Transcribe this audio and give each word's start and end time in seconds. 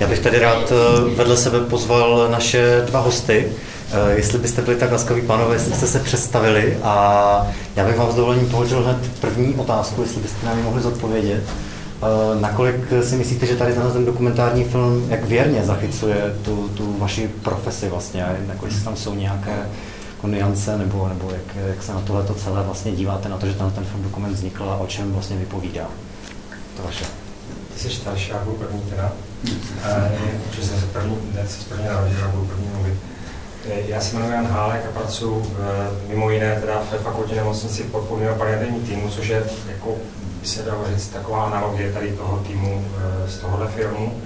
Já 0.00 0.06
bych 0.06 0.18
tady 0.18 0.38
rád 0.38 0.72
eh, 0.72 1.14
vedle 1.14 1.36
sebe 1.36 1.60
pozval 1.60 2.28
naše 2.30 2.82
dva 2.86 3.00
hosty. 3.00 3.46
Eh, 3.92 4.12
jestli 4.16 4.38
byste 4.38 4.62
byli 4.62 4.76
tak 4.76 4.92
laskaví, 4.92 5.22
pánové, 5.22 5.54
jestli 5.54 5.70
byste 5.70 5.86
se 5.86 5.98
představili 5.98 6.78
a 6.82 7.46
já 7.76 7.86
bych 7.86 7.96
vám 7.96 8.12
s 8.12 8.14
dovolením 8.14 8.48
položil 8.48 8.82
hned 8.82 8.96
první 9.20 9.54
otázku, 9.54 10.02
jestli 10.02 10.20
byste 10.20 10.46
nám 10.46 10.58
ji 10.58 10.64
mohli 10.64 10.82
zodpovědět. 10.82 11.42
Eh, 11.44 12.40
nakolik 12.40 12.76
si 13.02 13.16
myslíte, 13.16 13.46
že 13.46 13.56
tady 13.56 13.72
tenhle 13.72 13.92
ten 13.92 14.04
dokumentární 14.04 14.64
film 14.64 15.06
jak 15.08 15.24
věrně 15.24 15.64
zachycuje 15.64 16.34
tu, 16.44 16.68
tu 16.68 16.96
vaši 16.98 17.30
profesi 17.42 17.88
vlastně 17.88 18.24
a 18.24 18.36
nakolik 18.46 18.84
tam 18.84 18.96
jsou 18.96 19.14
nějaké 19.14 19.56
niance 20.26 20.78
nebo, 20.78 21.08
nebo 21.08 21.30
jak, 21.30 21.66
jak 21.66 21.82
se 21.82 21.92
na 21.92 22.00
tohle 22.00 22.24
celé 22.36 22.62
vlastně 22.62 22.92
díváte 22.92 23.28
na 23.28 23.36
to, 23.38 23.46
že 23.46 23.54
ten, 23.54 23.70
ten 23.70 23.84
film 23.84 24.02
dokument 24.02 24.32
vznikl 24.32 24.64
a 24.64 24.76
o 24.76 24.86
čem 24.86 25.12
vlastně 25.12 25.36
vypovídá? 25.36 25.86
To 26.76 26.82
vaše. 26.82 27.25
Ty 27.76 27.82
jsi 27.82 27.90
starší, 27.90 28.30
já 28.30 28.38
budu 28.38 28.56
první 28.56 28.80
teda. 28.80 29.12
Protože 30.44 30.62
jsem 30.62 30.80
se 30.80 30.86
první, 30.86 31.16
dnes 31.16 31.58
se 31.58 31.68
první 31.68 31.86
narodil, 31.86 32.18
já 32.20 32.28
budu 32.28 32.44
první 32.44 32.68
mluvit. 32.74 32.94
Já 33.86 34.00
se 34.00 34.16
jmenuji 34.16 34.32
Jan 34.32 34.46
Hálek 34.46 34.86
a 34.86 34.98
pracuji 34.98 35.56
mimo 36.08 36.30
jiné 36.30 36.60
teda 36.60 36.82
ve 36.92 36.98
fakultě 36.98 37.34
nemocnici 37.34 37.82
podpůrného 37.82 38.36
paliativní 38.36 38.80
týmu, 38.80 39.10
což 39.10 39.28
je, 39.28 39.42
jako 39.68 39.94
by 40.40 40.46
se 40.46 40.62
dalo 40.62 40.84
říct, 40.94 41.08
taková 41.08 41.44
analogie 41.44 41.92
tady 41.92 42.12
toho 42.12 42.38
týmu 42.38 42.84
z 43.26 43.38
tohohle 43.38 43.68
filmu. 43.68 44.20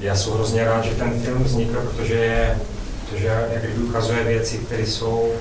Já 0.00 0.16
jsem 0.16 0.32
hrozně 0.32 0.64
rád, 0.64 0.84
že 0.84 0.94
ten 0.94 1.20
film 1.22 1.44
vznikl, 1.44 1.80
protože 1.80 2.14
je, 2.14 2.58
protože 3.00 3.26
jak 3.52 3.62
kdyby 3.62 3.82
ukazuje 3.82 4.24
věci, 4.24 4.58
které 4.58 4.82
jsou 4.82 5.32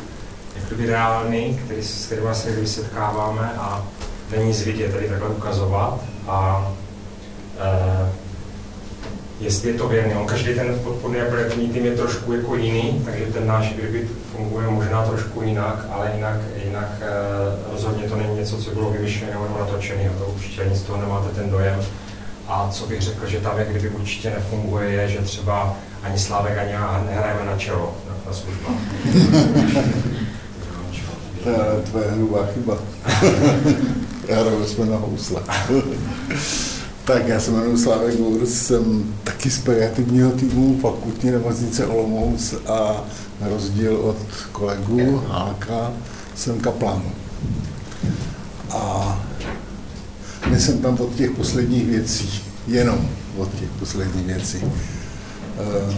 jak 0.55 0.65
kdyby 0.65 0.85
reální, 0.85 1.61
které, 1.65 1.83
s 1.83 2.05
kterými 2.05 2.35
se 2.35 2.51
kdyby 2.51 2.67
setkáváme 2.67 3.53
a 3.57 3.85
není 4.31 4.45
nic 4.45 4.61
vidět 4.61 4.91
tady 4.91 5.09
takhle 5.09 5.29
ukazovat. 5.29 5.99
A 6.27 6.71
jestli 9.43 9.69
je 9.69 9.73
to 9.73 9.87
věrný. 9.87 10.13
On 10.15 10.25
každý 10.25 10.53
ten 10.53 10.79
podporný 10.83 11.21
operativní 11.21 11.69
tým 11.69 11.85
je 11.85 11.95
trošku 11.95 12.33
jako 12.33 12.55
jiný, 12.55 13.01
takže 13.05 13.25
ten 13.25 13.47
náš 13.47 13.73
kdyby 13.73 14.07
funguje 14.31 14.67
možná 14.67 15.05
trošku 15.05 15.41
jinak, 15.41 15.85
ale 15.91 16.11
jinak, 16.15 16.39
jinak 16.65 16.89
e, 17.01 17.07
rozhodně 17.71 18.09
to 18.09 18.15
není 18.15 18.35
něco, 18.35 18.57
co 18.57 18.71
bylo 18.71 18.89
vymyšlené 18.89 19.31
nebo 19.33 19.47
natočené, 19.59 20.11
to 20.19 20.25
určitě 20.25 20.65
nic 20.69 20.79
z 20.79 20.83
toho 20.83 21.01
nemáte 21.01 21.29
ten 21.35 21.49
dojem. 21.49 21.79
A 22.47 22.69
co 22.71 22.87
bych 22.87 23.01
řekl, 23.01 23.27
že 23.27 23.39
tam 23.39 23.57
jak 23.57 23.69
kdyby 23.69 23.89
určitě 23.89 24.29
nefunguje, 24.29 24.89
je, 24.89 25.07
že 25.07 25.17
třeba 25.17 25.75
ani 26.03 26.19
Slávek, 26.19 26.57
ani 26.57 26.71
já 26.71 27.03
nehrajeme 27.09 27.45
na 27.45 27.57
čelo 27.57 27.95
na, 28.07 28.15
na 28.27 28.33
službách. 28.33 28.75
to 31.43 31.49
je 31.49 31.81
tvoje 31.83 32.11
hrubá 32.11 32.45
chyba. 32.53 32.77
Hrajeme 34.29 34.65
jsme 34.65 34.85
na 34.85 34.97
housle. 34.97 35.41
Tak 37.05 37.27
já 37.27 37.39
se 37.39 37.51
jmenuji 37.51 37.77
Slávek 37.77 38.15
Bour, 38.15 38.45
jsem 38.45 39.13
taky 39.23 39.51
z 39.51 39.59
pediatrního 39.59 40.31
týmu 40.31 40.79
fakultní 40.79 41.31
nemocnice 41.31 41.85
Olomouc 41.85 42.53
a 42.67 43.03
na 43.41 43.47
rozdíl 43.47 43.95
od 43.97 44.17
kolegu 44.51 45.23
Hálka 45.27 45.91
jsem 46.35 46.59
kaplan. 46.59 47.03
A 48.69 49.19
nejsem 50.49 50.77
tam 50.77 50.97
od 50.99 51.15
těch 51.15 51.31
posledních 51.31 51.85
věcí, 51.85 52.43
jenom 52.67 53.09
od 53.37 53.59
těch 53.59 53.69
posledních 53.69 54.25
věcí. 54.25 54.57
E, 54.57 55.97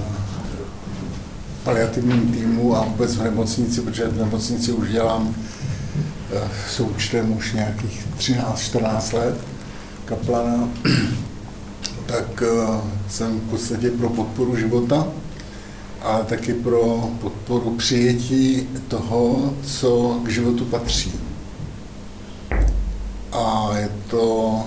paliativním 1.63 2.31
týmu 2.31 2.75
a 2.75 2.85
vůbec 2.85 3.15
v 3.15 3.23
nemocnici, 3.23 3.81
protože 3.81 4.07
v 4.07 4.17
nemocnici 4.17 4.71
už 4.71 4.89
dělám 4.89 5.35
e, 6.33 6.49
součtem 6.69 7.37
už 7.37 7.53
nějakých 7.53 8.07
13-14 8.17 9.17
let 9.17 9.54
kaplana, 10.05 10.69
tak 12.05 12.43
eh, 12.45 12.81
jsem 13.09 13.39
v 13.39 13.49
podstatě 13.49 13.91
pro 13.91 14.09
podporu 14.09 14.55
života 14.55 15.07
a 16.01 16.19
taky 16.23 16.53
pro 16.53 17.09
podporu 17.21 17.75
přijetí 17.77 18.67
toho, 18.87 19.53
co 19.65 20.19
k 20.23 20.29
životu 20.29 20.65
patří. 20.65 21.13
A 23.31 23.69
je 23.77 23.89
to 24.09 24.63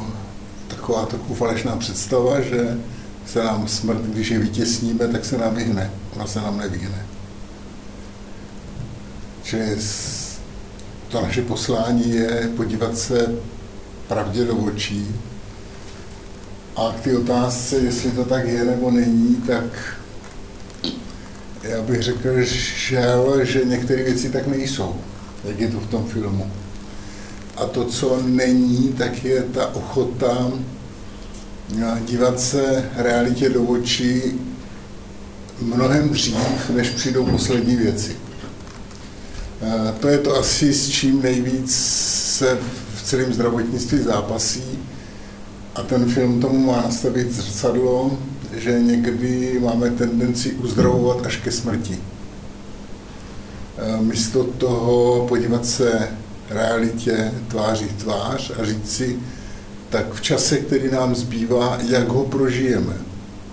taková 0.68 1.06
taková 1.06 1.34
falešná 1.34 1.76
představa, 1.76 2.40
že 2.40 2.78
se 3.26 3.44
nám 3.44 3.68
smrt, 3.68 4.00
když 4.00 4.30
je 4.30 4.38
vytěsníme, 4.38 5.08
tak 5.08 5.24
se 5.24 5.38
nám 5.38 5.54
vyhne. 5.54 5.90
Ona 6.16 6.26
se 6.26 6.40
nám 6.40 6.58
nevyhne. 6.58 7.06
Čili 9.42 9.76
to 11.08 11.22
naše 11.22 11.42
poslání 11.42 12.10
je 12.10 12.50
podívat 12.56 12.98
se 12.98 13.34
pravdě 14.08 14.44
do 14.44 14.56
očí. 14.56 15.14
A 16.78 16.94
k 16.98 17.00
té 17.00 17.18
otázce, 17.18 17.76
jestli 17.76 18.10
to 18.10 18.24
tak 18.24 18.48
je 18.48 18.64
nebo 18.64 18.90
není, 18.90 19.36
tak 19.46 19.64
já 21.62 21.82
bych 21.82 22.02
řekl, 22.02 22.28
žel, 22.88 23.44
že 23.44 23.64
některé 23.64 24.02
věci 24.02 24.30
tak 24.30 24.46
nejsou, 24.46 24.96
jak 25.44 25.60
je 25.60 25.68
to 25.68 25.80
v 25.80 25.86
tom 25.86 26.06
filmu. 26.06 26.50
A 27.56 27.66
to, 27.66 27.84
co 27.84 28.22
není, 28.22 28.94
tak 28.98 29.24
je 29.24 29.42
ta 29.42 29.74
ochota 29.74 30.52
dívat 32.04 32.40
se 32.40 32.90
realitě 32.96 33.48
do 33.48 33.62
očí 33.62 34.22
mnohem 35.62 36.08
dřív, 36.08 36.70
než 36.70 36.90
přijdou 36.90 37.26
poslední 37.26 37.76
věci. 37.76 38.16
To 40.00 40.08
je 40.08 40.18
to 40.18 40.36
asi, 40.36 40.74
s 40.74 40.88
čím 40.88 41.22
nejvíc 41.22 41.74
se 42.38 42.58
celém 43.04 43.32
zdravotnictví 43.32 43.98
zápasí 43.98 44.62
a 45.78 45.82
ten 45.82 46.04
film 46.04 46.40
tomu 46.40 46.66
má 46.66 46.76
nastavit 46.76 47.32
zrcadlo, 47.32 48.18
že 48.56 48.80
někdy 48.80 49.58
máme 49.60 49.90
tendenci 49.90 50.52
uzdravovat 50.52 51.26
až 51.26 51.36
ke 51.36 51.52
smrti. 51.52 51.98
Místo 54.00 54.44
toho 54.44 55.26
podívat 55.28 55.66
se 55.66 56.08
realitě 56.50 57.32
tváří 57.48 57.84
v 57.84 58.02
tvář 58.02 58.52
a 58.60 58.64
říct 58.64 58.90
si, 58.90 59.18
tak 59.90 60.14
v 60.14 60.20
čase, 60.20 60.58
který 60.58 60.90
nám 60.90 61.14
zbývá, 61.14 61.78
jak 61.88 62.08
ho 62.08 62.24
prožijeme, 62.24 62.94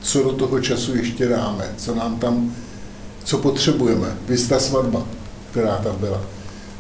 co 0.02 0.24
do 0.24 0.32
toho 0.32 0.62
času 0.62 0.96
ještě 0.96 1.28
dáme, 1.28 1.70
co 1.78 1.96
nám 1.96 2.20
tam, 2.20 2.56
co 3.24 3.38
potřebujeme. 3.38 4.18
Vy 4.28 4.38
ta 4.38 4.60
svatba, 4.60 5.08
která 5.52 5.78
tam 5.78 5.96
byla 6.00 6.22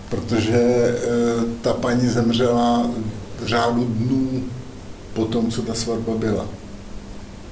protože 0.09 0.57
eh, 0.57 0.97
ta 1.61 1.73
paní 1.73 2.07
zemřela 2.07 2.89
v 3.41 3.47
řádu 3.47 3.85
dnů 3.85 4.43
po 5.15 5.25
tom, 5.25 5.51
co 5.51 5.61
ta 5.61 5.73
svatba 5.73 6.13
byla. 6.17 6.47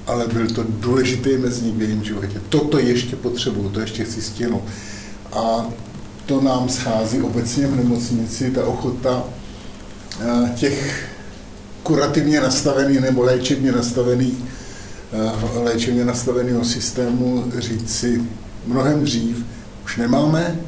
Ale 0.06 0.26
byl 0.28 0.48
to 0.48 0.64
důležitý 0.68 1.36
mezník 1.36 1.76
v 1.76 1.82
jejím 1.82 2.04
životě. 2.04 2.40
Toto 2.48 2.78
ještě 2.78 3.16
potřebuju, 3.16 3.68
to 3.68 3.80
ještě 3.80 4.04
chci 4.04 4.22
stihnout. 4.22 4.62
A 5.32 5.66
to 6.26 6.40
nám 6.40 6.68
schází 6.68 7.20
obecně 7.20 7.66
v 7.66 7.76
nemocnici, 7.76 8.50
ta 8.50 8.66
ochota 8.66 9.24
eh, 10.20 10.52
těch 10.54 11.08
kurativně 11.82 12.40
nastavených 12.40 13.00
nebo 13.00 13.22
léčebně 13.22 13.72
nastavených 13.72 14.34
eh, 15.12 15.58
léčebně 15.58 16.04
nastaveného 16.04 16.64
systému 16.64 17.44
říct 17.58 17.96
si 17.96 18.22
mnohem 18.66 19.04
dřív, 19.04 19.44
už 19.84 19.96
nemáme, 19.96 20.60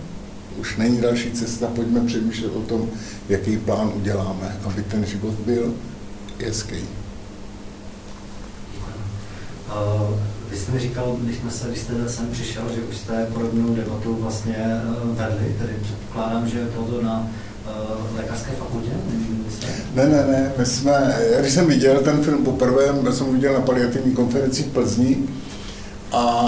už 0.58 0.76
není 0.76 1.00
další 1.00 1.30
cesta, 1.30 1.66
pojďme 1.66 2.00
přemýšlet 2.00 2.48
o 2.48 2.60
tom, 2.60 2.88
jaký 3.28 3.56
plán 3.56 3.92
uděláme, 3.96 4.56
aby 4.64 4.82
ten 4.82 5.06
život 5.06 5.34
byl 5.46 5.74
hezký. 6.44 6.76
Uh, 9.68 10.16
vy 10.50 10.56
jste 10.56 10.72
mi 10.72 10.78
říkal, 10.80 11.16
když, 11.20 11.36
jsme 11.36 11.50
se, 11.50 11.68
když 11.68 11.80
jste 11.80 12.08
sem 12.08 12.28
přišel, 12.30 12.62
že 12.74 12.80
už 12.80 12.96
jste 12.96 13.26
podobnou 13.34 13.74
debatu 13.74 14.16
vlastně 14.20 14.80
uh, 14.88 15.16
vedli, 15.16 15.56
tedy 15.58 15.72
předpokládám, 15.82 16.48
že 16.48 16.66
to 16.66 17.02
na 17.02 17.30
uh, 17.66 18.16
lékařské 18.16 18.50
fakultě? 18.50 18.90
Ne, 19.94 20.06
ne, 20.06 20.26
ne, 20.26 20.52
my 20.58 20.66
jsme, 20.66 21.16
když 21.40 21.52
jsem 21.52 21.66
viděl 21.66 22.00
ten 22.00 22.22
film 22.22 22.44
poprvé, 22.44 22.82
já 23.06 23.12
jsem 23.12 23.32
viděl 23.32 23.52
na 23.52 23.60
paliativní 23.60 24.12
konferenci 24.12 24.62
v 24.62 24.66
Plzni, 24.66 25.16
a 26.12 26.38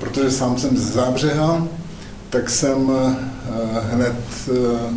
protože 0.00 0.30
sám 0.30 0.58
jsem 0.58 0.76
z 0.76 0.92
Zábřeha, 0.92 1.68
tak 2.30 2.50
jsem 2.50 2.90
eh, 2.90 3.16
hned 3.80 4.16
eh, 4.48 4.94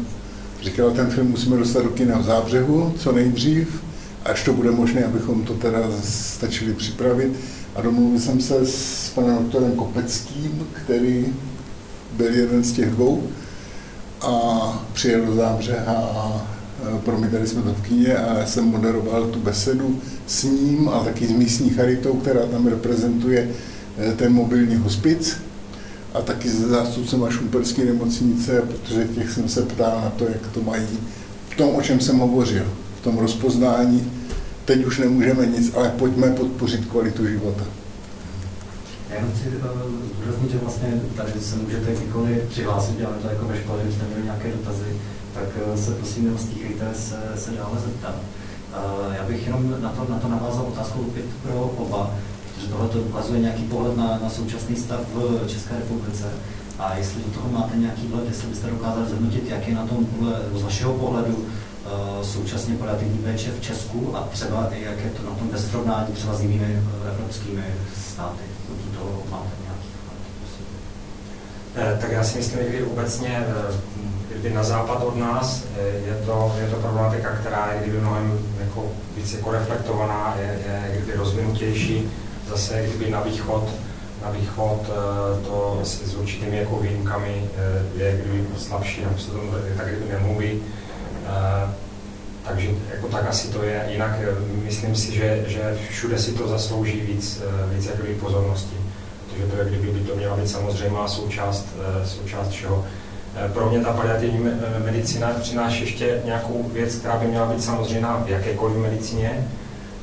říkal, 0.61 0.91
ten 0.91 1.09
film 1.09 1.27
musíme 1.27 1.57
dostat 1.57 1.83
do 1.83 1.89
kina 1.89 2.17
v 2.17 2.23
Zábřehu, 2.23 2.93
co 2.97 3.11
nejdřív, 3.11 3.81
až 4.27 4.43
to 4.43 4.53
bude 4.53 4.71
možné, 4.71 5.05
abychom 5.05 5.43
to 5.43 5.53
teda 5.53 5.79
stačili 6.03 6.73
připravit. 6.73 7.33
A 7.75 7.81
domluvil 7.81 8.19
jsem 8.19 8.41
se 8.41 8.65
s 8.65 9.11
panem 9.15 9.37
doktorem 9.37 9.71
Kopeckým, 9.71 10.67
který 10.73 11.25
byl 12.17 12.33
jeden 12.33 12.63
z 12.63 12.71
těch 12.71 12.89
dvou, 12.89 13.23
a 14.21 14.85
přijel 14.93 15.25
do 15.25 15.35
Zábřeha 15.35 15.93
a 15.93 16.47
eh, 16.83 16.99
promítali 17.05 17.47
jsme 17.47 17.61
to 17.61 17.73
v 17.73 17.81
kíně 17.81 18.17
a 18.17 18.39
já 18.39 18.45
jsem 18.45 18.65
moderoval 18.65 19.27
tu 19.27 19.39
besedu 19.39 19.99
s 20.27 20.43
ním 20.43 20.89
a 20.89 21.03
taky 21.03 21.27
s 21.27 21.31
místní 21.31 21.69
charitou, 21.69 22.13
která 22.13 22.45
tam 22.45 22.67
reprezentuje 22.67 23.49
ten 24.15 24.33
mobilní 24.33 24.75
hospic 24.75 25.37
a 26.13 26.21
taky 26.21 26.49
se 26.49 26.67
zástupcem 26.67 27.23
a 27.23 27.29
šumperské 27.29 27.85
nemocnice, 27.85 28.61
protože 28.61 29.07
těch 29.07 29.31
jsem 29.31 29.49
se 29.49 29.61
ptal 29.61 30.01
na 30.01 30.09
to, 30.09 30.23
jak 30.23 30.47
to 30.53 30.61
mají. 30.61 30.87
V 31.49 31.55
tom, 31.55 31.75
o 31.75 31.81
čem 31.81 31.99
jsem 31.99 32.17
hovořil, 32.17 32.65
v 33.01 33.03
tom 33.03 33.17
rozpoznání, 33.17 34.11
teď 34.67 34.85
už 34.85 34.97
nemůžeme 34.97 35.45
nic, 35.45 35.75
ale 35.75 35.89
pojďme 35.89 36.29
podpořit 36.29 36.85
kvalitu 36.85 37.27
života. 37.27 37.63
Já 39.09 39.15
jenom 39.15 39.31
chci 39.31 39.47
uh, 39.47 39.63
zdůraznit, 40.21 40.51
že 40.51 40.57
vlastně 40.57 41.01
tady 41.15 41.31
se 41.39 41.55
můžete 41.55 41.95
kdykoliv 41.95 42.43
přihlásit, 42.49 42.97
děláme 42.97 43.17
to 43.17 43.27
jako 43.27 43.45
ve 43.45 43.57
škole, 43.57 43.79
kdybyste 43.79 44.05
měli 44.05 44.23
nějaké 44.23 44.51
dotazy, 44.51 44.85
tak 45.33 45.43
uh, 45.67 45.79
se 45.79 45.91
prosím 45.91 46.25
neostýchejte 46.25 46.85
se, 46.93 47.19
se 47.35 47.51
dále 47.51 47.79
zeptat. 47.85 48.15
Uh, 48.15 49.15
já 49.15 49.23
bych 49.23 49.45
jenom 49.45 49.75
na 49.81 49.89
to, 49.89 50.11
na 50.13 50.19
to 50.19 50.27
navázal 50.27 50.65
otázku 50.67 50.99
opět 51.01 51.25
pro 51.43 51.61
oba, 51.61 52.15
protože 52.55 52.67
tohle 52.67 52.87
to 52.87 52.99
ukazuje 52.99 53.39
nějaký 53.39 53.63
pohled 53.63 53.97
na, 53.97 54.19
na 54.23 54.29
současný 54.29 54.75
stav 54.75 54.99
v 55.13 55.47
České 55.47 55.75
republice. 55.75 56.25
A 56.79 56.97
jestli 56.97 57.21
do 57.23 57.29
toho 57.29 57.49
máte 57.51 57.77
nějaký 57.77 58.07
vhled, 58.07 58.27
jestli 58.27 58.47
byste 58.47 58.69
dokázali 58.69 59.09
zhodnotit, 59.09 59.49
jak 59.49 59.67
je 59.67 59.75
na 59.75 59.85
tom 59.85 60.07
z 60.55 60.61
vašeho 60.61 60.93
pohledu 60.93 61.45
současně 62.21 62.75
paliativní 62.75 63.17
péče 63.17 63.51
v 63.51 63.61
Česku 63.61 64.17
a 64.17 64.27
třeba 64.31 64.69
i 64.75 64.83
jak 64.83 64.97
je 64.97 65.09
to 65.09 65.29
na 65.29 65.35
tom 65.35 65.49
ve 65.49 65.59
srovnání 65.59 66.13
třeba 66.13 66.33
s 66.33 66.41
jinými 66.41 66.83
evropskými 67.11 67.63
státy. 68.11 68.43
Do 68.69 68.99
toho 68.99 69.23
máte 69.31 69.49
nějaký? 69.63 69.87
Eh, 71.75 71.97
tak 72.01 72.11
já 72.11 72.23
si 72.23 72.37
myslím, 72.37 72.59
že 72.71 72.85
obecně 72.85 73.45
eh, 73.47 73.73
kdyby 74.29 74.55
na 74.55 74.63
západ 74.63 75.03
od 75.03 75.15
nás 75.17 75.63
je 76.05 76.21
to, 76.25 76.55
je 76.59 76.67
to 76.67 76.75
problematika, 76.75 77.29
která 77.29 77.73
je 77.73 77.81
kdyby 77.81 77.99
mnohem 77.99 78.39
jako 78.59 78.91
víc 79.17 79.33
jako 79.33 79.51
reflektovaná, 79.51 80.35
je, 80.39 80.45
je 80.45 80.91
kdyby 80.91 81.17
rozvinutější, 81.17 82.11
zase 82.49 82.83
kdyby 82.87 83.11
na 83.11 83.21
východ 83.21 83.69
na 84.23 84.29
východ 84.31 84.79
eh, 84.89 85.45
to 85.45 85.79
s 85.83 86.15
určitými 86.15 86.57
jako 86.57 86.79
výjimkami 86.79 87.43
eh, 87.57 88.03
je 88.03 88.21
kdyby 88.21 88.45
slabší, 88.57 89.01
nebo 89.01 89.17
se 89.17 89.31
to 89.31 89.39
tak 89.77 89.87
kdyby 89.87 90.13
nemluví. 90.13 90.61
Eh, 91.27 91.69
takže 92.47 92.69
jako 92.93 93.07
tak 93.07 93.27
asi 93.29 93.47
to 93.47 93.63
je. 93.63 93.85
Jinak 93.89 94.11
myslím 94.63 94.95
si, 94.95 95.15
že, 95.15 95.43
že 95.47 95.77
všude 95.89 96.19
si 96.19 96.31
to 96.31 96.47
zaslouží 96.47 97.01
víc, 97.01 97.41
víc 97.73 97.85
jakoby 97.85 98.13
pozornosti. 98.13 98.75
Protože 99.25 99.43
to 99.43 99.57
je, 99.57 99.65
kdyby 99.65 99.87
by 99.87 99.99
to 99.99 100.15
měla 100.15 100.35
být 100.35 100.49
samozřejmá 100.49 101.07
součást, 101.07 101.65
součást 102.05 102.49
všeho. 102.49 102.85
Pro 103.53 103.69
mě 103.69 103.79
ta 103.79 103.93
paliativní 103.93 104.49
medicína 104.85 105.29
přináší 105.41 105.81
ještě 105.81 106.21
nějakou 106.25 106.69
věc, 106.73 106.95
která 106.95 107.17
by 107.17 107.27
měla 107.27 107.45
být 107.45 107.63
samozřejmá 107.63 108.23
v 108.25 108.29
jakékoliv 108.29 108.77
medicíně, 108.77 109.47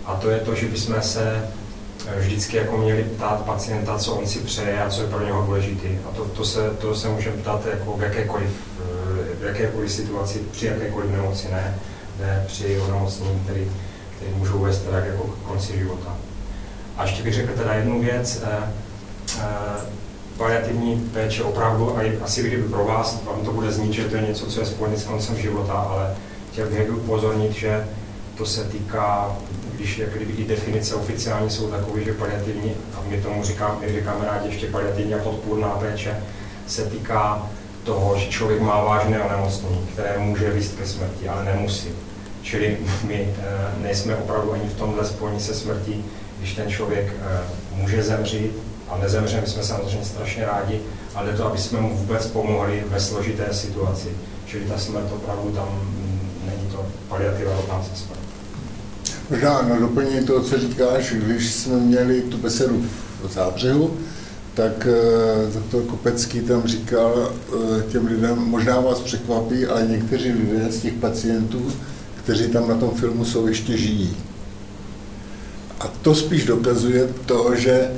a 0.04 0.14
to 0.14 0.30
je 0.30 0.38
to, 0.38 0.54
že 0.54 0.68
bychom 0.68 1.02
se 1.02 1.48
vždycky 2.16 2.56
jako 2.56 2.76
měli 2.76 3.04
ptát 3.04 3.44
pacienta, 3.44 3.98
co 3.98 4.14
on 4.14 4.26
si 4.26 4.38
přeje 4.38 4.82
a 4.82 4.90
co 4.90 5.02
je 5.02 5.08
pro 5.08 5.24
něho 5.24 5.42
důležité. 5.42 5.88
A 5.88 6.14
to, 6.16 6.24
to, 6.24 6.44
se, 6.44 6.70
to 6.70 6.94
se 6.94 7.08
můžeme 7.08 7.36
ptát 7.36 7.66
jako 7.66 7.96
v 7.96 8.02
jakékoliv, 8.02 8.50
v 9.44 9.46
jakékoliv 9.46 9.92
situaci, 9.92 10.40
při 10.50 10.66
jakékoliv 10.66 11.10
nemoci, 11.10 11.48
ne, 11.50 11.78
ne 12.20 12.44
při 12.46 12.80
onemocnění, 12.80 13.40
který, 13.44 13.70
který 14.16 14.30
můžou 14.34 14.58
vést 14.58 14.78
teda 14.78 14.98
jako 14.98 15.22
k 15.22 15.46
konci 15.46 15.78
života. 15.78 16.16
A 16.96 17.02
ještě 17.02 17.22
bych 17.22 17.34
řekl 17.34 17.52
teda 17.52 17.74
jednu 17.74 18.00
věc. 18.00 18.42
Eh, 18.44 18.72
eh, 19.40 19.44
paliativní 20.36 21.10
péče 21.12 21.42
opravdu, 21.42 21.98
a 21.98 22.02
asi 22.22 22.42
kdyby 22.42 22.62
pro 22.62 22.84
vás, 22.84 23.22
vám 23.24 23.44
to 23.44 23.52
bude 23.52 23.72
znít, 23.72 23.92
že 23.92 24.04
to 24.04 24.16
je 24.16 24.22
něco, 24.22 24.46
co 24.46 24.60
je 24.60 24.66
spojené 24.66 24.96
s 24.96 25.04
koncem 25.04 25.36
života, 25.36 25.72
ale 25.72 26.14
chtěl 26.52 26.70
bych 26.70 26.90
upozornit, 26.90 27.52
že 27.52 27.84
to 28.36 28.46
se 28.46 28.64
týká 28.64 29.36
když 29.76 29.98
jak 29.98 30.16
kdyby 30.16 30.32
ty 30.32 30.44
definice 30.44 30.94
oficiální 30.94 31.50
jsou 31.50 31.70
takové, 31.70 32.04
že 32.04 32.12
paliativní, 32.12 32.72
a 32.94 33.02
my 33.08 33.20
tomu 33.20 33.44
říkáme, 33.44 33.74
my 33.80 33.92
říkáme 33.92 34.26
rádi 34.26 34.48
ještě 34.48 34.66
paliativní 34.66 35.14
a 35.14 35.18
podpůrná 35.18 35.68
péče, 35.68 36.22
se 36.66 36.86
týká 36.86 37.50
toho, 37.84 38.18
že 38.18 38.26
člověk 38.26 38.60
má 38.60 38.84
vážné 38.84 39.22
onemocnění, 39.22 39.86
které 39.92 40.18
může 40.18 40.50
vést 40.50 40.74
ke 40.74 40.86
smrti, 40.86 41.28
ale 41.28 41.44
nemusí. 41.44 41.88
Čili 42.42 42.76
my 43.04 43.14
e, 43.14 43.82
nejsme 43.82 44.16
opravdu 44.16 44.52
ani 44.52 44.68
v 44.68 44.78
tomhle 44.78 45.06
spojení 45.06 45.40
se 45.40 45.54
smrtí, 45.54 46.04
když 46.38 46.54
ten 46.54 46.70
člověk 46.70 47.12
e, 47.12 47.40
může 47.76 48.02
zemřít, 48.02 48.52
a 48.88 48.98
nezemře, 48.98 49.40
my 49.40 49.46
jsme 49.46 49.62
samozřejmě 49.62 50.04
strašně 50.04 50.46
rádi, 50.46 50.80
ale 51.14 51.32
to, 51.32 51.46
aby 51.46 51.58
jsme 51.58 51.80
mu 51.80 51.96
vůbec 51.96 52.26
pomohli 52.26 52.84
ve 52.86 53.00
složité 53.00 53.54
situaci. 53.54 54.08
Čili 54.46 54.64
ta 54.64 54.78
smrt 54.78 55.12
opravdu 55.12 55.50
tam 55.50 55.68
není 56.46 56.70
to 56.72 56.86
paliativa, 57.08 57.52
tam 57.68 57.84
se 57.84 58.04
smrt. 58.04 58.18
Možná 59.30 59.62
na 59.62 59.78
doplnění 59.78 60.26
toho, 60.26 60.40
co 60.40 60.60
říkáš, 60.60 61.12
když 61.12 61.52
jsme 61.52 61.76
měli 61.76 62.22
tu 62.22 62.38
besedu 62.38 62.86
v 63.22 63.32
Zábřehu, 63.32 63.98
tak 64.54 64.86
eh, 64.86 65.52
doktor 65.54 65.82
Kopecký 65.82 66.40
tam 66.40 66.62
říkal 66.62 67.32
eh, 67.32 67.82
těm 67.92 68.06
lidem, 68.06 68.38
možná 68.38 68.80
vás 68.80 69.00
překvapí, 69.00 69.66
ale 69.66 69.86
někteří 69.86 70.32
lidé 70.32 70.72
z 70.72 70.80
těch 70.80 70.92
pacientů, 70.92 71.72
kteří 72.22 72.48
tam 72.48 72.68
na 72.68 72.74
tom 72.74 72.90
filmu 72.90 73.24
jsou, 73.24 73.46
ještě 73.46 73.76
žijí. 73.76 74.16
A 75.80 75.88
to 76.02 76.14
spíš 76.14 76.44
dokazuje 76.44 77.08
to, 77.26 77.54
že 77.54 77.90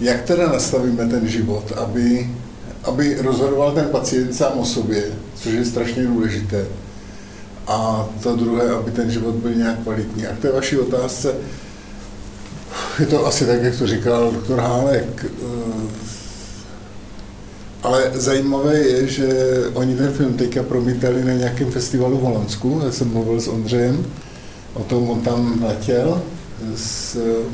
jak 0.00 0.22
teda 0.22 0.48
nastavíme 0.48 1.06
ten 1.06 1.28
život, 1.28 1.72
aby, 1.76 2.30
aby 2.84 3.16
rozhodoval 3.20 3.72
ten 3.72 3.88
pacient 3.88 4.34
sám 4.34 4.58
o 4.58 4.64
sobě, 4.64 5.04
což 5.34 5.52
je 5.52 5.64
strašně 5.64 6.06
důležité, 6.06 6.66
a 7.66 8.08
to 8.22 8.36
druhé, 8.36 8.70
aby 8.70 8.90
ten 8.90 9.10
život 9.10 9.34
byl 9.34 9.54
nějak 9.54 9.78
kvalitní. 9.82 10.26
A 10.26 10.36
k 10.36 10.38
té 10.38 10.52
vaší 10.52 10.78
otázce, 10.78 11.34
je 12.98 13.06
to 13.06 13.26
asi 13.26 13.46
tak, 13.46 13.62
jak 13.62 13.76
to 13.78 13.86
říkal 13.86 14.32
doktor 14.32 14.58
Hálek, 14.60 15.26
eh, 15.26 16.04
ale 17.82 18.10
zajímavé 18.14 18.78
je, 18.78 19.06
že 19.06 19.28
oni 19.74 19.96
ten 19.96 20.12
film 20.12 20.34
teďka 20.34 20.62
promítali 20.62 21.24
na 21.24 21.32
nějakém 21.32 21.70
festivalu 21.70 22.18
v 22.18 22.22
Holandsku. 22.22 22.80
Já 22.84 22.92
jsem 22.92 23.08
mluvil 23.08 23.40
s 23.40 23.48
Ondřejem 23.48 24.06
o 24.74 24.82
tom, 24.82 25.10
on 25.10 25.20
tam 25.20 25.64
letěl 25.64 26.22
s 26.76 27.16
eh, 27.16 27.44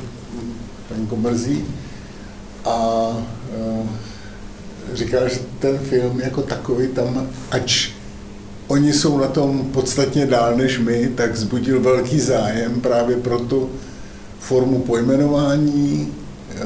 paní 0.88 1.06
Komerzí 1.06 1.64
a 2.64 3.08
eh, 3.54 3.86
říkal, 4.92 5.28
že 5.28 5.38
ten 5.58 5.78
film 5.78 6.20
jako 6.20 6.42
takový 6.42 6.88
tam, 6.88 7.28
ač 7.50 7.90
oni 8.68 8.92
jsou 8.92 9.18
na 9.18 9.26
tom 9.26 9.70
podstatně 9.72 10.26
dál 10.26 10.56
než 10.56 10.78
my, 10.78 11.12
tak 11.14 11.36
zbudil 11.36 11.80
velký 11.80 12.20
zájem 12.20 12.80
právě 12.80 13.16
pro 13.16 13.38
tu 13.38 13.70
formu 14.40 14.78
pojmenování 14.78 16.14
eh, 16.50 16.64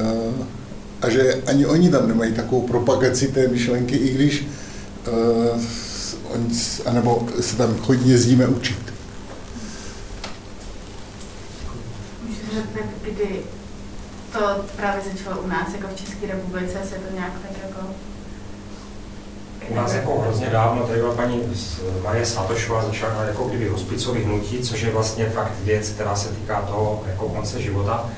a 1.02 1.10
že 1.10 1.42
ani 1.46 1.66
oni 1.66 1.90
tam 1.90 2.08
nemají 2.08 2.32
takovou 2.32 2.62
propagaci 2.62 3.28
té 3.28 3.48
myšlenky, 3.48 3.96
i 3.96 4.14
když 4.14 4.46
oni, 6.34 6.48
anebo 6.86 7.28
se 7.40 7.56
tam 7.56 7.76
chodně 7.78 8.12
jezdíme 8.12 8.46
učit. 8.46 8.94
kdy 13.02 13.42
to 14.32 14.64
právě 14.76 15.02
začalo 15.12 15.42
u 15.42 15.46
nás, 15.46 15.74
jako 15.74 15.88
v 15.88 16.00
České 16.00 16.26
republice, 16.26 16.78
se 16.88 16.94
to 16.94 17.14
nějak 17.14 17.32
tak 17.32 17.50
jako 17.62 17.94
u 19.68 19.74
nás 19.74 19.94
jako 19.94 20.20
hrozně 20.20 20.46
dávno, 20.46 20.82
tady 20.82 21.00
byla 21.00 21.14
paní 21.14 21.40
Marie 22.04 22.26
Satošová, 22.26 22.84
začala 22.84 23.24
jako 23.24 23.44
kdyby 23.44 23.68
hospicový 23.68 24.22
hnutí, 24.22 24.58
což 24.58 24.82
je 24.82 24.90
vlastně 24.90 25.30
fakt 25.30 25.52
věc, 25.64 25.88
která 25.88 26.16
se 26.16 26.28
týká 26.28 26.60
toho 26.60 27.02
jako 27.06 27.28
konce 27.28 27.62
života. 27.62 28.10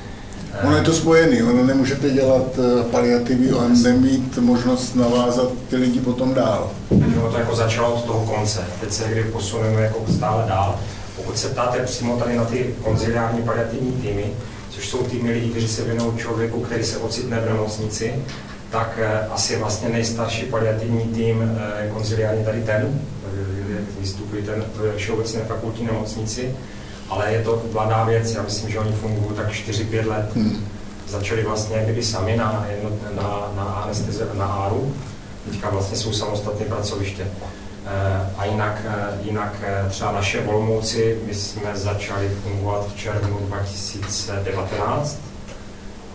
Ono 0.63 0.77
je 0.77 0.83
to 0.83 0.93
spojený, 0.93 1.43
ono 1.43 1.63
nemůžete 1.63 2.09
dělat 2.09 2.59
eh, 2.59 2.83
paliativy 2.83 3.49
a 3.51 3.67
nemít 3.83 4.37
možnost 4.37 4.95
navázat 4.95 5.49
ty 5.69 5.75
lidi 5.75 5.99
potom 5.99 6.33
dál. 6.33 6.71
Ono 6.89 7.31
to 7.31 7.37
jako 7.37 7.55
začalo 7.55 7.93
od 7.93 8.05
toho 8.05 8.25
konce, 8.25 8.65
teď 8.81 8.91
se 8.91 9.03
někdy 9.03 9.23
posuneme 9.23 9.81
jako 9.81 9.99
stále 10.15 10.43
dál. 10.47 10.79
Pokud 11.15 11.37
se 11.37 11.47
ptáte 11.47 11.79
přímo 11.79 12.17
tady 12.17 12.37
na 12.37 12.45
ty 12.45 12.75
konziliární 12.83 13.41
paliativní 13.41 13.91
týmy, 13.91 14.25
což 14.69 14.89
jsou 14.89 14.97
týmy 14.97 15.31
lidí, 15.31 15.49
kteří 15.49 15.67
se 15.67 15.83
věnují 15.83 16.17
člověku, 16.17 16.61
který 16.61 16.83
se 16.83 16.97
ocitne 16.97 17.39
v 17.39 17.49
nemocnici, 17.49 18.13
tak 18.71 18.99
eh, 19.01 19.27
asi 19.31 19.55
vlastně 19.55 19.89
nejstarší 19.89 20.45
paliativní 20.45 21.01
tým 21.01 21.41
eh, 21.41 21.89
konziliární 21.93 22.45
tady 22.45 22.61
ten, 22.61 22.99
jak 23.69 23.99
vystupuje 23.99 24.41
ten 24.41 24.65
Všeobecné 24.95 25.41
fakultní 25.41 25.85
nemocnici, 25.85 26.55
ale 27.09 27.33
je 27.33 27.43
to 27.43 27.61
mladá 27.73 28.03
věc, 28.03 28.35
já 28.35 28.43
myslím, 28.43 28.69
že 28.69 28.79
oni 28.79 28.91
fungují 28.91 29.35
tak 29.35 29.51
4-5 29.51 30.07
let. 30.07 30.35
Hmm. 30.35 30.67
Začali 31.07 31.43
vlastně 31.43 31.81
kdyby 31.83 32.03
sami 32.03 32.37
na, 32.37 32.67
na, 33.15 33.51
na, 33.55 33.63
anestezi, 33.63 34.23
na 34.33 34.45
ARU, 34.45 34.93
teďka 35.49 35.69
vlastně 35.69 35.97
jsou 35.97 36.13
samostatné 36.13 36.65
pracoviště. 36.65 37.27
Eh, 37.85 38.31
a 38.37 38.45
jinak, 38.45 38.81
jinak 39.21 39.55
třeba 39.89 40.11
naše 40.11 40.41
Volmouci, 40.41 41.19
my 41.25 41.35
jsme 41.35 41.71
začali 41.73 42.29
fungovat 42.29 42.87
v 42.87 42.97
červnu 42.97 43.37
2019, 43.41 45.17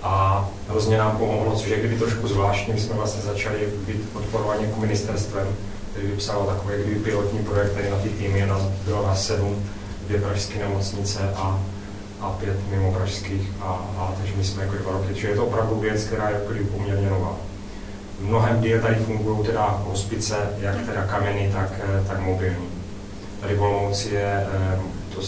a 0.03 0.49
hrozně 0.69 0.99
nám 0.99 1.17
pomohlo, 1.17 1.57
což 1.57 1.69
je 1.69 1.79
kdyby 1.79 1.99
trošku 1.99 2.29
zvláštní, 2.29 2.75
my 2.75 2.81
jsme 2.81 2.95
vlastně 2.95 3.23
začali 3.23 3.69
být 3.87 4.11
podporovaní 4.13 4.65
jako 4.65 4.81
ministerstvem, 4.81 5.47
který 5.93 6.07
vypsalo 6.07 6.47
takový 6.47 6.75
kdyby 6.75 7.01
pilotní 7.01 7.39
projekt, 7.39 7.73
který 7.73 7.91
na 7.91 7.97
ty 7.97 8.09
týmy 8.09 8.47
nás 8.47 8.63
bylo 8.63 9.07
na 9.07 9.15
sedm, 9.15 9.65
dvě 10.07 10.21
pražské 10.21 10.59
nemocnice 10.59 11.19
a, 11.37 11.61
a 12.21 12.31
pět 12.31 12.57
mimo 12.71 12.93
pražských, 12.93 13.53
a, 13.61 13.91
a 13.99 14.15
takže 14.19 14.33
my 14.37 14.45
jsme 14.45 14.63
jako 14.63 14.77
dva 14.77 14.93
roky, 14.93 15.07
takže 15.07 15.29
je 15.29 15.37
to 15.37 15.47
opravdu 15.47 15.81
věc, 15.81 16.05
která 16.05 16.29
je 16.29 16.35
jako 16.35 16.73
poměrně 16.77 17.11
nová. 17.11 17.37
Mnohem 18.21 18.61
díl 18.61 18.81
tady 18.81 18.95
fungují 18.95 19.47
teda 19.47 19.83
hospice, 19.87 20.37
jak 20.61 20.87
teda 20.87 21.07
kameny, 21.07 21.51
tak, 21.53 21.81
tak 22.09 22.21
mobilní. 22.21 22.69
Tady 23.41 23.55
v 23.55 23.93
je 24.11 24.47
eh, 24.53 24.81
to 25.15 25.23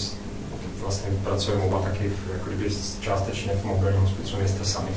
vlastně 0.85 1.11
pracujeme 1.25 1.65
oba 1.65 1.83
taky 1.83 2.09
v, 2.09 2.33
jako 2.33 2.47
kdyby 2.47 2.75
částečně 3.01 3.53
v 3.53 3.65
mobilním 3.65 4.01
hospicu, 4.01 4.37
nejste 4.39 4.65
sami, 4.65 4.89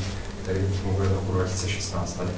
který 0.44 0.60
funguje 0.84 1.10
od 1.10 1.16
roku 1.16 1.32
2016 1.32 2.14
tady, 2.14 2.30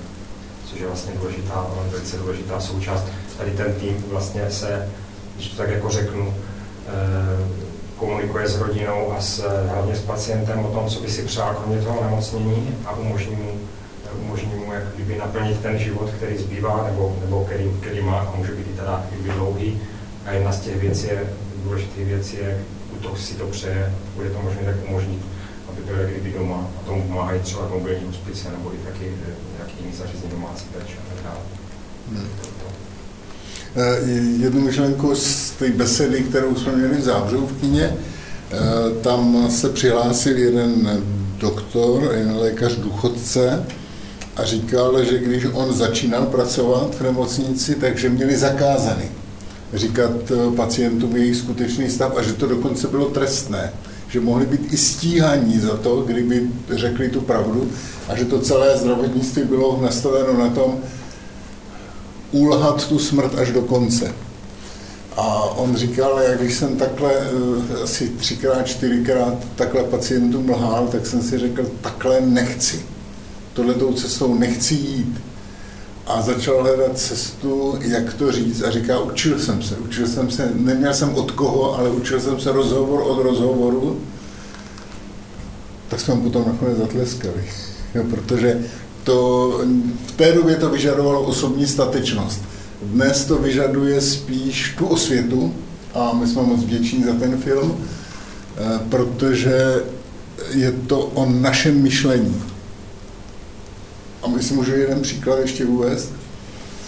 což 0.65 0.79
je 0.79 0.87
vlastně 0.87 1.13
důležitá, 1.19 1.67
velice 1.91 2.17
důležitá 2.17 2.59
součást. 2.59 3.05
Tady 3.37 3.51
ten 3.51 3.73
tým 3.73 4.05
vlastně 4.11 4.51
se, 4.51 4.89
když 5.35 5.47
to 5.47 5.57
tak 5.57 5.69
jako 5.69 5.89
řeknu, 5.89 6.33
komunikuje 7.97 8.47
s 8.47 8.57
rodinou 8.57 9.13
a 9.13 9.21
s, 9.21 9.43
hlavně 9.67 9.95
s 9.95 10.01
pacientem 10.01 10.65
o 10.65 10.71
tom, 10.71 10.89
co 10.89 10.99
by 10.99 11.09
si 11.09 11.23
přál 11.23 11.55
kromě 11.55 11.81
toho 11.81 12.03
nemocnění 12.03 12.75
a 12.85 12.91
umožní 12.91 13.35
mu, 13.35 13.51
umožní 14.21 14.55
mu 14.55 14.73
jak 14.73 14.83
kdyby 14.95 15.17
naplnit 15.17 15.61
ten 15.61 15.77
život, 15.77 16.09
který 16.17 16.37
zbývá 16.37 16.83
nebo, 16.89 17.15
nebo 17.21 17.45
který, 17.45 17.71
který 17.81 18.01
má 18.01 18.19
a 18.19 18.35
může 18.35 18.51
být 18.51 18.67
i 18.73 18.73
teda 18.73 19.05
kdyby 19.11 19.29
dlouhý. 19.29 19.81
A 20.25 20.31
jedna 20.31 20.51
z 20.51 20.59
těch 20.59 20.75
věcí 20.75 21.07
je, 21.07 21.33
důležitých 21.63 22.05
věcí 22.05 22.37
je, 22.37 22.63
kdo 22.99 23.15
si 23.15 23.33
to 23.33 23.47
přeje, 23.47 23.93
bude 24.15 24.29
to 24.29 24.41
možné 24.41 24.61
tak 24.65 24.75
umožnit, 24.89 25.21
aby 25.69 25.81
byl 25.81 26.07
kdyby 26.07 26.37
doma 26.37 26.71
a 26.79 26.85
tomu 26.85 27.03
pomáhají 27.03 27.41
třeba 27.41 27.69
mobilní 27.69 28.05
hospice 28.07 28.47
nebo 28.57 28.73
i 28.73 28.77
taky 28.77 29.13
nějaký 29.57 29.73
jiný 29.79 29.97
zařízení 29.97 30.31
domácí 30.31 30.65
péče 30.73 30.93
a 30.97 31.13
tak 31.15 31.23
dále. 31.23 31.39
Hmm. 32.11 32.27
Eh, 33.75 34.43
jednu 34.43 34.61
myšlenku 34.61 35.15
z 35.15 35.51
té 35.51 35.69
besedy, 35.69 36.23
kterou 36.23 36.55
jsme 36.55 36.71
měli 36.71 36.97
v 36.97 37.03
Zábřehu 37.03 37.47
v 37.47 37.61
kyně. 37.61 37.93
Eh, 38.51 38.57
tam 39.01 39.51
se 39.51 39.69
přihlásil 39.69 40.37
jeden 40.37 41.03
doktor, 41.37 42.11
jeden 42.13 42.37
lékař 42.37 42.75
důchodce 42.75 43.65
a 44.35 44.43
říkal, 44.43 45.03
že 45.03 45.17
když 45.17 45.45
on 45.53 45.73
začínal 45.73 46.25
pracovat 46.25 46.95
v 46.95 47.01
nemocnici, 47.01 47.75
takže 47.75 48.09
měli 48.09 48.37
zakázaný 48.37 49.18
říkat 49.73 50.11
eh, 50.31 50.55
pacientům 50.55 51.15
jejich 51.15 51.35
skutečný 51.35 51.89
stav 51.89 52.17
a 52.17 52.21
že 52.21 52.33
to 52.33 52.47
dokonce 52.47 52.87
bylo 52.87 53.09
trestné, 53.09 53.73
že 54.09 54.19
mohli 54.19 54.45
být 54.45 54.73
i 54.73 54.77
stíhaní 54.77 55.59
za 55.59 55.77
to, 55.77 56.01
kdyby 56.01 56.47
řekli 56.69 57.09
tu 57.09 57.21
pravdu 57.21 57.71
a 58.07 58.15
že 58.15 58.25
to 58.25 58.39
celé 58.39 58.77
zdravotnictví 58.77 59.43
bylo 59.43 59.79
nastaveno 59.81 60.39
na 60.39 60.49
tom, 60.49 60.77
ulhat 62.31 62.87
tu 62.87 62.99
smrt 62.99 63.39
až 63.39 63.51
do 63.51 63.61
konce. 63.61 64.13
A 65.17 65.43
on 65.43 65.75
říkal, 65.75 66.19
jak 66.19 66.39
když 66.39 66.53
jsem 66.53 66.77
takhle 66.77 67.11
eh, 67.13 67.83
asi 67.83 68.09
třikrát, 68.09 68.67
čtyřikrát 68.67 69.33
takhle 69.55 69.83
pacientům 69.83 70.49
lhal, 70.49 70.87
tak 70.87 71.05
jsem 71.05 71.21
si 71.21 71.37
řekl, 71.37 71.71
takhle 71.81 72.21
nechci. 72.21 72.81
Tohletou 73.53 73.93
cestou 73.93 74.35
nechci 74.35 74.73
jít. 74.73 75.21
A 76.09 76.21
začal 76.21 76.61
hledat 76.61 76.97
cestu, 76.97 77.77
jak 77.81 78.13
to 78.13 78.31
říct. 78.31 78.61
A 78.61 78.71
říká, 78.71 78.99
učil 78.99 79.39
jsem 79.39 79.61
se, 79.61 79.75
učil 79.75 80.07
jsem 80.07 80.31
se, 80.31 80.51
neměl 80.55 80.93
jsem 80.93 81.15
od 81.15 81.31
koho, 81.31 81.79
ale 81.79 81.89
učil 81.89 82.19
jsem 82.19 82.39
se 82.39 82.51
rozhovor 82.51 83.01
od 83.01 83.23
rozhovoru. 83.23 84.01
Tak 85.87 85.99
jsme 85.99 86.15
mu 86.15 86.21
potom 86.21 86.43
nakonec 86.47 86.77
zatleskali. 86.77 87.43
Jo, 87.95 88.03
protože 88.09 88.61
to, 89.03 89.61
v 90.07 90.11
té 90.11 90.31
době 90.31 90.55
to 90.55 90.69
vyžadovalo 90.69 91.21
osobní 91.21 91.67
statečnost. 91.67 92.41
Dnes 92.81 93.25
to 93.25 93.35
vyžaduje 93.35 94.01
spíš 94.01 94.75
tu 94.77 94.87
osvětu 94.87 95.53
a 95.93 96.13
my 96.13 96.27
jsme 96.27 96.41
moc 96.41 96.59
vděční 96.59 97.03
za 97.03 97.13
ten 97.13 97.37
film, 97.37 97.77
eh, 98.57 98.79
protože 98.89 99.83
je 100.51 100.71
to 100.71 100.99
o 100.99 101.25
našem 101.25 101.81
myšlení. 101.81 102.41
A 104.23 104.27
my 104.27 104.43
si 104.43 104.53
můžu 104.53 104.71
jeden 104.71 105.01
příklad 105.01 105.39
ještě 105.39 105.65
uvést. 105.65 106.13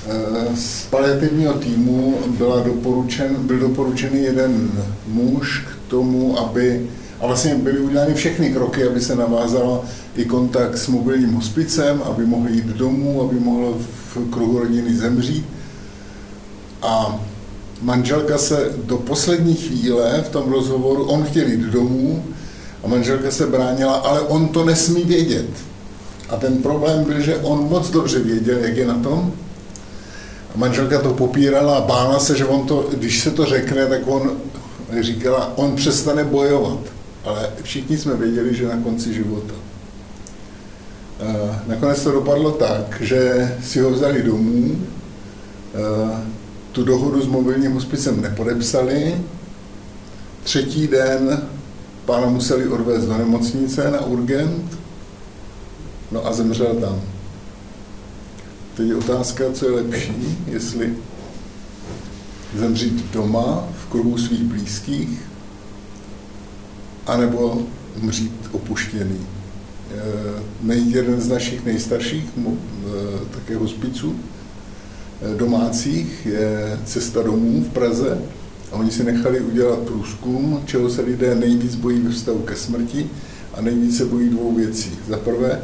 Eh, 0.08 0.56
z 0.56 0.86
paliativního 0.86 1.54
týmu 1.54 2.18
byla 2.28 2.60
doporučen, 2.60 3.36
byl 3.40 3.60
doporučený 3.60 4.24
jeden 4.24 4.72
muž 5.08 5.60
k 5.60 5.90
tomu, 5.90 6.40
aby 6.40 6.90
a 7.22 7.28
vlastně 7.28 7.56
byly 7.56 7.80
udělány 7.80 8.14
všechny 8.14 8.54
kroky, 8.54 8.88
aby 8.88 9.02
se 9.02 9.16
navázala 9.16 9.86
i 10.16 10.26
kontakt 10.26 10.78
s 10.78 10.88
mobilním 10.88 11.34
hospicem, 11.34 12.02
aby 12.06 12.26
mohl 12.26 12.50
jít 12.50 12.66
domů, 12.66 13.22
aby 13.22 13.40
mohl 13.40 13.78
v 14.14 14.30
kruhu 14.30 14.60
rodiny 14.60 14.96
zemřít. 14.96 15.46
A 16.82 17.20
manželka 17.82 18.38
se 18.38 18.72
do 18.84 18.98
poslední 18.98 19.56
chvíle 19.56 20.24
v 20.26 20.30
tom 20.30 20.52
rozhovoru, 20.52 21.04
on 21.04 21.24
chtěl 21.24 21.48
jít 21.48 21.60
domů 21.60 22.24
a 22.84 22.88
manželka 22.88 23.32
se 23.32 23.48
bránila, 23.48 23.94
ale 23.94 24.22
on 24.22 24.48
to 24.48 24.66
nesmí 24.66 25.04
vědět. 25.04 25.50
A 26.32 26.38
ten 26.38 26.58
problém 26.58 27.04
byl, 27.04 27.20
že 27.20 27.38
on 27.38 27.70
moc 27.70 27.90
dobře 27.90 28.20
věděl, 28.20 28.58
jak 28.58 28.78
je 28.78 28.88
na 28.88 29.00
tom. 29.00 29.34
A 30.56 30.58
manželka 30.58 31.00
to 31.00 31.14
popírala 31.14 31.78
a 31.78 31.82
bála 31.82 32.20
se, 32.20 32.38
že 32.38 32.46
on 32.46 32.68
to, 32.68 32.90
když 32.94 33.20
se 33.20 33.32
to 33.32 33.46
řekne, 33.46 33.88
tak 33.88 34.02
on 34.06 34.32
říkala, 35.02 35.54
on 35.56 35.76
přestane 35.76 36.24
bojovat 36.24 36.80
ale 37.24 37.50
všichni 37.64 37.98
jsme 37.98 38.16
věděli, 38.16 38.56
že 38.56 38.68
na 38.68 38.78
konci 38.78 39.14
života. 39.14 39.54
Nakonec 41.68 42.04
to 42.04 42.12
dopadlo 42.12 42.52
tak, 42.52 43.02
že 43.02 43.52
si 43.64 43.80
ho 43.80 43.92
vzali 43.92 44.24
domů, 44.24 44.76
tu 46.72 46.84
dohodu 46.84 47.22
s 47.22 47.28
mobilním 47.28 47.74
hospicem 47.74 48.22
nepodepsali, 48.22 49.16
třetí 50.44 50.88
den 50.88 51.48
pána 52.06 52.28
museli 52.28 52.68
odvést 52.68 53.06
do 53.06 53.18
nemocnice 53.18 53.92
na 53.92 54.06
urgent, 54.06 54.80
no 56.12 56.28
a 56.28 56.34
zemřel 56.34 56.76
tam. 56.76 57.02
Teď 58.76 58.88
je 58.88 58.96
otázka, 58.96 59.44
co 59.54 59.66
je 59.66 59.72
lepší, 59.72 60.38
jestli 60.48 60.94
zemřít 62.56 63.12
doma 63.14 63.68
v 63.84 63.92
kruhu 63.92 64.18
svých 64.18 64.44
blízkých, 64.44 65.22
anebo 67.08 67.62
umřít 68.02 68.50
opuštěný. 68.52 69.20
Eh, 69.96 70.74
jeden 70.74 71.22
z 71.22 71.28
našich 71.28 71.66
nejstarších 71.66 72.24
eh, 72.38 72.52
také 73.32 73.56
hospiců 73.56 74.16
eh, 75.22 75.38
domácích 75.38 76.26
je 76.26 76.80
Cesta 76.86 77.22
domů 77.22 77.64
v 77.64 77.70
Praze 77.70 78.22
a 78.72 78.76
oni 78.76 78.92
si 78.92 79.04
nechali 79.04 79.42
udělat 79.42 79.80
průzkum, 79.80 80.62
čeho 80.66 80.90
se 80.90 81.02
lidé 81.02 81.36
nejvíc 81.36 81.76
bojí 81.76 82.00
ve 82.00 82.10
vztahu 82.10 82.40
ke 82.40 82.56
smrti 82.56 83.10
a 83.54 83.62
nejvíc 83.62 83.98
se 83.98 84.06
bojí 84.06 84.30
dvou 84.30 84.56
věcí. 84.56 84.92
Za 85.08 85.18
prvé, 85.18 85.62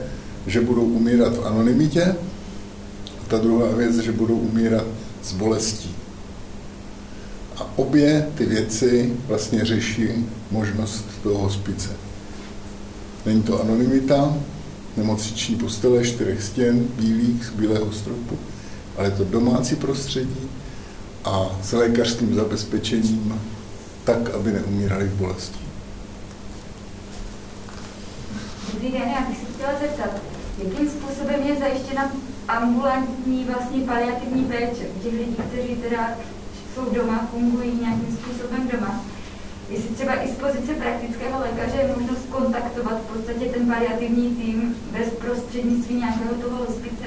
že 0.48 0.62
budou 0.62 0.84
umírat 0.84 1.38
v 1.38 1.46
anonymitě 1.46 2.16
ta 3.28 3.38
druhá 3.38 3.76
věc, 3.76 3.98
že 3.98 4.12
budou 4.12 4.36
umírat 4.36 4.86
z 5.24 5.34
bolestí. 5.34 5.96
A 7.58 7.68
obě 7.76 8.28
ty 8.36 8.46
věci 8.46 9.14
vlastně 9.28 9.66
řeší 9.66 10.26
možnost 10.52 11.06
toho 11.24 11.38
hospice. 11.38 11.90
Není 13.26 13.44
to 13.44 13.62
anonymita, 13.62 14.38
nemocniční 14.98 15.56
postele, 15.56 16.04
čtyřech 16.04 16.44
stěn, 16.44 16.88
bílých, 17.00 17.46
z 17.46 17.50
bílého 17.50 17.92
stropu, 17.92 18.38
ale 18.98 19.08
je 19.08 19.12
to 19.12 19.24
domácí 19.24 19.76
prostředí 19.76 20.50
a 21.24 21.60
s 21.64 21.72
lékařským 21.72 22.36
zabezpečením 22.36 23.42
tak, 24.04 24.30
aby 24.30 24.52
neumírali 24.52 25.08
v 25.08 25.14
bolesti. 25.14 25.60
Dobrý 28.74 28.92
den, 28.92 29.02
já 29.02 29.30
bych 29.30 29.38
se 29.38 29.46
chtěla 29.56 29.72
zeptat, 29.82 30.37
jakým 30.58 30.90
způsobem 30.90 31.42
je 31.44 31.56
zajištěna 31.56 32.12
ambulantní 32.48 33.46
vlastně 33.46 33.82
paliativní 33.82 34.46
péče 34.46 34.90
u 34.96 35.00
těch 35.04 35.14
lidí, 35.14 35.36
kteří 35.50 35.76
teda 35.76 36.10
jsou 36.74 36.90
doma, 36.90 37.28
fungují 37.32 37.80
nějakým 37.82 38.18
způsobem 38.18 38.70
doma. 38.74 39.06
Jestli 39.70 39.90
třeba 39.90 40.24
i 40.24 40.28
z 40.28 40.32
pozice 40.32 40.74
praktického 40.74 41.40
lékaře 41.40 41.78
je 41.78 41.96
možnost 41.98 42.30
kontaktovat 42.32 43.02
v 43.02 43.14
podstatě 43.14 43.46
ten 43.46 43.70
variativní 43.70 44.36
tým 44.36 44.76
bez 44.92 45.10
prostřednictví 45.10 45.96
nějakého 45.96 46.34
toho 46.34 46.58
hospice, 46.58 47.06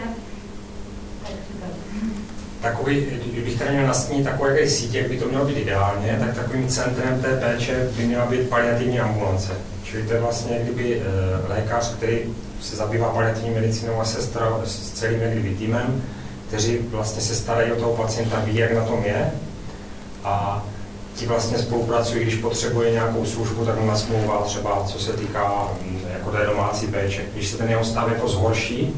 Takový, 2.62 3.06
kdybych 3.32 3.58
tady 3.58 3.70
měl 3.70 3.86
nastínit 3.86 4.24
takové 4.24 4.68
sítě, 4.68 4.98
jak 4.98 5.08
by 5.08 5.16
to 5.16 5.28
mělo 5.28 5.44
být 5.44 5.58
ideálně, 5.58 6.16
tak 6.20 6.34
takovým 6.34 6.68
centrem 6.68 7.22
té 7.22 7.36
péče 7.36 7.88
by 7.96 8.02
měla 8.04 8.26
být 8.26 8.48
paliativní 8.48 9.00
ambulance. 9.00 9.52
Čili 9.84 10.02
to 10.02 10.14
je 10.14 10.20
vlastně 10.20 10.58
kdyby 10.62 11.00
e, 11.00 11.02
lékař, 11.48 11.94
který 11.94 12.18
se 12.60 12.76
zabývá 12.76 13.08
paliativní 13.08 13.50
medicínou 13.50 14.00
a 14.00 14.04
sestra 14.04 14.60
s 14.64 14.90
celým 14.90 15.20
kdyby 15.20 15.54
týmem, 15.54 16.02
kteří 16.48 16.78
vlastně 16.78 17.22
se 17.22 17.34
starají 17.34 17.72
o 17.72 17.76
toho 17.76 17.96
pacienta, 17.96 18.42
ví, 18.44 18.56
jak 18.56 18.72
na 18.72 18.84
tom 18.84 19.04
je, 19.04 19.30
a 20.24 20.66
ti 21.14 21.26
vlastně 21.26 21.58
spolupracují, 21.58 22.22
když 22.22 22.34
potřebuje 22.34 22.92
nějakou 22.92 23.24
službu, 23.24 23.64
tak 23.64 23.80
mu 23.80 23.86
nasmlouvá 23.86 24.42
třeba, 24.42 24.84
co 24.86 24.98
se 24.98 25.12
týká 25.12 25.68
mm, 25.82 26.00
jako 26.12 26.30
té 26.30 26.46
domácí 26.46 26.86
péče. 26.86 27.22
Když 27.34 27.48
se 27.48 27.56
ten 27.56 27.70
jeho 27.70 27.84
stav 27.84 28.08
jako 28.08 28.28
zhorší, 28.28 28.94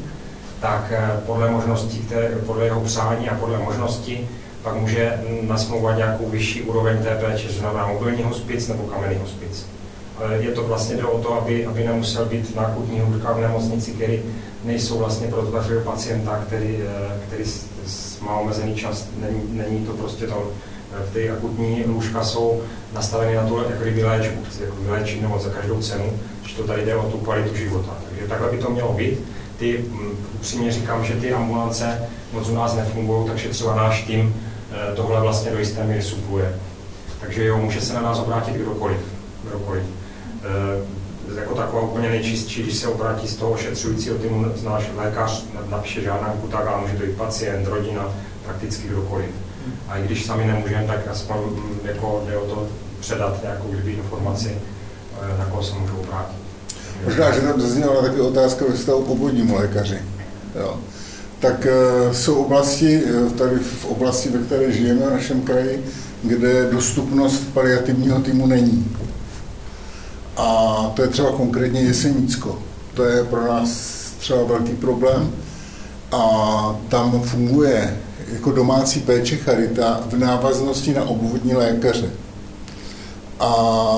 tak 0.63 0.91
eh, 0.91 1.19
podle 1.25 1.51
možností, 1.51 1.99
které, 1.99 2.29
podle 2.45 2.65
jeho 2.65 2.81
přání 2.81 3.29
a 3.29 3.35
podle 3.35 3.57
možnosti 3.57 4.29
pak 4.63 4.75
může 4.75 5.19
nasmlouvat 5.41 5.97
nějakou 5.97 6.29
vyšší 6.29 6.61
úroveň 6.61 6.97
té 6.97 7.15
péče, 7.15 7.47
že 7.47 7.59
znamená 7.59 7.87
mobilní 7.87 8.23
hospic 8.23 8.67
nebo 8.67 8.83
kamenný 8.83 9.15
hospic. 9.15 9.65
Je 10.39 10.51
to 10.51 10.63
vlastně 10.63 10.95
jde 10.95 11.03
o 11.03 11.19
to, 11.19 11.33
aby, 11.33 11.65
aby 11.65 11.83
nemusel 11.83 12.25
být 12.25 12.55
na 12.55 12.61
akutní 12.61 12.99
hůrka 12.99 13.33
v 13.33 13.41
nemocnici, 13.41 13.91
který 13.91 14.21
nejsou 14.63 14.97
vlastně 14.97 15.27
pro 15.27 15.41
toho 15.41 15.81
pacienta, 15.83 16.43
který, 16.47 16.79
eh, 16.87 17.19
který 17.27 17.43
má 18.21 18.39
omezený 18.39 18.75
čas, 18.75 19.07
není, 19.19 19.41
není 19.51 19.85
to 19.85 19.93
prostě 19.93 20.27
to 20.27 20.51
v 21.09 21.13
té 21.13 21.29
akutní 21.29 21.83
lůžka 21.87 22.23
jsou 22.23 22.61
nastaveny 22.93 23.35
na 23.35 23.43
tu 23.47 23.57
jako 23.57 23.83
vyléčbu, 23.83 24.41
jako 24.61 24.75
vyléčit 24.75 25.21
nebo 25.21 25.39
za 25.39 25.49
každou 25.49 25.81
cenu, 25.81 26.19
že 26.47 26.55
to 26.55 26.63
tady 26.63 26.85
jde 26.85 26.95
o 26.95 27.11
tu 27.11 27.17
kvalitu 27.17 27.55
života. 27.55 27.97
Takže 28.09 28.27
takhle 28.27 28.51
by 28.51 28.57
to 28.57 28.69
mělo 28.69 28.93
být. 28.93 29.19
Ty, 29.57 29.85
mm, 29.89 30.11
upřímně 30.33 30.71
říkám, 30.71 31.05
že 31.05 31.13
ty 31.13 31.33
ambulance 31.33 32.09
moc 32.33 32.49
u 32.49 32.55
nás 32.55 32.75
nefungují, 32.75 33.29
takže 33.29 33.49
třeba 33.49 33.75
náš 33.75 34.03
tým 34.03 34.35
eh, 34.71 34.95
tohle 34.95 35.21
vlastně 35.21 35.51
do 35.51 35.59
jisté 35.59 35.83
míry 35.83 36.01
supluje. 36.01 36.53
Takže 37.23 37.45
jo, 37.45 37.57
může 37.57 37.81
se 37.81 37.93
na 37.93 38.01
nás 38.01 38.19
obrátit 38.19 38.55
kdokoliv. 38.55 38.97
kdokoliv. 39.49 39.83
E, 40.43 41.39
jako 41.39 41.55
taková 41.55 41.81
úplně 41.81 42.09
nejčistší, 42.09 42.63
když 42.63 42.77
se 42.77 42.87
obrátí 42.87 43.27
z 43.27 43.35
toho 43.35 43.51
ošetřujícího 43.51 44.17
týmu 44.17 44.45
náš 44.63 44.89
lékař, 44.95 45.45
napíše 45.69 46.01
žádná 46.01 46.33
tak, 46.51 46.67
ale 46.67 46.81
může 46.81 46.93
to 46.93 47.03
i 47.03 47.13
pacient, 47.13 47.67
rodina, 47.67 48.13
prakticky 48.45 48.87
kdokoliv. 48.87 49.29
A 49.87 49.97
i 49.97 50.03
když 50.03 50.25
sami 50.25 50.45
nemůžeme, 50.45 50.87
tak 50.87 51.07
aspoň 51.07 51.37
mm, 51.37 51.79
jako 51.83 52.23
jde 52.27 52.37
o 52.37 52.45
to 52.45 52.67
předat 52.99 53.41
nějakou 53.43 53.67
kdyby 53.67 53.91
informaci, 53.91 54.57
eh, 55.21 55.37
na 55.37 55.45
koho 55.45 55.63
se 55.63 55.75
můžou 55.75 55.97
obrátit. 55.97 56.42
Možná, 57.05 57.31
že 57.31 57.41
tam 57.41 57.61
zazněla 57.61 58.01
taky 58.01 58.21
otázka 58.21 58.65
ve 58.69 58.73
vztahu 58.73 59.03
k 59.03 59.09
obvodnímu 59.09 59.55
lékaři. 59.55 59.97
Jo. 60.59 60.79
Tak 61.39 61.65
e, 61.65 62.13
jsou 62.13 62.35
oblasti, 62.35 63.03
tady 63.37 63.55
v 63.59 63.85
oblasti, 63.85 64.29
ve 64.29 64.39
které 64.39 64.71
žijeme 64.71 65.05
v 65.05 65.13
našem 65.13 65.41
kraji, 65.41 65.85
kde 66.23 66.69
dostupnost 66.71 67.43
paliativního 67.53 68.19
týmu 68.19 68.47
není. 68.47 68.95
A 70.37 70.91
to 70.95 71.01
je 71.01 71.07
třeba 71.07 71.31
konkrétně 71.31 71.81
Jesenicko. 71.81 72.59
To 72.93 73.03
je 73.03 73.23
pro 73.23 73.47
nás 73.47 73.69
třeba 74.17 74.43
velký 74.43 74.71
problém. 74.71 75.31
A 76.11 76.75
tam 76.89 77.21
funguje 77.21 77.97
jako 78.33 78.51
domácí 78.51 78.99
péče 78.99 79.37
charita 79.37 80.03
v 80.09 80.17
návaznosti 80.17 80.93
na 80.93 81.03
obvodní 81.03 81.53
lékaře. 81.53 82.09
A 83.39 83.55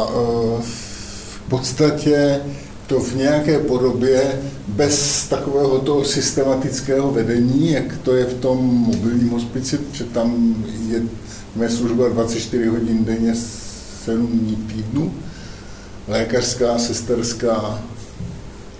e, 0.09 0.61
v 0.61 1.39
podstatě 1.49 2.41
to 2.87 2.99
v 2.99 3.15
nějaké 3.15 3.59
podobě 3.59 4.41
bez 4.67 5.27
takového 5.27 5.79
toho 5.79 6.05
systematického 6.05 7.11
vedení, 7.11 7.71
jak 7.71 7.97
to 7.97 8.15
je 8.15 8.25
v 8.25 8.33
tom 8.33 8.65
mobilním 8.65 9.29
hospici, 9.29 9.77
protože 9.77 10.03
tam 10.03 10.55
je 10.89 11.01
Moje 11.55 11.69
služba 11.69 12.09
24 12.09 12.67
hodin 12.67 13.05
denně, 13.05 13.35
7 14.05 14.27
dní 14.27 14.55
týdnu, 14.55 15.13
lékařská, 16.07 16.77
sesterská, 16.77 17.83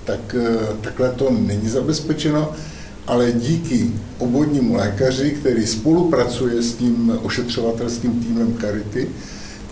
tak 0.06 0.36
eh, 0.40 0.58
takhle 0.82 1.10
to 1.10 1.32
není 1.32 1.70
zabezpečeno, 1.70 2.52
ale 3.08 3.32
díky 3.32 3.92
obvodnímu 4.18 4.76
lékaři, 4.76 5.32
který 5.32 5.68
spolupracuje 5.68 6.62
s 6.62 6.74
tím 6.74 7.20
ošetřovatelským 7.24 8.20
týmem 8.24 8.54
Karity, 8.54 9.10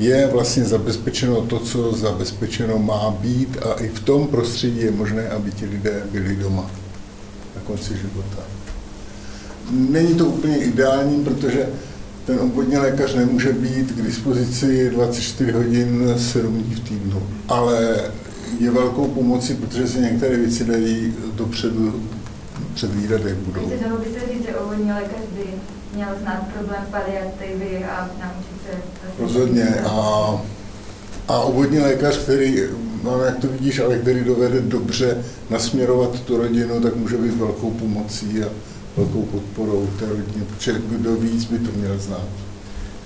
je 0.04 0.28
vlastně 0.28 0.64
zabezpečeno 0.64 1.42
to, 1.42 1.60
co 1.60 1.92
zabezpečeno 1.92 2.80
má 2.80 3.12
být 3.12 3.58
a 3.58 3.74
i 3.74 3.88
v 3.88 4.00
tom 4.00 4.28
prostředí 4.28 4.82
je 4.82 4.92
možné, 4.92 5.30
aby 5.30 5.52
ti 5.52 5.66
lidé 5.66 6.04
byli 6.12 6.36
doma 6.36 6.72
na 7.56 7.62
konci 7.64 7.98
života. 7.98 8.44
Není 9.72 10.16
to 10.16 10.26
úplně 10.26 10.58
ideální, 10.58 11.24
protože 11.24 11.70
ten 12.26 12.40
obvodní 12.40 12.78
lékař 12.78 13.16
nemůže 13.16 13.54
být 13.54 13.92
k 13.92 14.02
dispozici 14.02 14.90
24 14.90 15.52
hodin 15.52 16.14
7 16.18 16.64
dní 16.64 16.76
v 16.76 16.80
týdnu, 16.80 17.24
ale 17.48 18.02
je 18.60 18.72
velkou 18.72 19.08
pomocí, 19.08 19.54
protože 19.54 19.88
se 19.88 20.00
některé 20.00 20.38
věci 20.38 20.64
dají 20.64 21.14
dopředu 21.36 22.04
předvídat, 22.74 23.22
jak 23.26 23.38
budou. 23.38 23.70
Takže 23.70 23.86
dalo 23.86 23.98
by 23.98 24.06
se 24.06 24.34
říct, 24.34 24.46
že 24.46 24.56
obvodní 24.56 24.92
lékař 24.92 25.22
by 25.36 25.46
měl 25.96 26.10
znát 26.22 26.48
problém 26.54 26.84
paliativy 26.92 27.86
a 27.86 28.10
naučit. 28.20 28.53
Rozhodně. 29.20 29.66
A, 29.86 30.42
a 31.28 31.40
obvodní 31.40 31.80
lékař, 31.80 32.18
který, 32.18 32.64
no, 33.04 33.22
jak 33.22 33.38
to 33.38 33.48
vidíš, 33.48 33.80
ale 33.80 33.98
který 33.98 34.24
dovede 34.24 34.62
dobře 34.62 35.18
nasměrovat 35.50 36.20
tu 36.20 36.38
rodinu, 36.38 36.82
tak 36.82 36.96
může 36.96 37.18
být 37.18 37.38
velkou 37.38 37.72
pomocí 37.72 38.44
a 38.44 38.48
velkou 38.98 39.22
podporou 39.22 39.88
té 40.00 40.06
rodině, 40.06 40.46
protože 40.50 40.74
kdo 40.90 41.16
víc 41.16 41.46
by 41.46 41.60
to 41.60 41.72
měl 41.76 42.00
znát. 42.00 42.28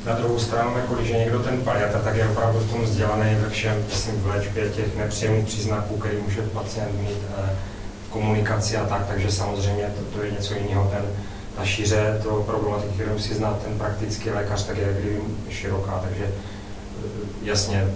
Na 0.06 0.14
druhou 0.14 0.40
stranu, 0.40 0.78
jako 0.78 0.96
když 0.96 1.10
je 1.10 1.18
někdo 1.18 1.40
ten 1.40 1.58
paliata, 1.62 2.00
tak 2.00 2.16
je 2.16 2.30
opravdu 2.30 2.60
v 2.60 2.72
tom 2.72 2.82
vzdělaný 2.82 3.36
ve 3.36 3.50
všem, 3.50 3.84
myslím, 3.90 4.16
v 4.16 4.28
léčbě 4.28 4.70
těch 4.70 4.98
nepříjemných 4.98 5.46
příznaků, 5.46 5.98
který 5.98 6.18
může 6.24 6.42
pacient 6.42 7.02
mít 7.02 7.18
eh, 7.38 7.50
v 8.08 8.10
komunikaci 8.10 8.78
a 8.78 8.86
tak, 8.86 9.08
takže 9.08 9.32
samozřejmě 9.32 9.94
to, 9.98 10.18
to 10.18 10.24
je 10.24 10.32
něco 10.32 10.54
jiného. 10.54 10.92
Ten, 10.94 11.02
ta 11.58 11.66
šíře 11.66 12.20
toho 12.24 12.44
problematiky, 12.44 12.94
kterou 12.94 13.14
musí 13.14 13.34
znát 13.34 13.62
ten 13.64 13.78
praktický 13.78 14.30
lékař, 14.30 14.66
tak 14.66 14.78
je 14.78 14.98
kdyby 15.00 15.22
široká, 15.50 16.02
takže 16.04 16.24
eh, 16.26 17.10
jasně, 17.44 17.88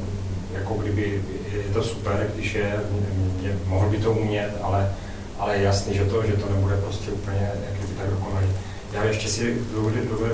jako 0.53 0.73
kdyby 0.73 1.23
je 1.53 1.73
to 1.73 1.83
super, 1.83 2.27
když 2.35 2.53
je, 2.53 2.79
je 3.41 3.55
mohl 3.65 3.89
by 3.89 3.97
to 3.97 4.11
umět, 4.11 4.51
ale 4.61 4.91
ale 5.41 5.57
je 5.57 5.63
jasný, 5.63 5.93
že 5.93 6.05
to, 6.05 6.25
že 6.25 6.33
to 6.33 6.49
nebude 6.49 6.77
prostě 6.77 7.11
úplně 7.11 7.51
jak 7.69 7.89
by 7.89 7.95
tak 7.95 8.09
dokonalý. 8.09 8.47
Já 8.93 9.03
ještě 9.03 9.29
si 9.29 9.57
eh, 9.73 10.29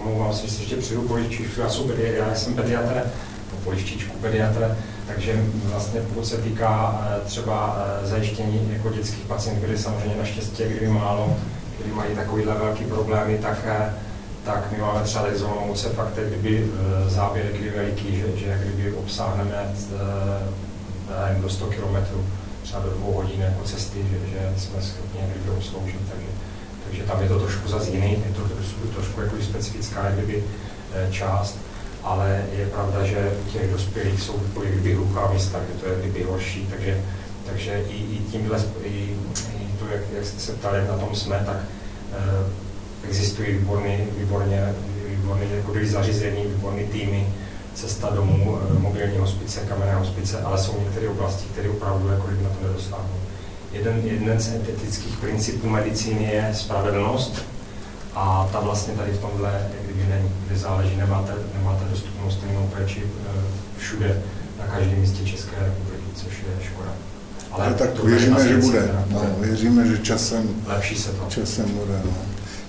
omlouvám 0.00 0.32
se, 0.32 0.46
že 0.46 0.52
si 0.52 0.60
ještě 0.60 0.76
přijdu 0.76 1.02
polištičku, 1.02 1.60
já, 1.60 1.68
jsem 1.68 1.84
pedi, 1.84 2.14
já 2.18 2.34
jsem 2.34 2.54
pediatr, 2.54 3.10
polištičku 3.64 4.18
pediatr, 4.18 4.76
takže 5.06 5.44
vlastně 5.64 6.00
pokud 6.00 6.26
se 6.26 6.36
týká 6.36 7.02
eh, 7.06 7.26
třeba 7.26 7.78
zajištění 8.02 8.70
jako 8.72 8.90
dětských 8.90 9.24
pacientů, 9.24 9.66
kdy 9.66 9.78
samozřejmě 9.78 10.16
naštěstí 10.18 10.62
kdyby 10.64 10.88
málo, 10.88 11.36
kdy 11.80 11.92
mají 11.92 12.14
takovýhle 12.14 12.54
velký 12.54 12.84
problémy, 12.84 13.38
tak 13.38 13.58
tak 14.44 14.72
my 14.72 14.78
máme 14.78 15.00
třeba 15.04 15.24
takzvanou 15.24 15.74
fakt, 15.74 16.18
kdyby 16.28 16.70
záběr 17.08 17.46
kdy 17.46 17.70
veliký, 17.70 18.16
že, 18.16 18.36
že 18.36 18.60
kdyby 18.62 18.92
obsáhneme 18.92 19.74
do 21.40 21.48
100 21.48 21.66
kilometrů 21.66 22.24
třeba 22.62 22.82
do 22.82 22.90
dvou 22.90 23.12
hodin 23.12 23.40
jako 23.40 23.64
cesty, 23.64 23.98
že, 24.10 24.30
že 24.30 24.52
jsme 24.56 24.82
schopni 24.82 25.20
někdy 25.20 25.50
obsloužit, 25.50 26.00
takže, 26.10 26.26
takže 26.84 27.02
tam 27.02 27.22
je 27.22 27.28
to 27.28 27.38
trošku 27.38 27.68
zase 27.68 27.90
jiný, 27.90 28.10
je 28.10 28.34
to 28.36 28.42
trošku, 28.42 28.86
trošku 28.86 29.20
jako 29.20 29.36
specifická 29.42 30.10
kdyby, 30.10 30.44
eh, 30.94 31.08
část, 31.10 31.58
ale 32.02 32.44
je 32.52 32.66
pravda, 32.66 33.04
že 33.04 33.32
u 33.46 33.50
těch 33.50 33.70
dospělých 33.70 34.20
jsou 34.20 34.40
kdyby 34.64 34.94
hluchá 34.94 35.32
místa, 35.32 35.58
že 35.58 35.80
to 35.80 35.88
je 35.88 35.98
kdyby 36.00 36.22
horší, 36.22 36.66
takže, 36.70 37.04
takže 37.46 37.84
i, 37.88 37.94
i 37.94 38.18
tímhle, 38.30 38.62
i, 38.84 39.16
jak, 39.92 40.00
jak 40.16 40.24
jste 40.24 40.40
se 40.40 40.52
ptali, 40.52 40.78
jak 40.78 40.88
na 40.88 40.98
tom 40.98 41.14
jsme, 41.14 41.42
tak 41.46 41.56
eh, 42.12 43.06
existují 43.08 43.52
výborný, 43.52 43.98
výborně, 44.18 44.74
výborný 45.08 45.46
jako 45.56 45.72
zařízení, 45.84 46.42
výborný 46.46 46.84
týmy, 46.84 47.26
cesta 47.74 48.10
domů, 48.10 48.58
eh, 48.58 48.78
mobilní 48.78 49.18
hospice, 49.18 49.60
kamenné 49.60 49.94
hospice, 49.94 50.40
ale 50.42 50.58
jsou 50.58 50.80
některé 50.80 51.08
oblasti, 51.08 51.44
které 51.52 51.68
opravdu 51.68 52.08
jako 52.08 52.26
na 52.42 52.48
to 52.48 52.66
nedosáhnou. 52.66 53.16
Jeden, 53.72 54.00
jeden 54.04 54.40
z 54.40 54.54
etických 54.68 55.16
principů 55.16 55.68
medicíny 55.68 56.24
je 56.24 56.50
spravedlnost 56.54 57.44
a 58.14 58.48
ta 58.52 58.60
vlastně 58.60 58.94
tady 58.94 59.12
v 59.12 59.20
tomhle 59.20 59.68
kdyby 59.84 60.08
není, 60.08 60.30
kde 60.46 60.58
záleží, 60.58 60.96
nemáte, 60.96 61.32
nemáte 61.54 61.84
dostupnou 61.90 62.30
stejnou 62.30 62.70
péči 62.76 63.02
eh, 63.04 63.40
všude, 63.78 64.22
na 64.58 64.66
každém 64.66 65.00
místě 65.00 65.24
České 65.24 65.56
republiky, 65.56 66.04
což 66.14 66.38
je 66.38 66.64
škoda. 66.66 66.81
Ale, 67.52 67.74
tak 67.74 67.90
to 67.90 68.06
věříme, 68.06 68.48
že 68.48 68.56
bude. 68.56 69.04
No, 69.10 69.26
věříme, 69.40 69.86
že 69.86 69.98
časem, 69.98 70.48
lepší 70.66 70.96
se 70.96 71.10
to. 71.10 71.24
časem 71.28 71.64
bude. 71.64 72.00
No. 72.04 72.12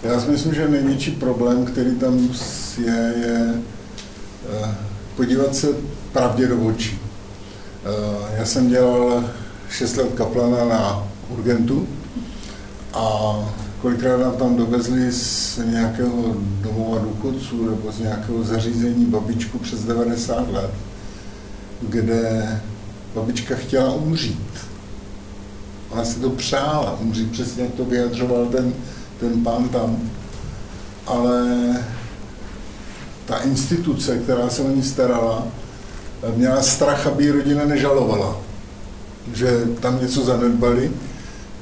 Já 0.03 0.19
si 0.19 0.31
myslím, 0.31 0.53
že 0.53 0.67
největší 0.67 1.11
problém, 1.11 1.65
který 1.65 1.95
tam 1.95 2.29
je, 2.85 3.13
je 3.21 3.53
uh, 4.61 4.67
podívat 5.15 5.55
se 5.55 5.67
pravdě 6.13 6.47
do 6.47 6.57
očí. 6.57 6.99
Eh, 7.85 8.37
já 8.37 8.45
jsem 8.45 8.69
dělal 8.69 9.29
6 9.69 9.97
let 9.97 10.13
kaplana 10.15 10.65
na 10.65 11.07
Urgentu 11.29 11.87
a 12.93 13.35
kolikrát 13.81 14.17
nám 14.17 14.31
tam 14.31 14.55
dovezli 14.55 15.11
z 15.11 15.59
nějakého 15.65 16.35
domova 16.61 16.99
důchodců 16.99 17.69
nebo 17.69 17.91
z 17.91 17.99
nějakého 17.99 18.43
zařízení 18.43 19.05
babičku 19.05 19.59
přes 19.59 19.83
90 19.83 20.51
let, 20.51 20.71
kde 21.81 22.61
babička 23.15 23.55
chtěla 23.55 23.93
umřít. 23.93 24.62
Ona 25.93 26.05
si 26.05 26.19
to 26.19 26.29
přála 26.29 26.99
umřít, 26.99 27.31
přesně 27.31 27.63
jak 27.63 27.73
to 27.73 27.85
vyjadřoval 27.85 28.45
ten, 28.45 28.73
ten 29.19 29.43
pán 29.43 29.69
tam. 29.69 30.09
Ale 31.07 31.45
ta 33.25 33.37
instituce, 33.37 34.17
která 34.17 34.49
se 34.49 34.61
o 34.61 34.69
ní 34.69 34.83
starala, 34.83 35.47
měla 36.35 36.61
strach, 36.61 37.07
aby 37.07 37.23
ji 37.23 37.31
rodina 37.31 37.65
nežalovala, 37.65 38.37
že 39.33 39.65
tam 39.79 40.01
něco 40.01 40.25
zanedbali, 40.25 40.91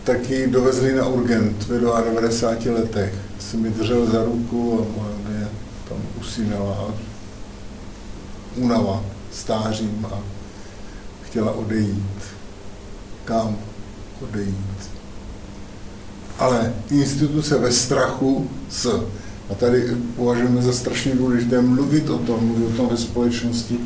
tak 0.03 0.29
ji 0.29 0.47
dovezli 0.47 0.95
na 0.95 1.05
urgent 1.05 1.67
ve 1.67 1.79
90 1.79 2.65
letech. 2.65 3.13
Jsem 3.39 3.61
mi 3.61 3.69
držel 3.69 4.05
za 4.05 4.23
ruku 4.23 4.87
a 4.99 5.29
mě 5.29 5.47
tam 5.89 5.97
usínala 6.19 6.93
únava 8.55 9.03
stářím 9.31 10.07
a 10.11 10.19
chtěla 11.23 11.51
odejít. 11.51 12.21
Kam 13.25 13.57
odejít? 14.23 14.91
Ale 16.39 16.73
instituce 16.89 17.57
ve 17.57 17.71
strachu 17.71 18.49
s 18.69 19.03
a 19.51 19.55
tady 19.55 19.97
považujeme 20.15 20.61
za 20.61 20.73
strašně 20.73 21.15
důležité 21.15 21.61
mluvit 21.61 22.09
o 22.09 22.17
tom, 22.17 22.45
mluvit 22.45 22.65
o 22.65 22.77
tom 22.77 22.87
ve 22.87 22.97
společnosti 22.97 23.79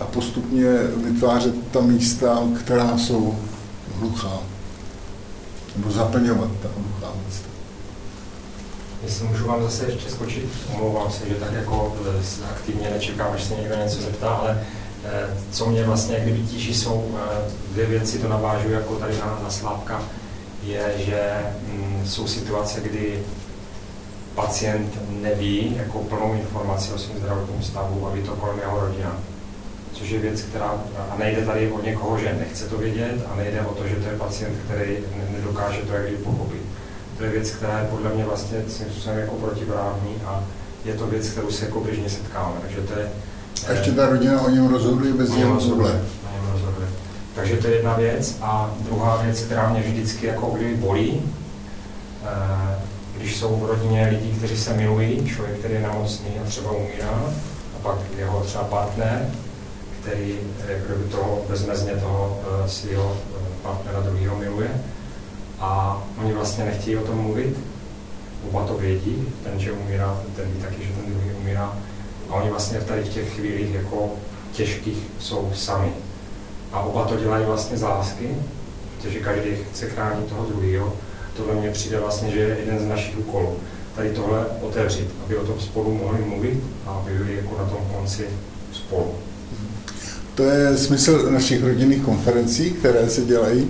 a 0.00 0.04
postupně 0.04 0.72
vytvářet 1.04 1.54
ta 1.70 1.80
místa, 1.80 2.38
která 2.60 2.98
jsou 2.98 3.38
hluchá. 3.98 4.38
nebo 5.76 5.90
zaplňovat 5.90 6.50
ta 6.62 6.68
hluchá 6.76 7.12
místa. 7.26 7.48
Jestli 9.02 9.26
můžu 9.26 9.46
vám 9.46 9.62
zase 9.62 9.86
ještě 9.86 10.10
skočit, 10.10 10.48
omlouvám 10.74 11.10
se, 11.10 11.28
že 11.28 11.34
tak 11.34 11.52
jako 11.52 11.96
eh, 12.20 12.44
aktivně 12.50 12.90
nečekám, 12.90 13.32
až 13.32 13.44
se 13.44 13.54
někdo 13.54 13.76
něco 13.76 14.02
zeptá, 14.02 14.28
ale 14.28 14.66
co 15.50 15.66
mě 15.66 15.84
vlastně 15.84 16.20
kdyby 16.20 16.38
tíží, 16.38 16.74
jsou 16.74 17.10
eh, 17.14 17.50
dvě 17.72 17.86
věci, 17.86 18.18
to 18.18 18.28
navážu 18.28 18.70
jako 18.70 18.94
tady 18.94 19.18
na, 19.18 19.40
na 19.42 19.50
Slávka, 19.50 20.02
je, 20.62 20.92
že 20.96 21.32
mm, 21.72 22.02
jsou 22.06 22.26
situace, 22.26 22.80
kdy 22.80 23.22
pacient 24.34 24.98
neví 25.22 25.76
jako 25.76 25.98
plnou 25.98 26.34
informaci 26.34 26.92
o 26.92 26.98
svém 26.98 27.18
zdravotním 27.18 27.62
stavu 27.62 28.06
a 28.06 28.14
ví 28.14 28.22
to 28.22 28.36
kolem 28.36 28.58
jeho 28.58 28.80
rodina. 28.80 29.18
Což 29.92 30.10
je 30.10 30.18
věc, 30.18 30.42
která, 30.42 30.82
a 31.10 31.16
nejde 31.16 31.46
tady 31.46 31.72
o 31.72 31.82
někoho, 31.82 32.18
že 32.18 32.36
nechce 32.38 32.68
to 32.68 32.76
vědět, 32.76 33.26
a 33.32 33.36
nejde 33.36 33.60
o 33.60 33.74
to, 33.74 33.88
že 33.88 33.96
to 33.96 34.08
je 34.08 34.18
pacient, 34.18 34.56
který 34.64 34.96
nedokáže 35.32 35.78
to 35.78 35.92
jak 35.92 36.20
pochopit 36.24 36.62
to 37.18 37.24
je 37.24 37.30
věc, 37.30 37.50
která 37.50 37.78
je 37.78 37.86
podle 37.86 38.14
mě 38.14 38.24
vlastně 38.24 38.58
svým 38.68 39.18
jako 39.18 39.34
protiprávní 39.34 40.14
a 40.26 40.44
je 40.84 40.94
to 40.94 41.06
věc, 41.06 41.28
kterou 41.28 41.50
se 41.50 41.64
jako 41.64 41.80
běžně 41.80 42.10
setkáme. 42.10 42.54
Takže 42.60 42.80
to 42.80 42.98
je, 42.98 43.10
a 43.66 43.72
ještě 43.72 43.92
ta 43.92 44.06
rodina 44.06 44.40
o 44.40 44.50
něm 44.50 44.68
rozhoduje 44.68 45.12
bez 45.12 45.30
něho 45.30 45.60
vůle. 45.60 46.00
Takže 47.34 47.56
to 47.56 47.66
je 47.66 47.74
jedna 47.74 47.94
věc. 47.94 48.38
A 48.42 48.70
druhá 48.80 49.22
věc, 49.22 49.40
která 49.40 49.68
mě 49.68 49.80
vždycky 49.80 50.26
jako 50.26 50.46
kdyby 50.46 50.74
bolí, 50.74 51.22
eh, 52.24 52.78
když 53.16 53.36
jsou 53.36 53.56
v 53.56 53.66
rodině 53.66 54.06
lidi, 54.10 54.32
kteří 54.38 54.56
se 54.56 54.74
milují, 54.74 55.26
člověk, 55.26 55.58
který 55.58 55.74
je 55.74 55.80
nemocný 55.80 56.30
a 56.42 56.48
třeba 56.48 56.70
umírá, 56.70 57.22
a 57.76 57.78
pak 57.82 57.98
jeho 58.18 58.40
třeba 58.40 58.64
partner, 58.64 59.30
který 60.00 60.38
jako 60.68 60.98
by 60.98 61.04
toho 61.04 61.42
bezmezně 61.48 61.92
toho 61.92 62.40
eh, 62.42 62.68
svého 62.68 63.16
eh, 63.16 63.38
partnera 63.62 64.00
druhého 64.00 64.36
miluje, 64.36 64.70
a 65.60 66.02
oni 66.20 66.32
vlastně 66.32 66.64
nechtějí 66.64 66.96
o 66.96 67.06
tom 67.06 67.18
mluvit. 67.18 67.56
Oba 68.48 68.64
to 68.64 68.74
vědí, 68.74 69.28
ten, 69.44 69.60
že 69.60 69.72
umírá, 69.72 70.20
ten 70.36 70.44
ví 70.52 70.60
taky, 70.60 70.82
že 70.82 70.92
ten 70.92 71.12
druhý 71.12 71.30
umírá. 71.40 71.78
A 72.28 72.34
oni 72.34 72.50
vlastně 72.50 72.80
tady 72.80 73.02
v 73.02 73.08
těch 73.08 73.34
chvílích 73.34 73.74
jako 73.74 74.10
těžkých 74.52 74.98
jsou 75.18 75.50
sami. 75.54 75.92
A 76.72 76.80
oba 76.80 77.04
to 77.04 77.16
dělají 77.16 77.44
vlastně 77.44 77.78
z 77.78 77.82
lásky, 77.82 78.28
protože 78.96 79.20
každý 79.20 79.50
chce 79.72 79.86
chránit 79.86 80.26
toho 80.26 80.46
druhého. 80.46 80.92
Tohle 81.36 81.54
mně 81.54 81.70
přijde 81.70 82.00
vlastně, 82.00 82.30
že 82.30 82.38
je 82.38 82.56
jeden 82.60 82.78
z 82.78 82.86
našich 82.86 83.18
úkolů. 83.18 83.56
Tady 83.96 84.10
tohle 84.10 84.46
otevřít, 84.60 85.08
aby 85.24 85.36
o 85.36 85.46
tom 85.46 85.60
spolu 85.60 85.94
mohli 85.94 86.24
mluvit 86.24 86.60
a 86.86 86.90
aby 86.90 87.18
byli 87.18 87.36
jako 87.36 87.58
na 87.58 87.64
tom 87.64 87.78
konci 87.94 88.26
spolu. 88.72 89.14
To 90.34 90.42
je 90.42 90.76
smysl 90.76 91.30
našich 91.30 91.64
rodinných 91.64 92.02
konferencí, 92.02 92.70
které 92.70 93.10
se 93.10 93.22
dělají 93.22 93.68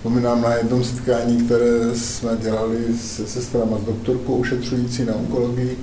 Vzpomínám 0.00 0.42
na 0.42 0.54
jednom 0.54 0.84
setkání, 0.84 1.44
které 1.44 1.94
jsme 1.94 2.36
dělali 2.36 2.78
se 3.00 3.26
sestrama 3.26 3.78
s 3.78 3.84
doktorkou 3.84 4.40
ošetřující 4.40 5.04
na 5.04 5.14
onkologii, 5.14 5.78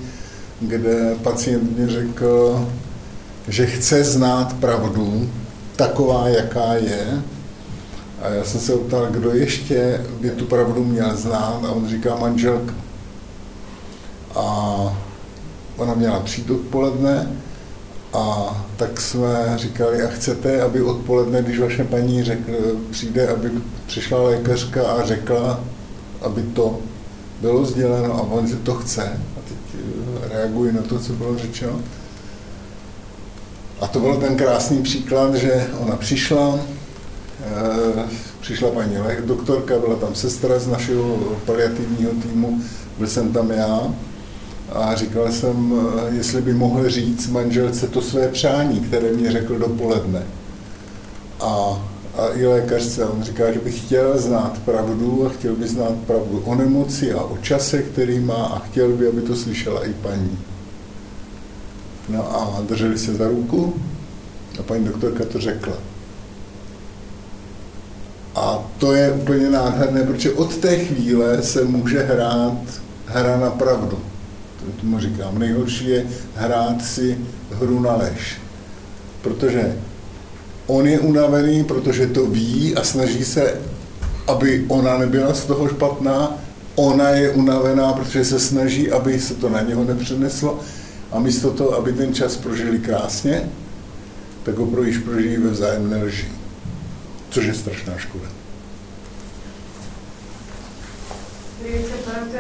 kde 0.60 1.16
pacient 1.24 1.78
mi 1.78 1.88
řekl, 1.88 2.68
že 3.48 3.66
chce 3.66 4.04
znát 4.04 4.54
pravdu, 4.54 5.30
taková, 5.76 6.30
jaká 6.30 6.74
je. 6.74 7.22
A 8.22 8.30
já 8.30 8.44
jsem 8.44 8.60
se 8.60 8.78
ptal, 8.78 9.08
kdo 9.12 9.32
ještě 9.34 10.06
by 10.22 10.30
tu 10.30 10.46
pravdu 10.46 10.84
měl 10.84 11.18
znát 11.18 11.66
a 11.66 11.72
on 11.72 11.90
říká 11.90 12.16
manželka. 12.16 12.74
A 14.36 14.44
ona 15.78 15.94
měla 15.94 16.20
přijít 16.20 16.52
odpoledne 16.52 17.28
a 18.14 18.56
tak 18.78 19.02
jsme 19.02 19.54
říkali, 19.56 20.04
a 20.04 20.08
chcete, 20.08 20.62
aby 20.62 20.82
odpoledne, 20.82 21.42
když 21.42 21.60
vaše 21.60 21.84
paní 21.84 22.24
řekl, 22.24 22.52
přijde, 22.92 23.28
aby 23.28 23.52
přišla 23.88 24.22
lékařka 24.22 24.88
a 24.88 25.06
řekla, 25.06 25.60
aby 26.22 26.42
to 26.44 26.80
bylo 27.42 27.66
sděleno 27.66 28.14
a 28.14 28.22
on, 28.22 28.48
že 28.48 28.56
to 28.56 28.74
chce. 28.76 29.20
Reaguji 30.38 30.74
na 30.74 30.82
to, 30.82 31.00
co 31.00 31.14
bylo 31.14 31.38
řečeno. 31.38 31.80
A 33.82 33.88
to 33.88 34.00
byl 34.00 34.16
ten 34.16 34.36
krásný 34.36 34.84
příklad, 34.84 35.36
že 35.36 35.68
ona 35.80 35.96
přišla, 35.96 36.60
eh, 37.42 38.04
přišla 38.42 38.72
paní 38.72 38.96
doktorka, 39.26 39.80
byla 39.80 39.96
tam 39.96 40.16
sestra 40.16 40.60
z 40.60 40.68
našeho 40.68 41.18
paliativního 41.46 42.12
týmu, 42.12 42.62
byl 42.98 43.08
jsem 43.08 43.34
tam 43.34 43.52
já, 43.52 43.94
a 44.72 44.96
říkal 44.96 45.32
jsem, 45.32 45.74
eh, 45.74 46.16
jestli 46.16 46.42
by 46.42 46.54
mohl 46.54 46.90
říct 46.90 47.28
manželce 47.28 47.88
to 47.88 48.02
své 48.02 48.28
přání, 48.28 48.80
které 48.80 49.14
mě 49.14 49.32
řekl 49.32 49.60
dopoledne. 49.60 50.24
A, 51.40 51.82
a 52.18 52.34
i 52.34 52.46
lékařce, 52.46 53.06
on 53.06 53.24
říká, 53.24 53.52
že 53.52 53.60
by 53.60 53.72
chtěl 53.72 54.18
znát 54.18 54.60
pravdu 54.66 55.26
a 55.26 55.30
chtěl 55.30 55.56
by 55.56 55.68
znát 55.68 55.94
pravdu 56.08 56.42
o 56.46 56.56
nemoci 56.56 57.14
a 57.14 57.22
o 57.22 57.38
čase, 57.38 57.82
který 57.82 58.20
má 58.20 58.46
a 58.46 58.60
chtěl 58.60 58.90
by, 58.90 59.08
aby 59.08 59.22
to 59.22 59.36
slyšela 59.36 59.86
i 59.86 59.94
paní. 59.94 60.40
No 62.10 62.36
a 62.36 62.62
drželi 62.62 62.98
se 62.98 63.14
za 63.14 63.28
ruku 63.28 63.74
a 64.60 64.64
paní 64.64 64.86
doktorka 64.86 65.26
to 65.26 65.40
řekla. 65.40 65.74
A 68.36 68.64
to 68.78 68.94
je 68.94 69.12
úplně 69.12 69.50
nádherné, 69.50 70.04
protože 70.04 70.32
od 70.32 70.58
té 70.58 70.78
chvíle 70.78 71.44
se 71.44 71.64
může 71.64 72.04
hrát 72.04 72.82
hra 73.06 73.38
na 73.38 73.50
pravdu 73.50 74.00
tomu 74.82 75.00
říkám, 75.00 75.40
nejhorší 75.40 75.90
je 75.90 76.06
hrát 76.36 76.86
si 76.86 77.18
hru 77.52 77.80
na 77.80 77.96
lež. 77.96 78.38
Protože 79.22 79.78
on 80.68 80.88
je 80.88 81.00
unavený, 81.00 81.64
protože 81.64 82.08
to 82.08 82.26
ví 82.26 82.76
a 82.76 82.84
snaží 82.84 83.26
se, 83.26 83.62
aby 84.28 84.66
ona 84.68 84.98
nebyla 84.98 85.34
z 85.34 85.46
toho 85.46 85.68
špatná, 85.68 86.38
ona 86.76 87.10
je 87.10 87.32
unavená, 87.32 87.94
protože 87.94 88.26
se 88.26 88.40
snaží, 88.40 88.92
aby 88.92 89.20
se 89.20 89.36
to 89.36 89.50
na 89.50 89.62
něho 89.62 89.84
nepřeneslo 89.84 90.60
a 91.12 91.20
místo 91.20 91.52
toho, 91.52 91.76
aby 91.76 91.94
ten 91.94 92.14
čas 92.14 92.38
prožili 92.38 92.80
krásně, 92.80 93.50
tak 94.44 94.58
ho 94.58 94.66
projíš 94.66 94.98
prožijí 94.98 95.38
ve 95.38 95.50
vzájemné 95.50 96.04
lži. 96.04 96.32
Což 97.30 97.46
je 97.46 97.54
strašná 97.54 97.98
škoda. 97.98 98.26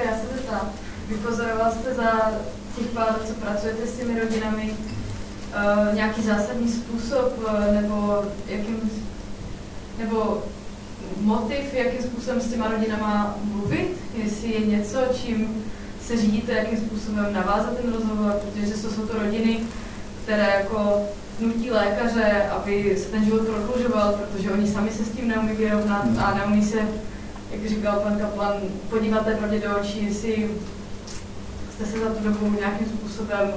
Já 0.05 0.17
se 0.17 0.27
vypozoroval 1.09 1.71
jste 1.71 1.93
za 1.93 2.31
těch 2.75 2.87
pár 2.87 3.15
co 3.27 3.33
pracujete 3.33 3.87
s 3.87 3.97
těmi 3.97 4.19
rodinami, 4.19 4.73
uh, 5.47 5.95
nějaký 5.95 6.21
zásadní 6.21 6.71
způsob 6.71 7.33
uh, 7.37 7.73
nebo 7.81 8.23
jakým, 8.47 8.91
nebo 9.97 10.43
motiv, 11.21 11.73
jakým 11.73 12.03
způsobem 12.03 12.41
s 12.41 12.51
těma 12.51 12.67
rodinama 12.67 13.37
mluvit, 13.43 13.97
jestli 14.15 14.53
je 14.53 14.59
něco, 14.59 14.99
čím 15.13 15.65
se 16.01 16.17
řídíte, 16.17 16.51
jakým 16.51 16.77
způsobem 16.77 17.33
navázat 17.33 17.77
ten 17.77 17.93
rozhovor, 17.93 18.31
protože 18.31 18.73
to 18.73 18.89
jsou 18.89 19.07
to 19.07 19.19
rodiny, 19.19 19.59
které 20.23 20.53
jako 20.59 21.01
nutí 21.39 21.71
lékaře, 21.71 22.43
aby 22.49 22.97
se 22.97 23.09
ten 23.09 23.25
život 23.25 23.41
prodlužoval, 23.41 24.13
protože 24.13 24.51
oni 24.51 24.67
sami 24.67 24.89
se 24.91 25.05
s 25.05 25.09
tím 25.09 25.27
neumí 25.27 25.55
vyrovnat 25.55 26.05
a 26.19 26.33
neumí 26.33 26.65
se, 26.65 26.77
jak 27.51 27.69
říkal 27.69 27.99
pan 27.99 28.19
Kaplan, 28.19 28.53
podívat 28.89 29.25
té 29.25 29.35
pravdě 29.35 29.59
do 29.59 29.77
očí, 29.81 30.05
jestli 30.05 30.49
jste 31.75 31.85
se 31.85 31.99
za 31.99 32.09
tu 32.09 32.23
dobu 32.23 32.55
nějakým 32.59 32.87
způsobem 32.87 33.53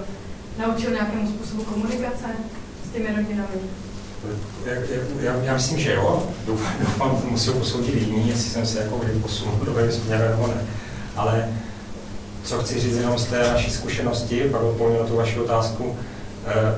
naučil 0.60 0.90
nějakému 0.90 1.28
způsobu 1.28 1.64
komunikace 1.64 2.26
s 2.88 2.92
těmi 2.92 3.06
rodinami? 3.06 3.56
Já, 5.20 5.34
já 5.42 5.54
myslím, 5.54 5.78
že 5.78 5.92
jo. 5.94 6.26
Doufám, 6.46 6.72
doufám 6.80 7.22
musí 7.30 7.50
posoudit 7.50 7.94
jiní, 7.94 8.28
jestli 8.28 8.50
jsem 8.50 8.66
se 8.66 8.78
jako 8.78 9.00
posunul 9.22 9.54
dobrým 9.64 9.92
směrem 9.92 10.30
nebo 10.30 10.46
ne. 10.46 10.66
Ale 11.16 11.48
co 12.44 12.58
chci 12.58 12.80
říct 12.80 12.96
jenom 12.96 13.18
z 13.18 13.24
té 13.24 13.38
naší 13.38 13.70
zkušenosti, 13.70 14.40
pak 14.52 14.62
odpovím 14.62 14.98
na 14.98 15.06
tu 15.06 15.16
vaši 15.16 15.40
otázku, 15.40 15.96
eh, 16.46 16.74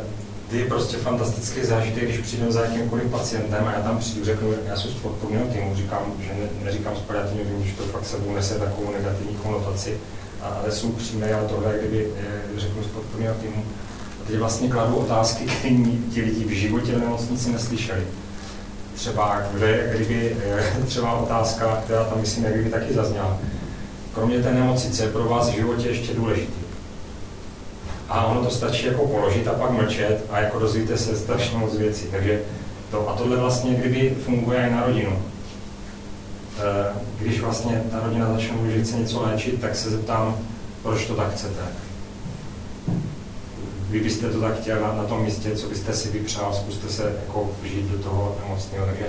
ty 0.51 0.65
prostě 0.65 0.97
fantastický 0.97 1.65
zážitek, 1.65 2.05
když 2.05 2.19
přijdu 2.19 2.53
za 2.53 2.65
jakýmkoliv 2.65 3.11
pacientem 3.11 3.65
a 3.69 3.73
já 3.73 3.81
tam 3.81 3.99
přijdu, 3.99 4.25
řeknu, 4.25 4.55
já 4.67 4.77
jsem 4.77 4.91
z 4.91 4.95
podporného 4.95 5.47
týmu, 5.47 5.75
říkám, 5.77 6.13
že 6.21 6.29
ne, 6.29 6.65
neříkám 6.65 6.97
z 6.97 6.99
paliativního 6.99 7.49
týmu, 7.49 7.65
že 7.65 7.73
to 7.73 7.83
fakt 7.83 8.07
sebou 8.07 8.35
nese 8.35 8.55
takovou 8.55 8.93
negativní 8.93 9.37
konotaci, 9.37 9.97
ale 10.43 10.73
jsou 10.73 10.93
přímé, 10.93 11.35
ale 11.35 11.49
tohle, 11.49 11.75
kdyby 11.79 12.07
eh, 12.17 12.61
řeknu 12.61 12.83
z 12.83 12.87
podporného 12.87 13.35
týmu. 13.35 13.65
A 14.21 14.27
teď 14.27 14.39
vlastně 14.39 14.69
kladu 14.69 14.97
otázky, 14.97 15.45
které 15.59 15.75
ti 16.15 16.23
lidi 16.23 16.45
v 16.45 16.51
životě 16.51 16.93
v 16.93 17.01
nemocnici 17.01 17.53
neslyšeli. 17.53 18.03
Třeba, 18.95 19.43
kde, 19.55 19.93
kdyby, 19.95 20.37
eh, 20.45 20.83
třeba 20.87 21.13
otázka, 21.13 21.83
která 21.85 22.05
tam 22.05 22.21
myslím, 22.21 22.45
jak 22.45 22.57
by 22.57 22.71
taky 22.71 22.95
zazněla. 22.95 23.39
Kromě 24.15 24.39
té 24.39 24.75
je 25.03 25.09
pro 25.09 25.25
vás 25.25 25.49
v 25.49 25.55
životě 25.55 25.89
ještě 25.89 26.15
důležité? 26.15 26.63
A 28.09 28.25
ono 28.25 28.45
to 28.45 28.51
stačí 28.51 28.87
jako 28.87 29.07
položit 29.07 29.49
a 29.49 29.53
pak 29.53 29.71
mlčet 29.71 30.25
a 30.31 30.41
jako 30.41 30.59
dozvíte 30.59 30.99
se 30.99 31.17
strašně 31.17 31.59
moc 31.59 31.77
věcí. 31.77 32.07
Takže 32.11 32.41
to, 32.91 33.09
a 33.09 33.17
tohle 33.17 33.37
vlastně 33.37 33.75
kdyby 33.75 34.17
funguje 34.25 34.69
i 34.69 34.73
na 34.73 34.87
rodinu. 34.87 35.23
Eh, 36.59 36.93
když 37.19 37.41
vlastně 37.41 37.83
ta 37.91 38.01
rodina 38.05 38.33
začne 38.33 38.53
mluvit, 38.53 38.87
že 38.87 38.97
něco 38.97 39.23
léčit, 39.23 39.61
tak 39.61 39.77
se 39.77 39.91
zeptám, 39.91 40.37
proč 40.83 41.07
to 41.07 41.15
tak 41.15 41.33
chcete. 41.33 41.63
Vy 43.91 44.01
byste 44.01 44.29
to 44.29 44.41
tak 44.41 44.61
chtěl 44.61 44.81
na, 44.81 45.05
tom 45.05 45.25
místě, 45.25 45.57
co 45.57 45.69
byste 45.69 45.93
si 45.93 46.09
vypřál, 46.09 46.55
zkuste 46.55 46.89
se 46.89 47.03
jako 47.03 47.51
vžít 47.63 47.91
do 47.91 47.99
toho 47.99 48.37
nemocného. 48.43 48.87
Takže 48.87 49.07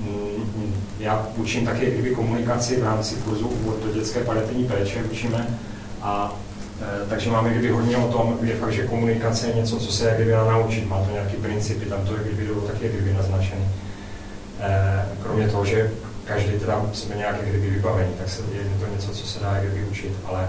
mm, 0.00 0.74
já 0.98 1.28
učím 1.36 1.66
taky 1.66 1.90
kdyby 1.90 2.10
komunikaci 2.10 2.80
v 2.80 2.84
rámci 2.84 3.14
kurzu 3.14 3.52
do 3.84 3.92
dětské 3.92 4.20
paliativní 4.20 4.64
péče, 4.64 5.04
učíme 5.12 5.58
a 6.02 6.36
e, 6.80 7.08
takže 7.08 7.30
máme 7.30 7.50
kdyby 7.50 7.68
hodně 7.68 7.96
o 7.96 8.12
tom, 8.12 8.38
je 8.42 8.56
fakt, 8.56 8.72
že 8.72 8.86
komunikace 8.86 9.46
je 9.46 9.54
něco, 9.54 9.76
co 9.78 9.92
se 9.92 10.08
jak 10.08 10.16
kdyby 10.16 10.32
naučit, 10.32 10.88
má 10.88 11.04
to 11.04 11.10
nějaký 11.12 11.36
principy, 11.36 11.86
tam 11.86 12.06
to 12.06 12.16
je 12.16 12.24
kdyby 12.24 12.44
bylo 12.44 12.60
taky 12.60 12.88
kdyby 12.88 13.12
naznačený. 13.12 13.64
E, 14.60 15.06
kromě 15.22 15.48
toho, 15.48 15.64
že 15.64 15.90
každý 16.28 16.58
teda 16.58 16.90
jsme 16.92 17.16
nějak 17.16 17.44
kdyby 17.44 17.70
vybavení, 17.70 18.14
tak 18.18 18.28
se 18.28 18.42
je 18.52 18.60
to 18.80 18.86
něco, 18.94 19.12
co 19.12 19.26
se 19.26 19.40
dá 19.40 19.60
kdyby 19.60 19.84
učit, 19.90 20.12
ale 20.24 20.48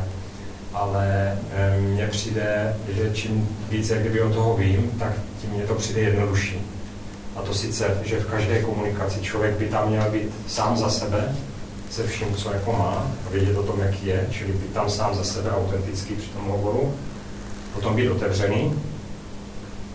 ale 0.74 1.38
mně 1.80 2.08
přijde, 2.08 2.76
že 2.90 3.10
čím 3.14 3.58
víc 3.70 3.90
jak 3.90 4.00
kdyby 4.00 4.22
o 4.22 4.30
toho 4.30 4.58
vím, 4.58 4.92
tak 5.00 5.14
tím 5.42 5.50
mě 5.50 5.64
to 5.64 5.76
přijde 5.76 6.02
jednodušší. 6.02 6.62
A 7.36 7.42
to 7.42 7.54
sice, 7.54 7.98
že 8.04 8.20
v 8.20 8.26
každé 8.26 8.62
komunikaci 8.62 9.22
člověk 9.22 9.56
by 9.56 9.68
tam 9.68 9.90
měl 9.90 10.12
být 10.12 10.32
sám 10.48 10.78
za 10.78 10.90
sebe, 10.90 11.36
se 11.90 12.08
vším, 12.08 12.36
co 12.36 12.54
jako 12.54 12.72
má, 12.74 13.12
a 13.28 13.30
vědět 13.32 13.58
o 13.58 13.64
tom, 13.64 13.80
jaký 13.80 14.06
je, 14.06 14.28
čili 14.32 14.52
být 14.52 14.74
tam 14.74 14.90
sám 14.90 15.16
za 15.16 15.24
sebe 15.24 15.52
autentický 15.52 16.16
při 16.16 16.28
tom 16.28 16.46
hovoru, 16.48 16.94
potom 17.74 17.96
být 17.96 18.10
otevřený 18.10 18.74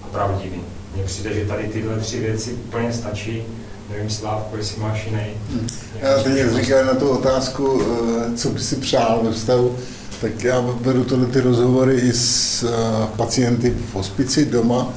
a 0.03 0.07
pravdivý. 0.07 0.61
Mně 0.95 1.05
přijde, 1.05 1.35
že 1.35 1.47
tady 1.47 1.69
tyhle 1.69 1.99
tři 1.99 2.21
věci 2.21 2.53
úplně 2.53 2.93
stačí. 2.93 3.43
Nevím, 3.91 4.11
Slávko, 4.11 4.57
jestli 4.57 4.81
máš 4.81 5.07
jiný. 5.07 5.27
Hmm. 5.51 5.69
Já 6.01 6.23
teď 6.23 6.55
říkal 6.55 6.85
na 6.85 6.95
tu 6.95 7.09
otázku, 7.09 7.83
eh, 7.83 8.37
co 8.37 8.51
by 8.51 8.61
si 8.61 8.77
přál 8.77 9.21
ve 9.25 9.33
vztahu 9.33 9.77
tak 10.25 10.45
já 10.45 10.61
vedu 10.61 11.05
tohle 11.05 11.27
ty 11.27 11.41
rozhovory 11.41 11.95
i 11.95 12.13
s 12.13 12.63
uh, 12.63 13.07
pacienty 13.07 13.71
v 13.71 13.95
hospici 13.95 14.45
doma. 14.45 14.95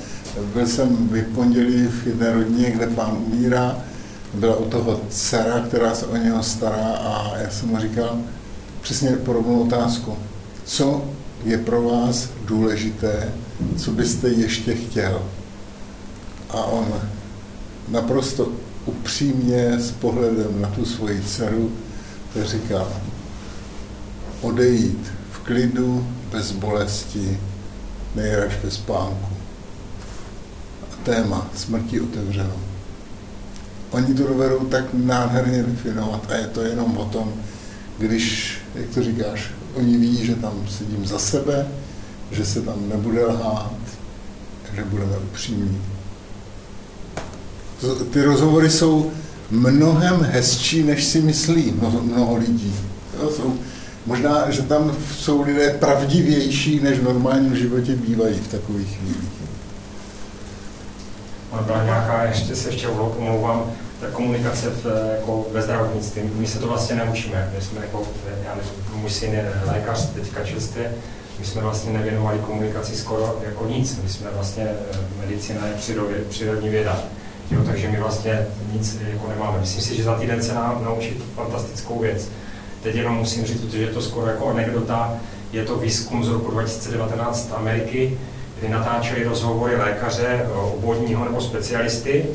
Byl 0.53 0.67
jsem 0.67 1.07
v 1.07 1.23
pondělí 1.35 1.87
v 1.87 2.07
jedné 2.07 2.33
rodině, 2.33 2.71
kde 2.71 2.87
pán 2.87 3.17
umírá. 3.25 3.77
Byla 4.33 4.55
u 4.55 4.69
toho 4.69 5.01
dcera, 5.09 5.59
která 5.59 5.95
se 5.95 6.05
o 6.05 6.17
něho 6.17 6.43
stará 6.43 6.87
a 6.87 7.37
já 7.37 7.49
jsem 7.49 7.69
mu 7.69 7.79
říkal 7.79 8.17
přesně 8.81 9.09
podobnou 9.09 9.63
otázku. 9.63 10.17
Co 10.65 11.05
je 11.45 11.57
pro 11.57 11.81
vás 11.81 12.29
důležité, 12.45 13.33
co 13.77 13.91
byste 13.91 14.29
ještě 14.29 14.75
chtěl? 14.75 15.21
A 16.49 16.63
on 16.63 17.01
naprosto 17.87 18.51
upřímně 18.87 19.79
s 19.79 19.91
pohledem 19.91 20.61
na 20.61 20.69
tu 20.69 20.85
svoji 20.85 21.21
dceru 21.21 21.71
tak 22.33 22.45
říkal, 22.45 22.93
odejít 24.41 25.11
v 25.31 25.39
klidu, 25.39 26.07
bez 26.31 26.51
bolesti, 26.51 27.39
nejraž 28.15 28.53
ve 28.63 28.71
spánku. 28.71 29.35
A 30.81 30.95
téma 31.03 31.49
smrti 31.55 32.01
otevřeno. 32.01 32.55
Oni 33.91 34.13
to 34.13 34.27
dovedou 34.27 34.59
tak 34.59 34.85
nádherně 34.93 35.63
definovat 35.63 36.31
a 36.31 36.35
je 36.35 36.47
to 36.47 36.61
jenom 36.61 36.97
o 36.97 37.05
tom, 37.05 37.33
když, 37.97 38.57
jak 38.75 38.89
to 38.89 39.03
říkáš, 39.03 39.51
oni 39.73 39.97
ví, 39.97 40.25
že 40.25 40.35
tam 40.35 40.67
sedím 40.77 41.05
za 41.05 41.19
sebe, 41.19 41.67
že 42.31 42.45
se 42.45 42.61
tam 42.61 42.89
nebude 42.89 43.25
lhát, 43.25 43.79
že 44.75 44.83
budeme 44.83 45.17
upřímní. 45.17 45.81
Ty 48.13 48.21
rozhovory 48.21 48.69
jsou 48.69 49.11
mnohem 49.51 50.21
hezčí, 50.21 50.83
než 50.83 51.03
si 51.03 51.21
myslí 51.21 51.71
mnoho, 51.71 52.01
mnoho 52.01 52.35
lidí. 52.35 52.75
To 53.19 53.31
jsou 53.31 53.53
Možná, 54.07 54.51
že 54.51 54.61
tam 54.61 54.95
jsou 55.17 55.41
lidé 55.41 55.69
pravdivější, 55.69 56.79
než 56.79 56.99
v 56.99 57.03
normálním 57.03 57.55
životě 57.55 57.95
bývají 57.95 58.35
v 58.35 58.47
takových 58.47 58.97
chvílích. 58.97 59.29
Byla 61.65 61.83
nějaká, 61.83 62.23
ještě 62.23 62.55
se 62.55 62.69
ještě 62.69 62.87
omlouvám, 62.87 63.71
ta 64.01 64.07
komunikace 64.07 64.69
v, 64.69 64.85
jako 65.15 65.45
ve 65.51 65.61
zdravotnictví. 65.61 66.21
My 66.35 66.47
se 66.47 66.59
to 66.59 66.67
vlastně 66.67 66.95
neučíme. 66.95 67.51
My 67.55 67.61
jsme 67.61 67.79
jako, 67.81 68.03
já 68.45 68.55
nevím, 68.55 69.01
můj 69.01 69.09
syn 69.09 69.33
je 69.33 69.51
lékař, 69.65 70.09
teďka 70.09 70.43
čerstvě, 70.43 70.93
my 71.39 71.45
jsme 71.45 71.61
vlastně 71.61 71.93
nevěnovali 71.93 72.39
komunikaci 72.39 72.95
skoro 72.95 73.39
jako 73.45 73.67
nic. 73.67 73.99
My 74.03 74.09
jsme 74.09 74.27
vlastně, 74.35 74.63
eh, 74.63 74.97
medicina 75.19 75.67
je 75.67 75.73
přírodní 76.29 76.69
věda. 76.69 77.03
Jo, 77.51 77.61
takže 77.65 77.89
my 77.89 77.97
vlastně 77.97 78.47
nic 78.73 78.97
jako 79.07 79.27
nemáme. 79.29 79.59
Myslím 79.59 79.81
si, 79.81 79.95
že 79.95 80.03
za 80.03 80.15
týden 80.15 80.43
se 80.43 80.53
nám 80.53 80.83
naučit 80.83 81.23
fantastickou 81.35 81.99
věc 81.99 82.29
Teď 82.83 82.95
jenom 82.95 83.15
musím 83.15 83.45
říct, 83.45 83.61
protože 83.61 83.81
je 83.81 83.87
to 83.87 84.01
skoro 84.01 84.27
jako 84.27 84.49
anekdota, 84.49 85.13
je 85.53 85.63
to 85.63 85.77
výzkum 85.77 86.23
z 86.23 86.29
roku 86.29 86.51
2019 86.51 87.51
Ameriky, 87.55 88.17
kdy 88.59 88.69
natáčeli 88.69 89.23
rozhovory 89.23 89.75
lékaře, 89.75 90.45
obvodního 90.73 91.25
nebo 91.25 91.41
specialisty, 91.41 92.25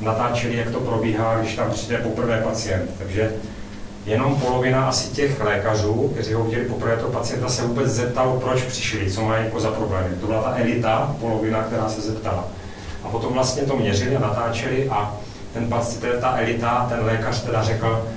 natáčeli, 0.00 0.56
jak 0.56 0.70
to 0.70 0.80
probíhá, 0.80 1.38
když 1.40 1.56
tam 1.56 1.70
přijde 1.70 1.98
poprvé 1.98 2.40
pacient. 2.40 2.90
Takže 2.98 3.32
jenom 4.06 4.36
polovina 4.36 4.88
asi 4.88 5.10
těch 5.10 5.40
lékařů, 5.40 6.10
kteří 6.14 6.32
ho 6.32 6.44
viděli 6.44 6.64
poprvé 6.64 6.96
toho 6.96 7.12
pacienta, 7.12 7.48
se 7.48 7.62
vůbec 7.62 7.88
zeptalo, 7.88 8.40
proč 8.40 8.62
přišli, 8.62 9.10
co 9.10 9.22
mají 9.22 9.44
jako 9.44 9.60
za 9.60 9.70
problémy. 9.70 10.16
To 10.20 10.26
byla 10.26 10.42
ta 10.42 10.56
elita, 10.56 11.16
polovina, 11.20 11.62
která 11.62 11.88
se 11.88 12.00
zeptala. 12.00 12.48
A 13.04 13.08
potom 13.08 13.32
vlastně 13.32 13.62
to 13.62 13.76
měřili 13.76 14.16
a 14.16 14.20
natáčeli 14.20 14.88
a 14.90 15.16
ten 15.54 15.68
pacient, 15.68 16.20
ta 16.20 16.38
elita, 16.38 16.86
ten 16.88 17.04
lékař 17.04 17.42
teda 17.42 17.62
řekl, 17.62 18.08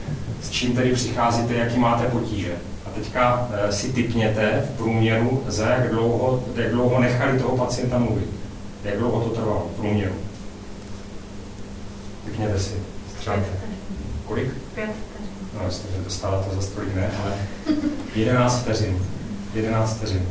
s 0.42 0.50
čím 0.50 0.76
tedy 0.76 0.94
přicházíte, 0.94 1.54
jaký 1.54 1.80
máte 1.80 2.08
potíže. 2.08 2.52
A 2.86 2.90
teďka 2.90 3.50
e, 3.54 3.72
si 3.72 3.94
typněte 3.94 4.64
v 4.70 4.78
průměru, 4.78 5.44
za 5.48 5.70
jak 5.70 5.90
dlouho, 5.90 6.44
jak 6.56 6.72
dlouho 6.72 7.00
nechali 7.00 7.40
toho 7.40 7.58
pacienta 7.58 7.98
mluvit. 7.98 8.30
Jak 8.84 8.98
dlouho 8.98 9.22
to 9.22 9.30
trvalo 9.30 9.68
v 9.74 9.78
průměru. 9.80 10.14
Typněte 12.26 12.60
si. 12.60 12.74
Střelíte. 13.18 13.48
Kolik? 14.28 14.50
Pět 14.76 14.90
No, 15.54 15.66
jestli 15.66 15.90
to 16.04 16.10
stále 16.10 16.44
to 16.44 16.56
za 16.56 16.62
stolik 16.62 16.96
ne, 16.96 17.12
ale 17.24 17.34
11 18.16 18.62
vteřin. 18.62 19.06
11 19.54 19.98
vteřin. 19.98 20.28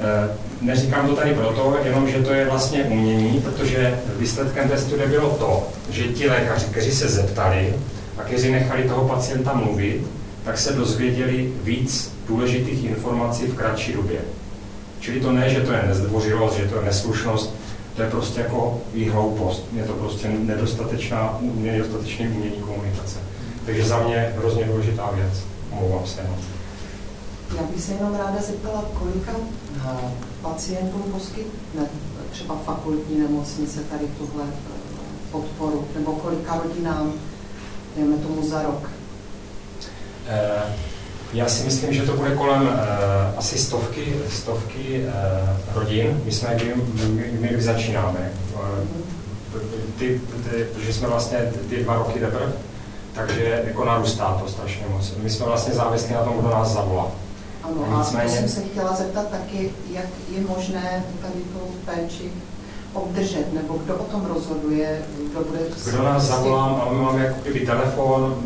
E, 0.00 0.28
neříkám 0.60 1.08
to 1.08 1.16
tady 1.16 1.34
proto, 1.34 1.76
jenom 1.84 2.08
že 2.08 2.22
to 2.22 2.32
je 2.32 2.44
vlastně 2.44 2.84
umění, 2.84 3.40
protože 3.40 4.00
výsledkem 4.18 4.68
té 4.68 4.78
studie 4.78 5.08
bylo 5.08 5.30
to, 5.30 5.66
že 5.90 6.04
ti 6.04 6.28
lékaři, 6.28 6.66
kteří 6.66 6.90
se 6.90 7.08
zeptali, 7.08 7.74
a 8.18 8.22
kteří 8.22 8.52
nechali 8.52 8.82
toho 8.82 9.08
pacienta 9.08 9.54
mluvit, 9.54 10.06
tak 10.44 10.58
se 10.58 10.72
dozvěděli 10.72 11.52
víc 11.62 12.12
důležitých 12.28 12.84
informací 12.84 13.46
v 13.46 13.56
kratší 13.56 13.92
době. 13.92 14.18
Čili 15.00 15.20
to 15.20 15.32
ne, 15.32 15.50
že 15.50 15.60
to 15.60 15.72
je 15.72 15.82
nezdvořilost, 15.86 16.56
že 16.56 16.68
to 16.68 16.76
je 16.76 16.84
neslušnost, 16.84 17.54
to 17.96 18.02
je 18.02 18.10
prostě 18.10 18.40
jako 18.40 18.80
i 18.94 19.08
hloupost. 19.08 19.64
Je 19.76 19.84
to 19.84 19.92
prostě 19.92 20.28
nedostatečná, 20.28 21.38
nedostatečný 21.54 22.28
umění 22.28 22.56
komunikace. 22.56 23.18
Takže 23.66 23.84
za 23.84 23.98
mě 23.98 24.32
hrozně 24.38 24.64
důležitá 24.64 25.10
věc. 25.14 25.44
Omlouvám 25.70 26.06
se. 26.06 26.20
No. 26.28 26.36
Já 27.56 27.62
bych 27.62 27.82
se 27.82 27.92
jenom 27.92 28.14
ráda 28.14 28.42
zeptala, 28.42 28.84
kolika 28.98 29.32
eh, 29.76 30.10
pacientům 30.42 31.02
poskytne 31.02 31.82
třeba 32.30 32.56
fakultní 32.64 33.18
nemocnice 33.18 33.80
tady 33.80 34.06
tuhle 34.18 34.44
eh, 34.48 34.80
podporu, 35.32 35.88
nebo 35.94 36.12
kolika 36.12 36.60
rodinám 36.62 37.12
dejme 37.96 38.16
tomu 38.16 38.48
za 38.48 38.62
rok? 38.62 38.90
Eh, 40.28 40.62
já 41.32 41.48
si 41.48 41.64
myslím, 41.64 41.92
že 41.92 42.02
to 42.02 42.16
bude 42.16 42.36
kolem 42.36 42.62
uh, 42.62 42.68
asi 43.36 43.58
stovky, 43.58 44.16
stovky 44.30 45.04
uh, 45.04 45.74
rodin. 45.74 46.20
My 46.24 46.32
jsme, 46.32 46.56
my, 46.94 47.08
my, 47.08 47.50
my 47.52 47.62
začínáme. 47.62 48.32
Uh, 48.54 48.60
ty, 49.98 50.20
ty, 50.50 50.66
protože 50.74 50.92
jsme 50.92 51.08
vlastně 51.08 51.38
ty 51.68 51.84
dva 51.84 51.94
roky 51.94 52.20
teprve, 52.20 52.52
takže 53.14 53.62
jako 53.66 53.84
narůstá 53.84 54.38
to 54.42 54.48
strašně 54.48 54.84
moc. 54.88 55.14
My 55.22 55.30
jsme 55.30 55.46
vlastně 55.46 55.74
závislí 55.74 56.14
na 56.14 56.24
tom, 56.24 56.38
kdo 56.38 56.48
nás 56.48 56.72
zavolá. 56.72 57.10
Ano, 57.62 57.96
a, 57.96 57.98
nicméně... 57.98 58.24
a 58.24 58.28
jsem 58.28 58.48
se 58.48 58.62
chtěla 58.62 58.96
zeptat 58.96 59.28
taky, 59.28 59.72
jak 59.90 60.06
je 60.28 60.40
možné 60.40 61.04
tady 61.22 61.34
tu 61.34 61.58
péči 61.84 62.32
obdržet, 62.92 63.52
nebo 63.52 63.78
kdo 63.84 63.96
o 63.96 64.04
tom 64.04 64.26
rozhoduje, 64.26 65.02
kdo 65.30 65.44
bude... 65.44 65.58
Kdo 65.90 66.02
nás 66.02 66.22
zavolá, 66.22 66.64
ale 66.64 66.94
my 66.94 67.00
máme 67.00 67.24
jako 67.24 67.40
kdyby 67.42 67.66
telefon, 67.66 68.42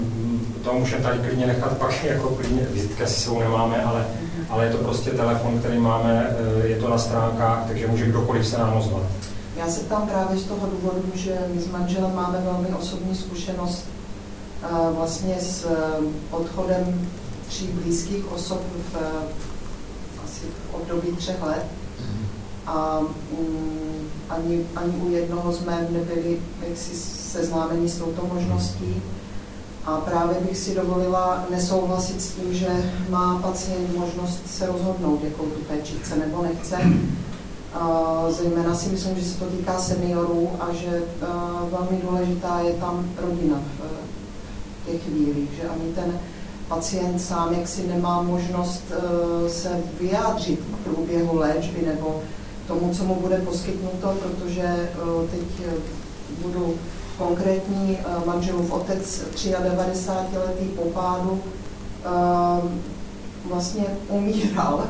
to 0.65 0.73
můžeme 0.75 1.03
tady 1.03 1.19
klidně 1.19 1.47
nechat 1.47 1.79
pak 1.79 2.05
jako 2.05 2.29
klidně, 2.29 2.67
vizitka 2.71 3.07
si 3.07 3.21
sebou 3.21 3.41
nemáme, 3.41 3.85
ale, 3.85 4.01
mm-hmm. 4.01 4.45
ale 4.49 4.65
je 4.65 4.71
to 4.71 4.79
prostě 4.79 5.11
telefon, 5.11 5.59
který 5.59 5.79
máme, 5.79 6.37
eh, 6.63 6.67
je 6.67 6.77
to 6.77 6.89
na 6.89 6.99
stránkách, 6.99 7.65
takže 7.69 7.87
může 7.87 8.07
kdokoliv 8.07 8.47
se 8.47 8.59
nám 8.59 8.77
ozvat. 8.77 9.03
Já 9.57 9.67
se 9.69 9.81
tam 9.81 10.09
právě 10.09 10.39
z 10.39 10.45
toho 10.45 10.67
důvodu, 10.67 11.03
že 11.15 11.39
my 11.55 11.61
s 11.61 11.69
manželem 11.69 12.15
máme 12.15 12.41
velmi 12.45 12.69
osobní 12.69 13.15
zkušenost 13.15 13.85
eh, 14.63 14.67
vlastně 14.97 15.35
s 15.41 15.65
eh, 15.65 15.77
odchodem 16.31 17.09
tří 17.49 17.67
blízkých 17.67 18.33
osob 18.33 18.63
v 18.93 18.97
asi 20.25 20.41
v 20.41 20.75
období 20.75 21.17
třech 21.17 21.43
let. 21.43 21.67
Mhm. 22.01 22.27
A 22.67 22.99
um, 23.39 23.85
ani, 24.31 24.67
ani 24.77 24.93
u 24.93 25.11
jednoho 25.11 25.53
z 25.53 25.65
mém 25.65 25.87
nebyli 25.91 26.41
jaksi 26.69 26.97
seznámeni 26.97 27.89
s 27.89 27.99
touto 27.99 28.27
možností. 28.35 29.03
A 29.85 29.97
právě 29.97 30.37
bych 30.41 30.59
si 30.59 30.75
dovolila 30.75 31.45
nesouhlasit 31.51 32.23
s 32.23 32.31
tím, 32.31 32.55
že 32.55 32.93
má 33.11 33.39
pacient 33.39 33.97
možnost 33.97 34.43
se 34.47 34.67
rozhodnout, 34.67 35.25
jakou 35.25 35.43
tu 35.43 35.61
péči 35.65 35.95
chce 36.03 36.17
nebo 36.17 36.43
nechce. 36.43 36.77
Zejména 38.31 38.75
si 38.75 38.89
myslím, 38.89 39.17
že 39.17 39.25
se 39.25 39.39
to 39.39 39.45
týká 39.45 39.79
seniorů 39.79 40.51
a 40.61 40.73
že 40.73 41.03
velmi 41.71 42.03
důležitá 42.03 42.61
je 42.61 42.73
tam 42.73 43.09
rodina 43.17 43.61
v 43.79 44.87
těch 44.87 45.03
chvílích, 45.05 45.51
že 45.57 45.69
ani 45.69 45.93
ten 45.95 46.21
pacient 46.75 47.19
sám 47.19 47.55
jaksi 47.55 47.87
nemá 47.87 48.23
možnost 48.23 48.83
se 49.49 49.81
vyjádřit 50.01 50.61
k 50.61 50.85
průběhu 50.85 51.39
léčby 51.39 51.87
nebo 51.87 52.23
tomu, 52.69 52.95
co 52.95 53.05
mu 53.05 53.15
bude 53.15 53.37
poskytnuto, 53.37 54.15
protože 54.23 54.91
teď 55.31 55.69
budu 56.43 56.75
konkrétní 57.19 57.99
manželův 58.27 58.73
otec 58.73 59.23
93 59.63 60.39
letý 60.39 60.65
po 60.65 60.83
pádu 60.83 61.41
vlastně 63.49 63.85
umíral 64.09 64.85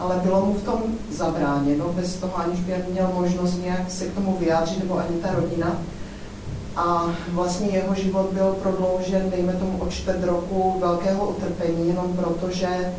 ale 0.00 0.20
bylo 0.22 0.46
mu 0.46 0.54
v 0.54 0.62
tom 0.62 0.82
zabráněno, 1.10 1.84
bez 1.92 2.16
toho, 2.16 2.38
aniž 2.38 2.60
by 2.60 2.74
měl 2.90 3.10
možnost 3.14 3.62
nějak 3.62 3.90
se 3.90 4.06
k 4.06 4.14
tomu 4.14 4.36
vyjádřit, 4.40 4.78
nebo 4.78 4.98
ani 4.98 5.16
ta 5.22 5.28
rodina. 5.34 5.76
A 6.80 7.06
vlastně 7.28 7.68
jeho 7.68 7.94
život 7.94 8.26
byl 8.32 8.56
prodloužen, 8.62 9.30
dejme 9.30 9.52
tomu, 9.52 9.78
o 9.78 9.86
čtvrt 9.88 10.24
roku 10.24 10.76
velkého 10.80 11.28
utrpení, 11.28 11.88
jenom 11.88 12.16
protože 12.16 12.94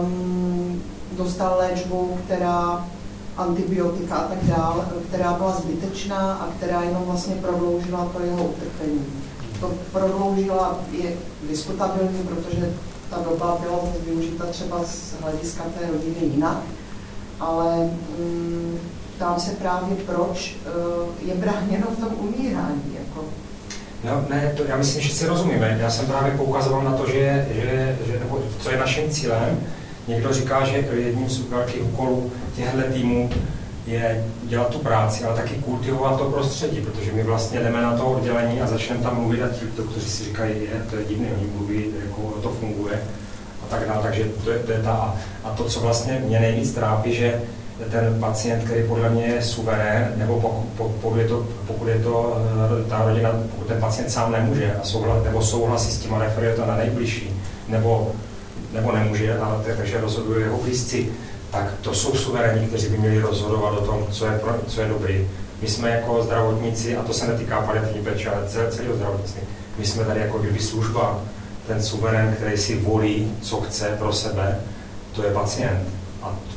um, 0.00 0.82
dostal 1.16 1.58
léčbu, 1.58 2.18
která 2.24 2.86
antibiotika 3.36 4.16
a 4.16 4.28
tak 4.28 4.44
dále, 4.44 4.84
která 5.08 5.32
byla 5.32 5.56
zbytečná 5.56 6.32
a 6.32 6.48
která 6.56 6.82
jenom 6.82 7.02
vlastně 7.04 7.34
prodloužila 7.34 8.04
to 8.04 8.22
jeho 8.22 8.44
utrpení. 8.44 9.06
To 9.60 9.72
prodloužila 9.92 10.78
je 10.90 11.12
diskutabilní, 11.48 12.22
protože 12.22 12.74
ta 13.10 13.18
doba 13.30 13.58
byla 13.60 13.78
využita 14.06 14.46
třeba 14.46 14.84
z 14.84 15.14
hlediska 15.22 15.64
té 15.78 15.86
rodiny 15.86 16.34
jinak, 16.34 16.58
ale 17.40 17.90
mm, 18.18 18.78
ptám 19.20 19.40
se 19.40 19.50
právě, 19.50 19.96
proč 20.06 20.56
uh, 20.66 21.28
je 21.28 21.34
bráněno 21.34 21.86
v 21.96 22.00
tom 22.00 22.08
umírání. 22.18 22.96
Jako. 22.98 23.24
No, 24.04 24.24
ne, 24.30 24.52
to, 24.56 24.64
já 24.64 24.76
myslím, 24.76 25.02
že 25.02 25.14
si 25.14 25.26
rozumíme. 25.26 25.78
Já 25.80 25.90
jsem 25.90 26.06
právě 26.06 26.32
poukazoval 26.32 26.82
na 26.82 26.92
to, 26.92 27.06
že, 27.06 27.48
že, 27.50 27.98
že 28.06 28.18
nebo 28.18 28.38
co 28.60 28.70
je 28.70 28.78
naším 28.78 29.10
cílem. 29.10 29.60
Někdo 30.08 30.32
říká, 30.32 30.64
že 30.64 30.88
jedním 30.92 31.28
z 31.28 31.50
velkých 31.50 31.84
úkolů 31.84 32.32
těchto 32.56 32.82
týmů 32.92 33.30
je 33.86 34.24
dělat 34.42 34.68
tu 34.68 34.78
práci, 34.78 35.24
ale 35.24 35.36
taky 35.36 35.54
kultivovat 35.54 36.18
to 36.18 36.24
prostředí, 36.24 36.80
protože 36.80 37.12
my 37.12 37.22
vlastně 37.22 37.60
jdeme 37.60 37.82
na 37.82 37.96
to 37.96 38.04
oddělení 38.04 38.60
a 38.60 38.66
začneme 38.66 39.02
tam 39.02 39.16
mluvit 39.20 39.42
a 39.42 39.48
ti 39.48 39.66
doktoři 39.76 40.06
si 40.06 40.24
říkají, 40.24 40.52
je, 40.60 40.82
to 40.90 40.96
je 40.96 41.04
divné, 41.04 41.28
oni 41.38 41.46
mluví, 41.56 41.84
jako 42.06 42.22
to 42.42 42.50
funguje 42.50 43.00
a 43.64 43.70
tak 43.70 43.88
dále, 43.88 44.02
takže 44.02 44.24
to 44.44 44.50
je, 44.50 44.58
to 44.58 44.72
je 44.72 44.78
ta, 44.78 45.16
a 45.44 45.50
to, 45.50 45.64
co 45.64 45.80
vlastně 45.80 46.22
mě 46.26 46.40
nejvíc 46.40 46.72
trápí, 46.72 47.14
že 47.14 47.40
ten 47.90 48.16
pacient, 48.20 48.64
který 48.64 48.82
podle 48.88 49.10
mě 49.10 49.26
je 49.26 49.42
suverén, 49.42 50.12
nebo 50.16 50.40
pokud, 50.40 50.90
pokud, 51.00 51.16
je 51.18 51.28
to, 51.28 51.46
pokud 51.66 51.88
je 51.88 51.98
to 51.98 52.36
eh, 52.36 52.88
ta 52.88 53.04
rodina, 53.04 53.30
pokud 53.50 53.66
ten 53.66 53.80
pacient 53.80 54.10
sám 54.10 54.32
nemůže 54.32 54.74
a 54.82 54.84
souhlas, 54.84 55.24
nebo 55.24 55.42
souhlasí 55.42 55.90
s 55.92 55.98
tím 55.98 56.14
a 56.14 56.18
referuje 56.18 56.54
to 56.54 56.66
na 56.66 56.76
nejbližší, 56.76 57.42
nebo, 57.68 58.12
nebo 58.72 58.92
nemůže, 58.92 59.38
ale 59.38 59.64
takže 59.76 60.00
rozhoduje 60.00 60.40
jeho 60.40 60.58
blízci, 60.58 61.08
tak 61.50 61.74
to 61.80 61.94
jsou 61.94 62.14
suveréni, 62.14 62.66
kteří 62.66 62.88
by 62.88 62.98
měli 62.98 63.20
rozhodovat 63.20 63.78
o 63.78 63.84
tom, 63.84 64.06
co 64.10 64.26
je, 64.26 64.38
pro, 64.38 64.54
co 64.66 64.80
je 64.80 64.88
dobrý. 64.88 65.28
My 65.62 65.68
jsme 65.68 65.90
jako 65.90 66.22
zdravotníci, 66.22 66.96
a 66.96 67.02
to 67.02 67.12
se 67.12 67.26
netýká 67.26 67.60
paliativní 67.60 68.02
péče, 68.02 68.30
ale 68.30 68.48
celé, 68.48 68.70
celého 68.70 68.96
zdravotnictví, 68.96 69.42
my 69.78 69.86
jsme 69.86 70.04
tady 70.04 70.20
jako 70.20 70.38
kdyby 70.38 70.58
služba, 70.58 71.20
ten 71.66 71.82
suverén, 71.82 72.34
který 72.36 72.56
si 72.56 72.76
volí, 72.76 73.32
co 73.42 73.60
chce 73.60 73.96
pro 73.98 74.12
sebe, 74.12 74.58
to 75.12 75.24
je 75.24 75.30
pacient. 75.30 75.99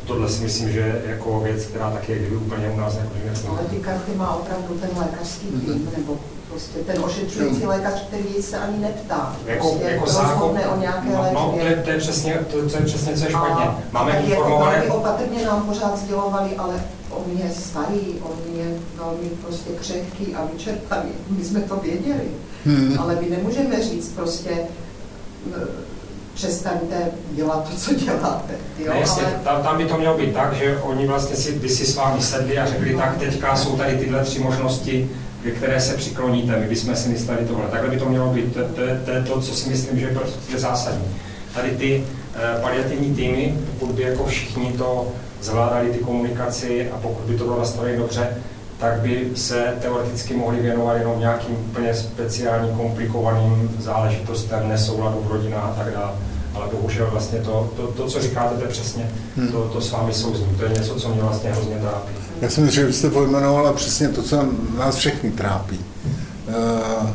A 0.03 0.07
tohle 0.07 0.29
si 0.29 0.43
myslím, 0.43 0.71
že 0.71 0.79
je 0.79 1.01
jako 1.05 1.39
věc, 1.39 1.65
která 1.65 1.91
taky 1.91 2.11
je 2.11 2.19
kdyby 2.19 2.35
úplně 2.35 2.69
u 2.69 2.77
nás 2.77 2.95
jako 2.95 3.49
Ale 3.49 3.67
ty 3.69 3.75
karty 3.75 4.11
má 4.15 4.35
opravdu 4.35 4.73
ten 4.73 4.89
lékařský 4.97 5.47
tým, 5.47 5.89
nebo 5.97 6.17
prostě 6.49 6.79
ten 6.79 7.03
ošetřující 7.03 7.65
lékař, 7.65 8.07
který 8.07 8.43
se 8.43 8.57
ani 8.57 8.79
neptá. 8.79 9.35
Jako, 9.45 9.69
prostě 9.69 9.85
jako 9.85 10.09
zákon, 10.09 10.59
o 10.73 10.79
nějaké 10.79 11.09
no, 11.09 11.21
léčbě. 11.21 11.33
no, 11.33 11.55
to, 11.59 11.65
je, 11.65 11.75
to, 11.75 11.89
je 11.89 11.97
přesně, 11.97 12.33
to, 12.51 12.69
to 12.69 12.77
je 12.77 12.81
přesně, 12.85 13.17
co 13.17 13.23
je 13.25 13.29
špatně. 13.29 13.65
Máme 13.91 14.11
tak 14.11 14.23
informované... 14.23 14.75
Jako 14.75 14.95
opatrně 14.95 15.45
nám 15.45 15.63
pořád 15.63 15.97
sdělovali, 15.97 16.55
ale 16.57 16.83
on 17.09 17.37
je 17.37 17.49
starý, 17.49 18.21
on 18.21 18.57
je 18.57 18.65
velmi 18.95 19.29
prostě 19.41 19.69
křehký 19.79 20.35
a 20.35 20.45
vyčerpaný. 20.53 21.11
My 21.29 21.45
jsme 21.45 21.61
to 21.61 21.75
věděli. 21.75 22.27
Hmm. 22.65 22.99
Ale 22.99 23.17
my 23.21 23.29
nemůžeme 23.29 23.83
říct 23.83 24.09
prostě, 24.09 24.49
přestaňte 26.33 26.97
dělat 27.31 27.69
to, 27.69 27.77
co 27.77 27.93
děláte. 27.93 28.53
Jo? 28.79 28.93
Ne, 28.93 28.99
jasně, 28.99 29.25
ale... 29.25 29.39
tam, 29.43 29.63
tam 29.63 29.77
by 29.77 29.85
to 29.85 29.97
mělo 29.97 30.17
být 30.17 30.33
tak, 30.33 30.53
že 30.53 30.77
oni 30.77 31.07
vlastně 31.07 31.35
si, 31.35 31.51
by 31.51 31.69
si 31.69 31.85
s 31.85 31.95
vámi 31.95 32.21
sedli 32.21 32.57
a 32.57 32.65
řekli, 32.65 32.95
tak 32.95 33.17
teďka 33.17 33.55
jsou 33.55 33.77
tady 33.77 33.97
tyhle 33.97 34.23
tři 34.23 34.39
možnosti, 34.39 35.09
které 35.51 35.81
se 35.81 35.93
přikloníte, 35.93 36.59
my 36.59 36.67
bychom 36.67 36.95
si 36.95 37.09
mysleli 37.09 37.45
tohle. 37.45 37.67
Takhle 37.67 37.89
by 37.89 37.97
to 37.97 38.09
mělo 38.09 38.33
být, 38.33 38.53
to, 38.53 38.59
to, 38.59 38.81
to 39.05 39.11
je 39.11 39.23
to, 39.27 39.41
co 39.41 39.55
si 39.55 39.69
myslím, 39.69 39.99
že 39.99 40.05
je 40.05 40.13
prostě 40.13 40.59
zásadní. 40.59 41.05
Tady 41.53 41.71
ty 41.71 42.03
uh, 42.35 42.61
paliativní 42.61 43.15
týmy, 43.15 43.57
pokud 43.79 43.95
by 43.95 44.01
jako 44.01 44.25
všichni 44.25 44.73
to 44.77 45.07
zvládali 45.41 45.89
ty 45.89 45.99
komunikaci 45.99 46.91
a 46.91 46.97
pokud 46.97 47.23
by 47.25 47.37
to 47.37 47.43
bylo 47.43 47.59
nastaveno 47.59 47.97
dobře, 47.97 48.37
tak 48.83 48.99
by 48.99 49.27
se 49.35 49.73
teoreticky 49.81 50.33
mohli 50.33 50.59
věnovat 50.59 50.93
jenom 50.93 51.19
nějakým 51.19 51.55
úplně 51.55 51.93
speciálním, 51.93 52.75
komplikovaným 52.75 53.69
záležitostem, 53.79 54.69
nesouladu 54.69 55.23
v 55.27 55.31
rodinách 55.31 55.63
a 55.63 55.83
tak 55.83 55.93
dále. 55.93 56.11
Ale 56.53 56.67
bohužel 56.71 57.07
vlastně 57.11 57.39
to, 57.39 57.73
to, 57.75 57.87
to 57.87 58.07
co 58.07 58.21
říkáte, 58.21 58.55
to 58.55 58.61
je 58.61 58.67
přesně, 58.67 59.11
hmm. 59.37 59.47
to, 59.47 59.63
to 59.63 59.81
s 59.81 59.91
vámi 59.91 60.13
souzní. 60.13 60.55
To 60.55 60.63
je 60.63 60.69
něco, 60.69 60.95
co 60.95 61.09
mě 61.09 61.21
vlastně 61.21 61.51
hrozně 61.51 61.75
trápí. 61.75 62.13
Já 62.41 62.49
jsem 62.49 62.69
říkal, 62.69 62.87
že 62.87 62.93
jste 62.93 63.09
pojmenovala 63.09 63.73
přesně 63.73 64.09
to, 64.09 64.23
co 64.23 64.45
nás 64.77 64.95
všechny 64.95 65.31
trápí. 65.31 65.79
Uh, 66.47 67.09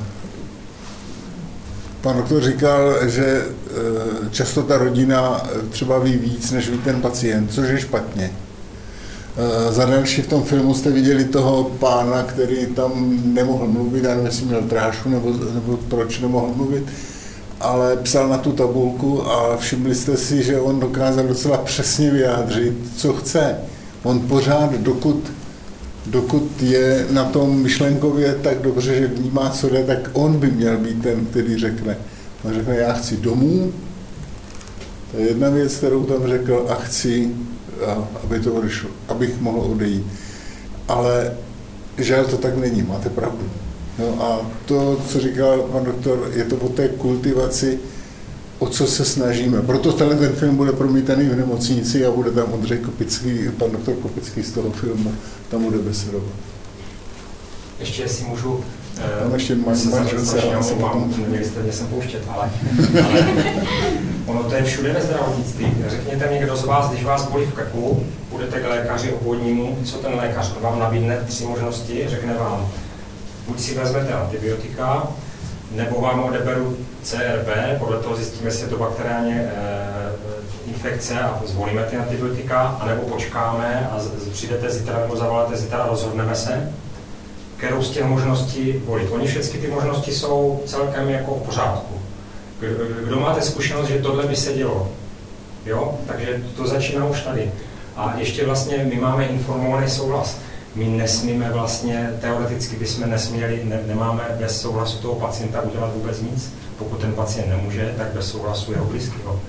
pan 2.01 2.17
doktor 2.17 2.43
říkal, 2.43 3.09
že 3.09 3.47
uh, 4.23 4.29
často 4.31 4.63
ta 4.63 4.79
rodina 4.79 5.47
třeba 5.71 5.99
ví 5.99 6.17
víc, 6.17 6.51
než 6.51 6.69
ví 6.69 6.79
ten 6.79 7.01
pacient, 7.01 7.53
což 7.53 7.69
je 7.69 7.81
špatně. 7.81 8.31
Uh, 9.39 9.73
za 9.73 9.85
další 9.85 10.23
v 10.23 10.27
tom 10.27 10.43
filmu 10.43 10.75
jste 10.75 10.91
viděli 10.91 11.25
toho 11.25 11.65
pána, 11.65 12.23
který 12.23 12.67
tam 12.67 13.19
nemohl 13.25 13.67
mluvit, 13.67 14.03
nevím, 14.03 14.27
jestli 14.27 14.47
měl 14.47 14.63
trášu 14.63 15.09
nebo, 15.09 15.33
nebo 15.55 15.77
proč 15.77 16.21
nemohl 16.21 16.53
mluvit, 16.55 16.85
ale 17.61 17.97
psal 17.97 18.29
na 18.29 18.39
tu 18.39 18.53
tabulku 18.53 19.27
a 19.27 19.57
všimli 19.57 19.95
jste 19.95 20.17
si, 20.17 20.43
že 20.43 20.61
on 20.61 20.81
dokázal 20.81 21.27
docela 21.27 21.59
přesně 21.59 22.11
vyjádřit, 22.11 22.75
co 22.97 23.13
chce 23.13 23.57
on 24.03 24.21
pořád, 24.21 24.73
dokud, 24.73 25.33
dokud 26.07 26.63
je 26.63 27.07
na 27.11 27.25
tom 27.25 27.63
myšlenkově 27.63 28.39
tak 28.43 28.59
dobře, 28.63 28.95
že 28.95 29.07
vnímá, 29.07 29.51
co 29.51 29.69
jde, 29.69 29.85
tak 29.85 30.11
on 30.13 30.39
by 30.39 30.51
měl 30.51 30.79
být 30.79 31.03
ten, 31.03 31.27
který 31.27 31.59
řekne. 31.59 31.97
On 32.45 32.55
řekne, 32.55 32.77
já 32.77 32.93
chci 32.93 33.17
domů, 33.17 33.73
to 35.11 35.19
je 35.19 35.29
jedna 35.29 35.51
věc, 35.51 35.75
kterou 35.75 36.05
tam 36.05 36.27
řekl, 36.27 36.67
a 36.69 36.75
chci, 36.75 37.31
aby 38.25 38.41
to 38.41 38.55
odešlo, 38.55 38.91
abych 39.09 39.41
mohl 39.41 39.61
odejít. 39.61 40.07
Ale 40.89 41.37
žel 41.99 42.25
to 42.25 42.37
tak 42.37 42.57
není, 42.57 42.83
máte 42.83 43.09
pravdu. 43.09 43.51
No 43.99 44.23
a 44.23 44.51
to, 44.67 45.01
co 45.09 45.21
říkal 45.21 45.63
pan 45.63 45.85
doktor, 45.85 46.31
je 46.35 46.45
to 46.45 46.57
o 46.57 46.69
té 46.69 46.89
kultivaci 46.89 47.79
o 48.59 48.69
co 48.69 48.87
se 48.87 49.05
snažíme. 49.05 49.63
Proto 49.63 49.93
tenhle 49.93 50.17
ten 50.17 50.33
film 50.33 50.57
bude 50.57 50.73
promítaný 50.73 51.29
v 51.29 51.37
nemocnici 51.37 52.07
a 52.07 52.11
bude 52.11 52.31
tam 52.31 52.53
Ondřej 52.53 52.79
Kopický, 52.79 53.49
pan 53.59 53.71
doktor 53.71 53.95
Kopický 53.95 54.43
z 54.43 54.53
toho 54.53 54.71
filmu, 54.71 55.15
tam 55.51 55.65
bude 55.65 55.79
besedovat. 55.79 56.33
Ještě 57.81 58.03
jestli 58.03 58.25
můžu 58.25 58.65
tam 59.23 59.35
ještě 59.35 59.55
manželce, 59.55 60.43
já 60.53 60.63
se 60.63 60.75
mám, 60.75 61.15
neměli 61.19 61.45
jste 61.45 61.63
mě 61.63 61.73
sem 61.73 61.87
pouštět, 61.87 62.23
ale, 62.29 62.51
ale 63.05 63.27
ono 64.27 64.43
to 64.43 64.55
je 64.55 64.63
všude 64.63 64.93
ve 64.93 65.01
zdravotnictví. 65.01 65.75
Řekněte 65.87 66.31
mi, 66.31 66.39
kdo 66.39 66.57
z 66.57 66.65
vás, 66.65 66.91
když 66.91 67.05
vás 67.05 67.29
bolí 67.29 67.47
v 67.47 67.55
krku, 67.55 68.07
budete 68.31 68.61
k 68.61 68.69
lékaři 68.69 69.13
obvodnímu, 69.13 69.79
co 69.85 69.99
ten 69.99 70.15
lékař 70.15 70.55
vám 70.61 70.79
nabídne 70.79 71.17
tři 71.27 71.45
možnosti, 71.45 72.05
řekne 72.09 72.35
vám, 72.35 72.69
buď 73.49 73.61
si 73.61 73.75
vezmete 73.75 74.13
antibiotika, 74.13 75.09
nebo 75.71 76.01
vám 76.01 76.21
odeberu 76.21 76.77
CRP, 77.03 77.49
podle 77.79 77.99
toho 77.99 78.17
zjistíme, 78.17 78.49
jestli 78.49 78.63
je 78.63 78.69
to 78.69 78.79
bakteriálně 78.79 79.35
e, 79.35 79.51
infekce 80.67 81.21
a 81.21 81.43
zvolíme 81.47 81.83
ty 81.83 81.97
antibiotika, 81.97 82.77
anebo 82.81 83.03
počkáme 83.03 83.91
a 83.93 84.01
přijdete 84.33 84.71
zítra 84.71 84.99
nebo 85.01 85.17
zavoláte 85.17 85.57
zítra 85.57 85.79
a 85.79 85.89
rozhodneme 85.89 86.35
se, 86.35 86.73
kterou 87.59 87.83
z 87.83 87.91
těch 87.91 88.05
možností 88.05 88.73
volit. 88.85 89.11
Oni 89.11 89.27
všechny 89.27 89.61
ty 89.61 89.67
možnosti 89.67 90.13
jsou 90.13 90.63
celkem 90.67 91.09
jako 91.09 91.35
v 91.35 91.43
pořádku. 91.43 91.95
Kdo 93.05 93.21
máte 93.21 93.43
zkušenost, 93.43 93.89
že 93.89 93.99
tohle 93.99 94.27
by 94.27 94.37
se 94.37 94.53
dělo? 94.53 94.89
Jo? 95.67 95.99
Takže 96.07 96.43
to 96.57 96.67
začíná 96.67 97.07
už 97.07 97.23
tady. 97.23 97.53
A 97.97 98.15
ještě 98.17 98.47
vlastně 98.47 98.77
my 98.77 99.01
máme 99.01 99.25
informovaný 99.25 99.91
souhlas. 99.91 100.39
my 100.75 100.85
nesmíme 100.85 101.51
vlastně, 101.53 102.11
teoreticky 102.21 102.77
bychom 102.77 103.11
nesměli, 103.11 103.61
ne, 103.65 103.81
nemáme 103.87 104.23
bez 104.41 104.61
souhlasu 104.61 104.99
toho 104.99 105.15
pacienta 105.15 105.63
udělat 105.63 105.95
vůbec 105.95 106.21
nic. 106.21 106.53
Pokud 106.79 107.01
ten 107.01 107.13
pacient 107.13 107.49
nemůže, 107.49 107.95
tak 107.99 108.07
bez 108.07 108.31
souhlasu 108.31 108.73
jeho 108.73 108.85
blízkého. 108.85 109.41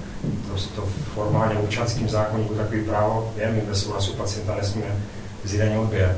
Prostě 0.48 0.70
to 0.76 0.84
formálně 1.16 1.56
v 1.56 1.64
občanském 1.64 2.10
zákonníku 2.10 2.54
takový 2.54 2.84
právo 2.84 3.34
je, 3.38 3.52
my 3.52 3.62
bez 3.62 3.84
souhlasu 3.84 4.14
pacienta 4.14 4.56
nesmíme 4.56 4.96
vzít 5.44 5.62
ani 5.62 5.78
odběr. 5.78 6.18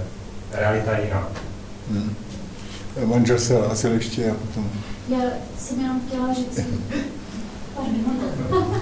Realita 0.51 0.97
je 0.97 1.05
jiná. 1.05 1.27
Hmm. 1.91 2.15
Manžel 3.05 3.39
se 3.39 3.55
hlásil 3.55 3.91
ještě 3.91 4.31
a 4.31 4.33
potom... 4.33 4.69
Já 5.09 5.19
jsem 5.59 5.81
jenom 5.81 6.01
chtěla 6.07 6.33
říct, 6.33 6.59
pardon, 7.75 8.81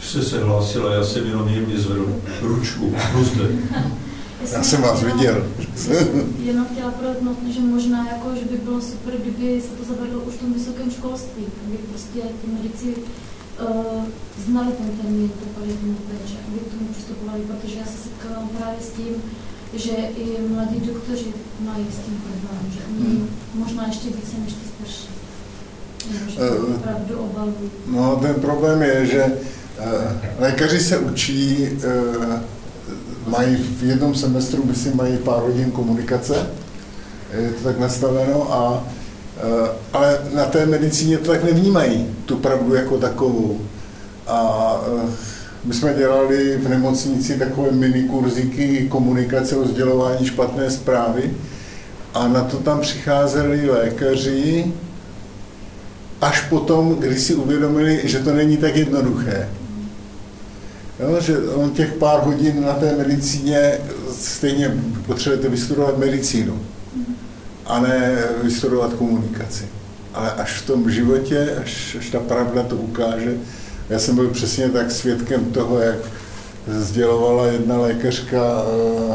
jste 0.00 0.22
se 0.22 0.44
hlásila, 0.44 0.94
já 0.94 1.04
jsem 1.04 1.26
jenom 1.26 1.48
jemně 1.48 1.78
zvedl 1.78 2.22
ručku. 2.40 2.94
Zde. 3.22 3.48
Já 4.52 4.62
jsem 4.62 4.82
vás 4.82 5.02
viděl. 5.02 5.46
Jenom 6.38 6.66
chtěla 6.72 6.90
podotknout, 6.90 7.38
že 7.50 7.60
možná 7.60 8.08
jako, 8.08 8.28
že 8.34 8.44
by 8.44 8.56
bylo 8.56 8.80
super, 8.80 9.14
kdyby 9.22 9.60
se 9.60 9.68
to 9.68 9.94
zavedlo 9.94 10.20
už 10.20 10.34
v 10.34 10.38
tom 10.38 10.52
vysokém 10.52 10.90
školství, 10.90 11.44
aby 11.66 11.76
prostě 11.76 12.20
ty 12.20 12.50
medici 12.50 12.94
uh, 12.96 14.04
znali 14.46 14.72
ten 14.72 14.90
termín 15.02 15.28
pro 15.28 15.50
paliativní 15.54 15.94
péče, 15.94 16.36
aby 16.48 16.58
k 16.58 16.70
tomu 16.70 16.88
přistupovali, 16.92 17.40
protože 17.40 17.78
já 17.78 17.84
se 17.84 17.98
setkávám 17.98 18.48
právě 18.48 18.80
s 18.80 18.90
tím, 18.90 19.14
že 19.74 19.92
i 20.16 20.36
mladí 20.48 20.80
doktoři 20.80 21.26
mají 21.60 21.86
s 21.90 22.04
tím 22.06 22.22
problém, 22.22 22.72
že 22.72 22.80
oni 22.90 23.16
hmm. 23.16 23.28
možná 23.54 23.86
ještě 23.86 24.08
více 24.08 24.36
než 24.44 24.52
ty 24.52 24.68
starší. 24.68 25.08
Uh, 26.38 26.76
no, 27.86 28.16
ten 28.16 28.34
problém 28.34 28.82
je, 28.82 29.06
že 29.06 29.24
uh, 29.24 29.32
lékaři 30.38 30.80
se 30.80 30.98
učí 30.98 31.68
uh, 31.70 32.40
mají 33.28 33.56
v 33.56 33.82
jednom 33.82 34.14
semestru, 34.14 34.64
myslím, 34.64 34.96
mají 34.96 35.16
pár 35.16 35.42
hodin 35.42 35.70
komunikace, 35.70 36.46
je 37.32 37.50
to 37.50 37.64
tak 37.64 37.78
nastaveno, 37.78 38.52
a, 38.54 38.84
eh, 39.36 39.70
ale 39.92 40.18
na 40.34 40.44
té 40.44 40.66
medicíně 40.66 41.18
to 41.18 41.30
tak 41.30 41.44
nevnímají, 41.44 42.06
tu 42.24 42.36
pravdu 42.36 42.74
jako 42.74 42.98
takovou. 42.98 43.60
A 44.26 44.76
eh, 45.04 45.08
my 45.68 45.74
jsme 45.74 45.94
dělali 45.94 46.56
v 46.56 46.68
nemocnici 46.68 47.38
takové 47.38 47.70
mini 47.70 48.02
kurzíky 48.02 48.86
komunikace 48.88 49.56
o 49.56 49.68
sdělování 49.68 50.26
špatné 50.26 50.70
zprávy 50.70 51.30
a 52.14 52.28
na 52.28 52.44
to 52.44 52.56
tam 52.56 52.80
přicházeli 52.80 53.70
lékaři 53.70 54.72
až 56.20 56.40
potom, 56.40 56.94
když 56.94 57.20
si 57.20 57.34
uvědomili, 57.34 58.00
že 58.04 58.18
to 58.18 58.34
není 58.34 58.56
tak 58.56 58.76
jednoduché. 58.76 59.48
Jo, 61.00 61.20
že 61.20 61.38
on 61.38 61.70
těch 61.70 61.92
pár 61.92 62.22
hodin 62.22 62.62
na 62.62 62.72
té 62.72 62.96
medicíně 62.96 63.78
stejně 64.12 64.74
potřebujete 65.06 65.48
vystudovat 65.48 65.98
medicínu 65.98 66.62
a 67.66 67.80
ne 67.80 68.16
vystudovat 68.42 68.94
komunikaci. 68.94 69.64
Ale 70.14 70.32
až 70.32 70.52
v 70.52 70.66
tom 70.66 70.90
životě, 70.90 71.56
až, 71.62 71.96
až 71.98 72.10
ta 72.10 72.20
pravda 72.20 72.62
to 72.62 72.76
ukáže, 72.76 73.36
já 73.88 73.98
jsem 73.98 74.14
byl 74.14 74.28
přesně 74.28 74.68
tak 74.68 74.90
svědkem 74.90 75.44
toho, 75.44 75.78
jak 75.78 75.98
sdělovala 76.66 77.46
jedna 77.46 77.78
lékařka 77.78 78.62
uh, 78.62 79.14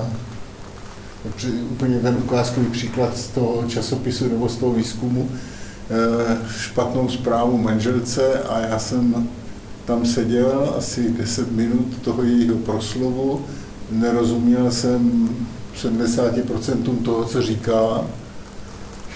úplně 1.71 1.99
ten 1.99 2.17
ukázkový 2.17 2.67
příklad 2.67 3.17
z 3.17 3.27
toho 3.27 3.63
časopisu 3.67 4.27
nebo 4.27 4.49
z 4.49 4.57
toho 4.57 4.73
výzkumu, 4.73 5.21
uh, 5.21 6.47
špatnou 6.57 7.09
zprávu 7.09 7.57
manželce 7.57 8.39
a 8.39 8.59
já 8.59 8.79
jsem 8.79 9.27
tam 9.85 10.05
seděl 10.05 10.73
asi 10.77 11.09
10 11.09 11.51
minut 11.51 11.97
toho 12.01 12.23
jejího 12.23 12.55
proslovu, 12.55 13.45
nerozuměl 13.91 14.71
jsem 14.71 15.29
70% 15.81 17.03
toho, 17.03 17.25
co 17.25 17.41
říká 17.41 18.05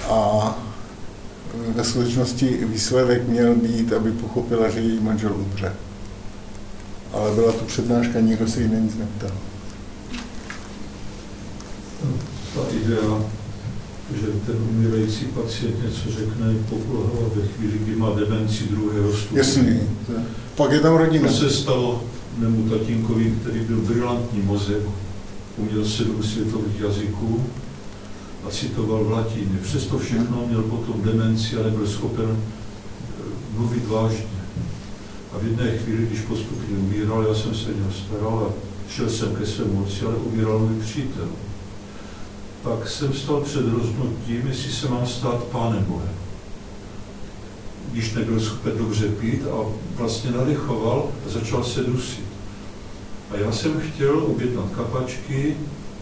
a 0.09 0.66
ve 1.75 1.83
skutečnosti 1.83 2.59
výsledek 2.65 3.27
měl 3.27 3.55
být, 3.55 3.93
aby 3.93 4.11
pochopila, 4.11 4.69
že 4.69 4.79
její 4.79 4.99
manžel 4.99 5.35
umře. 5.35 5.73
Ale 7.13 7.35
byla 7.35 7.51
tu 7.51 7.65
přednáška, 7.65 8.19
nikdo 8.19 8.47
se 8.47 8.61
jí 8.61 8.69
nic 8.69 8.97
neptal. 8.97 9.31
Ta 12.55 12.61
idea, 12.83 13.21
že 14.15 14.27
ten 14.45 14.55
umírající 14.69 15.25
pacient 15.25 15.83
něco 15.83 16.11
řekne, 16.11 16.53
pokulhává 16.69 17.29
ve 17.35 17.47
chvíli, 17.47 17.77
kdy 17.77 17.95
má 17.95 18.09
demenci 18.15 18.63
druhého 18.63 19.13
stupně. 19.13 19.37
Jasný. 19.37 19.79
Pak 20.55 20.71
je 20.71 20.79
tam 20.79 20.95
rodina. 20.95 21.27
To 21.27 21.33
se 21.33 21.49
stalo 21.49 22.03
mému 22.37 22.69
tatínkovi, 22.69 23.33
který 23.41 23.59
byl 23.59 23.77
brilantní 23.77 24.41
mozek, 24.41 24.81
uměl 25.57 25.85
sedm 25.85 26.23
světových 26.23 26.79
jazyků 26.79 27.43
a 28.47 28.49
citoval 28.49 29.03
v 29.03 29.11
latině. 29.11 29.59
Přesto 29.63 29.99
všechno 29.99 30.45
měl 30.47 30.61
potom 30.61 31.01
demenci 31.01 31.57
a 31.57 31.63
nebyl 31.63 31.87
schopen 31.87 32.29
eh, 32.29 33.23
mluvit 33.57 33.87
vážně. 33.87 34.37
A 35.33 35.37
v 35.37 35.43
jedné 35.43 35.77
chvíli, 35.77 36.05
když 36.05 36.21
postupně 36.21 36.77
umíral, 36.77 37.25
já 37.27 37.35
jsem 37.35 37.55
se 37.55 37.73
něho 37.73 37.91
staral 37.91 38.47
a 38.49 38.53
šel 38.91 39.09
jsem 39.09 39.35
ke 39.35 39.45
svému 39.45 39.83
otci, 39.83 40.05
ale 40.05 40.15
umíral 40.15 40.59
můj 40.59 40.81
přítel. 40.81 41.27
Pak 42.63 42.89
jsem 42.89 43.13
stal 43.13 43.41
před 43.41 43.65
rozhodnutím, 43.67 44.47
jestli 44.47 44.71
se 44.71 44.89
mám 44.89 45.07
stát 45.07 45.43
pánem 45.43 45.83
Bohem 45.83 46.17
když 47.91 48.13
nebyl 48.13 48.39
schopen 48.39 48.77
dobře 48.77 49.09
pít 49.09 49.41
a 49.51 49.65
vlastně 49.95 50.31
nadechoval 50.31 51.09
a 51.25 51.29
začal 51.29 51.63
se 51.63 51.83
dusit. 51.83 52.25
A 53.31 53.37
já 53.37 53.51
jsem 53.51 53.79
chtěl 53.79 54.23
objednat 54.23 54.65
kapačky, 54.75 55.57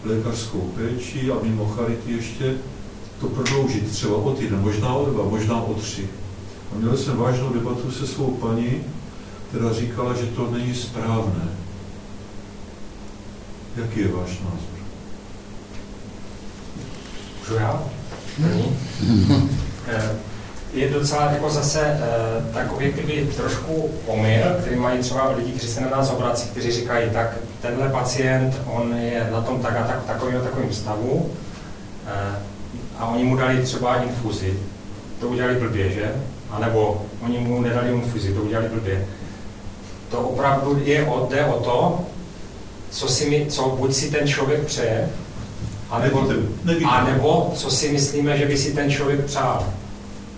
lékařskou 0.06 0.60
péči 0.60 1.30
a 1.30 1.34
mimo 1.42 1.66
charity 1.66 2.12
ještě 2.12 2.54
to 3.20 3.26
prodloužit 3.26 3.90
třeba 3.90 4.16
o 4.16 4.32
týden, 4.32 4.60
možná 4.60 4.94
o 4.94 5.10
dva, 5.10 5.24
možná 5.24 5.62
o 5.62 5.74
tři. 5.74 6.08
A 6.72 6.78
měl 6.78 6.96
jsem 6.96 7.16
vážnou 7.16 7.52
debatu 7.52 7.90
se 7.90 8.06
svou 8.06 8.30
paní, 8.30 8.84
která 9.48 9.72
říkala, 9.72 10.14
že 10.14 10.26
to 10.26 10.50
není 10.50 10.74
správné. 10.74 11.48
Jaký 13.76 14.00
je 14.00 14.08
váš 14.08 14.30
názor? 14.30 14.76
Můžu 17.40 17.54
já? 17.54 17.82
je 20.72 20.90
docela 20.90 21.30
jako 21.30 21.50
zase 21.50 21.80
uh, 21.80 22.54
takový 22.54 22.92
kdyby 22.92 23.28
trošku 23.36 23.90
omyl, 24.06 24.42
který 24.60 24.76
mají 24.76 24.98
třeba 24.98 25.30
lidi, 25.30 25.52
kteří 25.52 25.68
se 25.68 25.80
na 25.80 25.88
nás 25.88 26.10
obrací, 26.10 26.48
kteří 26.48 26.72
říkají, 26.72 27.10
tak 27.10 27.36
tenhle 27.60 27.88
pacient, 27.88 28.60
on 28.66 28.94
je 28.96 29.28
na 29.32 29.40
tom 29.40 29.60
tak 29.60 29.76
a 29.76 29.84
tak, 29.84 30.04
takovým 30.04 30.40
takovým 30.40 30.72
stavu 30.72 31.12
uh, 31.12 31.32
a 32.98 33.06
oni 33.06 33.24
mu 33.24 33.36
dali 33.36 33.62
třeba 33.62 33.96
infuzi. 34.02 34.58
To 35.20 35.28
udělali 35.28 35.54
blbě, 35.54 35.90
že? 35.90 36.12
A 36.50 36.58
nebo 36.58 37.06
oni 37.24 37.38
mu 37.38 37.60
nedali 37.62 37.92
infuzi, 37.92 38.34
to 38.34 38.42
udělali 38.42 38.68
blbě. 38.68 39.06
To 40.10 40.20
opravdu 40.20 40.80
je 40.84 41.06
o, 41.06 41.26
jde 41.30 41.44
o 41.44 41.60
to, 41.60 42.00
co, 42.90 43.08
si 43.08 43.30
mi, 43.30 43.46
co 43.48 43.76
buď 43.78 43.94
si 43.94 44.10
ten 44.10 44.28
člověk 44.28 44.64
přeje, 44.64 45.08
anebo, 45.90 46.28
nevíte, 46.64 46.90
a 46.90 47.04
nebo 47.04 47.52
co 47.54 47.70
si 47.70 47.88
myslíme, 47.88 48.38
že 48.38 48.46
by 48.46 48.58
si 48.58 48.72
ten 48.72 48.90
člověk 48.90 49.24
přál 49.24 49.66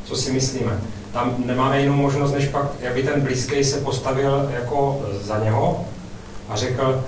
co 0.09 0.17
si 0.17 0.33
myslíme. 0.33 0.81
Tam 1.13 1.35
nemáme 1.47 1.81
jinou 1.81 1.95
možnost, 1.95 2.33
než 2.33 2.49
pak, 2.49 2.67
aby 2.91 3.03
ten 3.03 3.21
blízký 3.21 3.65
se 3.65 3.81
postavil 3.81 4.51
jako 4.53 5.07
za 5.21 5.39
něho 5.39 5.85
a 6.49 6.57
řekl, 6.57 7.05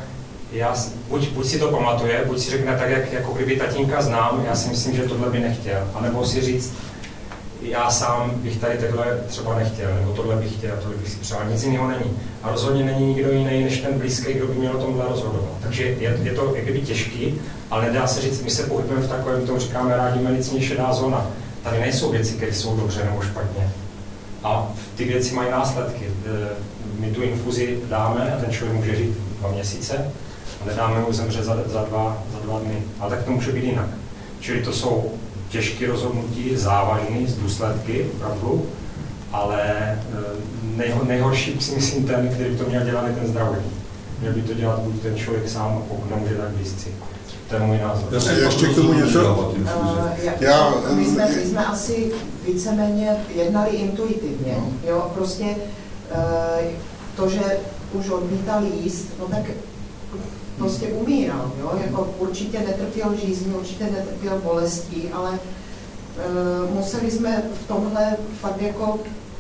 já, 0.53 0.74
buď, 1.09 1.28
buď 1.28 1.47
si 1.47 1.59
to 1.59 1.68
pamatuje, 1.68 2.24
buď 2.26 2.38
si 2.38 2.51
řekne 2.51 2.76
tak, 2.76 2.91
jak, 2.91 3.12
jako 3.12 3.32
kdyby 3.32 3.57
tatínka 3.57 4.03
znám, 4.03 4.45
já 4.47 4.57
si 4.57 4.68
myslím, 4.68 4.97
že 4.97 5.03
tohle 5.03 5.30
by 5.30 5.41
nechtěl. 5.41 5.88
A 5.95 6.01
nebo 6.01 6.26
si 6.26 6.41
říct, 6.41 6.74
já 7.62 7.91
sám 7.91 8.32
bych 8.34 8.57
tady 8.57 8.78
takhle 8.78 9.18
třeba 9.26 9.59
nechtěl, 9.59 9.95
nebo 9.95 10.12
tohle 10.12 10.36
bych 10.36 10.55
chtěl, 10.55 10.76
tohle 10.82 10.97
bych 10.97 11.09
si 11.09 11.16
přál. 11.16 11.41
Nic 11.51 11.62
jiného 11.62 11.88
není. 11.88 12.18
A 12.43 12.51
rozhodně 12.51 12.84
není 12.84 13.07
nikdo 13.07 13.32
jiný 13.32 13.64
než 13.64 13.80
ten 13.80 13.99
blízký, 13.99 14.32
kdo 14.32 14.47
by 14.47 14.55
měl 14.55 14.76
o 14.76 14.84
tomhle 14.84 15.05
rozhodovat. 15.09 15.53
Takže 15.62 15.82
je, 15.84 16.18
je 16.22 16.32
to 16.32 16.53
jak 16.55 16.64
kdyby 16.64 16.80
těžký, 16.80 17.41
ale 17.70 17.86
nedá 17.86 18.07
se 18.07 18.20
říct, 18.20 18.43
my 18.43 18.51
se 18.51 18.62
pohybujeme 18.62 19.07
v 19.07 19.09
takovém, 19.09 19.47
to 19.47 19.59
říkáme 19.59 19.97
rádi 19.97 20.22
medicíně 20.22 20.62
šedá 20.62 20.93
zóna. 20.93 21.26
Tady 21.62 21.80
nejsou 21.80 22.11
věci, 22.11 22.34
které 22.34 22.53
jsou 22.53 22.76
dobře 22.76 23.05
nebo 23.05 23.22
špatně. 23.22 23.70
A 24.45 24.72
ty 24.97 25.05
věci 25.05 25.34
mají 25.34 25.51
následky. 25.51 26.05
E, 26.05 26.49
my 26.99 27.11
tu 27.11 27.22
infuzi 27.22 27.78
dáme 27.88 28.34
a 28.34 28.41
ten 28.41 28.53
člověk 28.53 28.76
může 28.76 28.97
žít 28.97 29.16
dva 29.41 29.51
měsíce 29.51 30.12
a 30.62 30.66
nedáme 30.66 31.01
mu 31.01 31.12
zemřet 31.12 31.45
za, 31.45 31.57
za, 31.66 31.82
dva, 31.82 32.22
za 32.32 32.38
dva 32.38 32.59
dny. 32.59 32.82
Ale 33.01 33.11
tak 33.11 33.24
to 33.24 33.30
může 33.30 33.53
být 33.53 33.64
jinak. 33.64 33.88
Čili 34.41 34.62
to 34.62 34.72
jsou 34.72 35.12
těžké 35.49 35.86
rozhodnutí, 35.86 36.57
závažné 36.57 37.26
z 37.26 37.34
důsledky, 37.34 38.07
opravdu, 38.14 38.66
ale 39.32 39.62
e, 39.62 39.99
nejho, 40.76 41.05
nejhorší 41.05 41.61
si 41.61 41.74
myslím 41.74 42.05
ten, 42.07 42.28
který 42.28 42.57
to 42.57 42.64
měl 42.64 42.84
dělat, 42.84 43.07
je 43.07 43.12
ten 43.12 43.26
zdravotní. 43.26 43.70
Měl 44.20 44.32
by 44.32 44.43
to 44.43 44.55
dělat 44.55 44.78
buď 44.78 45.03
ten 45.03 45.16
člověk 45.16 45.49
sám, 45.49 45.84
pokud 45.88 46.11
nemůže 46.11 46.34
tak 46.34 46.49
blízci. 46.49 46.88
To 47.49 47.55
je 47.55 47.61
můj 47.61 47.78
názor. 47.78 48.09
Já 48.12 48.47
ještě 48.47 48.66
k 48.66 48.74
tomu 48.74 48.93
něco? 48.93 49.55
Já, 50.41 50.74
my, 50.95 51.05
jsme, 51.05 51.28
my 51.36 51.47
jsme 51.47 51.66
asi 51.66 52.12
víceméně 52.47 53.16
jednali 53.34 53.70
intuitivně. 53.70 54.55
No. 54.59 54.72
Jo, 54.88 55.11
prostě 55.14 55.57
to, 57.16 57.28
že 57.28 57.41
už 57.93 58.11
odmítal 58.11 58.64
jíst, 58.64 59.07
no 59.18 59.26
tak 59.26 59.51
prostě 60.59 60.86
umíral, 60.86 61.53
jo? 61.61 61.72
Jako 61.84 62.14
určitě 62.18 62.59
netrpěl 62.59 63.14
žízní, 63.24 63.55
určitě 63.55 63.84
netrpěl 63.84 64.41
bolestí, 64.45 65.09
ale 65.12 65.30
e, 65.34 66.74
museli 66.74 67.11
jsme 67.11 67.43
v 67.64 67.68
tomhle 67.68 68.16
fakt 68.41 68.62
jako 68.62 68.99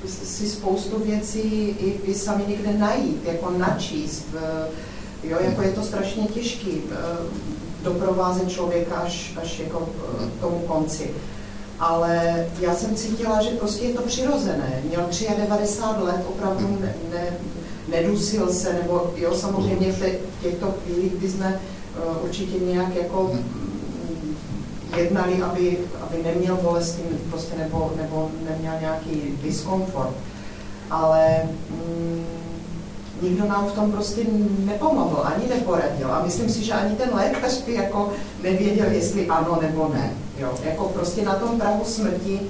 si 0.08 0.48
spoustu 0.48 0.98
věcí 0.98 1.40
i, 1.80 2.00
i 2.04 2.14
sami 2.14 2.44
někde 2.48 2.72
najít, 2.72 3.24
jako 3.24 3.50
načíst. 3.50 4.26
E, 4.36 5.28
jo, 5.28 5.38
jako 5.40 5.62
je 5.62 5.72
to 5.72 5.82
strašně 5.82 6.26
těžký 6.26 6.70
e, 6.70 6.96
doprovázet 7.84 8.50
člověka 8.50 8.94
až, 8.94 9.32
až 9.42 9.58
jako 9.58 9.88
k 10.38 10.40
tomu 10.40 10.58
konci. 10.58 11.10
Ale 11.78 12.46
já 12.60 12.74
jsem 12.74 12.94
cítila, 12.94 13.42
že 13.42 13.50
prostě 13.50 13.86
je 13.86 13.94
to 13.94 14.02
přirozené. 14.02 14.82
Měl 14.84 15.08
93 15.36 16.04
let, 16.04 16.24
opravdu 16.28 16.78
ne, 16.80 16.94
ne, 17.12 17.36
nedusil 17.90 18.52
se, 18.52 18.72
nebo 18.72 19.12
jo, 19.16 19.34
samozřejmě 19.34 19.92
v 19.92 20.02
těchto 20.42 20.74
chvílích, 20.84 21.12
kdy 21.12 21.30
jsme 21.30 21.60
uh, 21.96 22.24
určitě 22.24 22.58
nějak 22.58 22.96
jako 22.96 23.30
mm, 23.32 24.36
jednali, 24.96 25.42
aby, 25.42 25.78
aby 26.00 26.22
neměl 26.22 26.56
bolesti 26.56 27.02
prostě 27.30 27.58
nebo, 27.58 27.92
nebo 27.96 28.30
neměl 28.50 28.72
nějaký 28.80 29.38
diskomfort. 29.42 30.14
Ale 30.90 31.42
mm, 31.70 32.24
nikdo 33.22 33.46
nám 33.46 33.66
v 33.66 33.72
tom 33.72 33.92
prostě 33.92 34.24
nepomohl, 34.58 35.22
ani 35.24 35.48
neporadil. 35.48 36.12
A 36.12 36.22
myslím 36.24 36.48
si, 36.48 36.64
že 36.64 36.72
ani 36.72 36.96
ten 36.96 37.08
lékař 37.14 37.62
by 37.62 37.74
jako 37.74 38.12
nevěděl, 38.42 38.86
jestli 38.90 39.26
ano 39.26 39.58
nebo 39.62 39.90
ne. 39.94 40.12
Jo, 40.38 40.52
jako 40.64 40.84
prostě 40.84 41.22
na 41.22 41.34
tom 41.34 41.60
prahu 41.60 41.84
smrti 41.84 42.40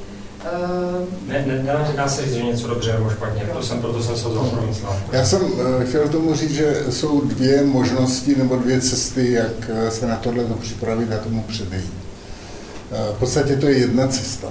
ne, 1.27 1.45
že 2.33 2.43
něco 2.43 2.69
to 3.55 3.63
jsem, 3.63 3.81
proto 3.81 4.03
jsem 4.03 4.33
pro 4.33 4.69
Já 5.13 5.25
jsem 5.25 5.43
uh, 5.43 5.85
chtěl 5.85 6.09
tomu 6.09 6.35
říct, 6.35 6.55
že 6.55 6.85
jsou 6.91 7.21
dvě 7.21 7.65
možnosti 7.65 8.37
nebo 8.37 8.57
dvě 8.57 8.81
cesty, 8.81 9.33
jak 9.33 9.71
se 9.89 10.07
na 10.07 10.17
tohle 10.17 10.45
připravit 10.61 11.13
a 11.13 11.19
tomu 11.19 11.43
předejít. 11.43 11.93
Uh, 12.91 13.17
v 13.17 13.19
podstatě 13.19 13.57
to 13.57 13.69
je 13.69 13.79
jedna 13.79 14.07
cesta. 14.07 14.49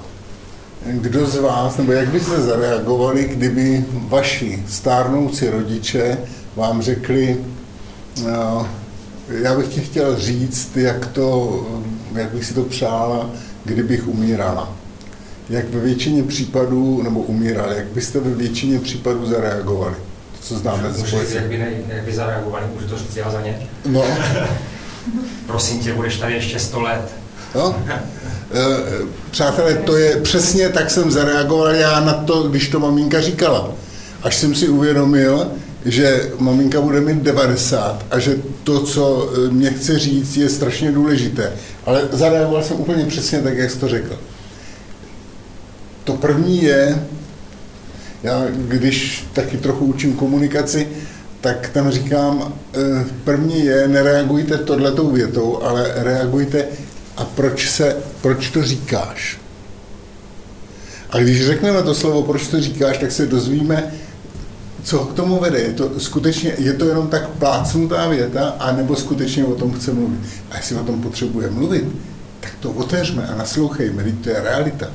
Kdo 0.86 1.28
z 1.28 1.36
vás, 1.36 1.78
nebo 1.78 1.92
jak 1.92 2.08
byste 2.08 2.42
zareagovali, 2.42 3.24
kdyby 3.24 3.86
vaši 3.92 4.64
stárnoucí 4.68 5.50
rodiče 5.50 6.18
vám 6.56 6.82
řekli, 6.82 7.38
uh, 8.22 8.68
já 9.30 9.58
bych 9.58 9.68
ti 9.68 9.82
chtěl 9.82 10.20
říct, 10.20 10.78
jak, 10.78 11.08
to, 11.08 11.60
jak 12.14 12.30
bych 12.30 12.46
si 12.46 12.54
to 12.54 12.64
přála, 12.64 13.30
kdybych 13.66 14.08
umírala 14.08 14.78
jak 15.50 15.70
ve 15.70 15.80
většině 15.80 16.24
případů, 16.24 17.02
nebo 17.04 17.20
umírali, 17.20 17.76
jak 17.76 17.86
byste 17.86 18.20
ve 18.20 18.30
většině 18.30 18.80
případů 18.80 19.26
zareagovali? 19.26 19.95
To, 20.32 20.38
co 20.41 20.58
známe 20.58 20.91
ze 20.91 21.06
říct, 21.06 21.32
jak 21.34 21.45
by, 21.45 21.58
ne, 21.58 21.72
jak 21.88 22.04
by 22.04 22.14
zareagovali, 22.14 22.66
můžu 22.76 22.88
to 22.88 22.97
říct 22.97 23.18
já 23.18 23.32
za 23.32 23.41
ně? 23.41 23.68
No. 23.86 24.04
Prosím 25.47 25.80
tě, 25.80 25.93
budeš 25.93 26.18
tady 26.18 26.34
ještě 26.34 26.60
100 26.60 26.82
let. 26.82 27.12
No. 27.56 27.76
E, 27.88 27.95
přátelé, 29.32 29.76
to 29.76 29.97
je 29.97 30.16
přesně 30.16 30.70
tak 30.70 30.91
jsem 30.91 31.12
zareagoval 31.12 31.76
já 31.76 32.00
na 32.00 32.14
to, 32.14 32.43
když 32.43 32.70
to 32.70 32.80
maminka 32.80 33.22
říkala. 33.22 33.72
Až 34.24 34.36
jsem 34.36 34.56
si 34.56 34.70
uvědomil, 34.70 35.52
že 35.86 36.32
maminka 36.39 36.82
bude 36.82 37.02
mít 37.02 37.24
90 37.24 38.06
a 38.12 38.20
že 38.20 38.38
to, 38.64 38.84
co 38.84 39.34
e, 39.34 39.52
mě 39.52 39.70
chce 39.70 40.00
říct, 40.00 40.38
je 40.38 40.50
strašně 40.50 40.91
důležité. 40.91 41.54
Ale 41.86 42.02
zareagoval 42.12 42.64
jsem 42.64 42.80
úplně 42.80 43.06
přesně 43.06 43.39
tak, 43.39 43.58
jak 43.58 43.72
jsi 43.72 43.80
to 43.80 43.88
řekl. 43.88 44.18
To 46.10 46.16
první 46.16 46.64
je, 46.64 47.07
já 48.24 48.45
když 48.51 49.28
taky 49.34 49.57
trochu 49.57 49.86
učím 49.86 50.14
komunikaci, 50.14 50.88
tak 51.41 51.70
tam 51.70 51.91
říkám, 51.91 52.53
eh, 52.74 53.05
první 53.24 53.66
je, 53.66 53.88
nereagujte 53.88 54.57
tohletou 54.57 55.12
větou, 55.12 55.64
ale 55.64 55.91
reagujte, 55.95 56.66
a 57.18 57.26
proč, 57.26 57.70
se, 57.70 57.97
proč 58.22 58.49
to 58.49 58.64
říkáš? 58.64 59.38
A 61.10 61.18
když 61.18 61.45
řekneme 61.45 61.84
to 61.84 61.95
slovo, 61.95 62.24
proč 62.24 62.47
to 62.47 62.62
říkáš, 62.62 62.97
tak 62.97 63.12
se 63.12 63.26
dozvíme, 63.26 63.93
co 64.84 64.99
k 64.99 65.14
tomu 65.14 65.39
vede. 65.39 65.60
Je 65.60 65.74
to 65.74 65.99
skutečně, 65.99 66.53
je 66.57 66.74
to 66.74 66.86
jenom 66.86 67.07
tak 67.07 67.30
plácnutá 67.30 68.07
věta, 68.07 68.55
anebo 68.60 68.95
skutečně 68.95 69.45
o 69.45 69.55
tom 69.55 69.74
chce 69.74 69.93
mluvit. 69.93 70.20
A 70.51 70.57
jestli 70.57 70.76
o 70.76 70.84
tom 70.84 71.01
potřebuje 71.01 71.49
mluvit, 71.49 71.86
tak 72.39 72.51
to 72.60 72.72
otevřme 72.72 73.28
a 73.28 73.36
naslouchejme, 73.36 74.03
to 74.24 74.30
je 74.30 74.41
realita. 74.41 74.88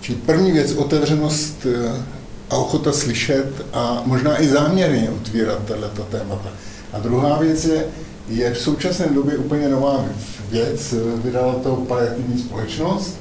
Čili 0.00 0.18
první 0.18 0.52
věc, 0.52 0.72
otevřenost 0.72 1.66
eh, 1.66 2.02
a 2.50 2.56
ochota 2.56 2.92
slyšet 2.92 3.66
a 3.72 4.02
možná 4.06 4.42
i 4.42 4.48
záměrně 4.48 5.10
otvírat 5.10 5.58
tato 5.66 6.02
témata. 6.02 6.48
A 6.92 6.98
druhá 6.98 7.38
věc 7.38 7.64
je, 7.64 7.84
je 8.28 8.54
v 8.54 8.58
současné 8.58 9.06
době 9.06 9.36
úplně 9.36 9.68
nová 9.68 10.04
věc, 10.50 10.94
vydala 11.16 11.54
to 11.54 11.76
paliativní 11.76 12.42
společnost. 12.42 13.16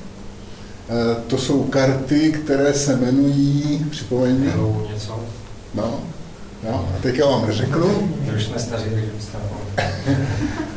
Eh, 0.89 1.21
to 1.27 1.37
jsou 1.37 1.63
karty, 1.63 2.31
které 2.31 2.73
se 2.73 2.93
jmenují, 2.93 3.85
připomeň 3.91 4.51
něco. 4.93 5.19
No, 5.73 5.99
no, 6.63 6.89
a 6.95 7.01
teďka 7.01 7.25
vám 7.25 7.47
neřeknu. 7.47 8.11
Už 8.35 8.43
jsme 8.43 8.59
staří, 8.59 8.85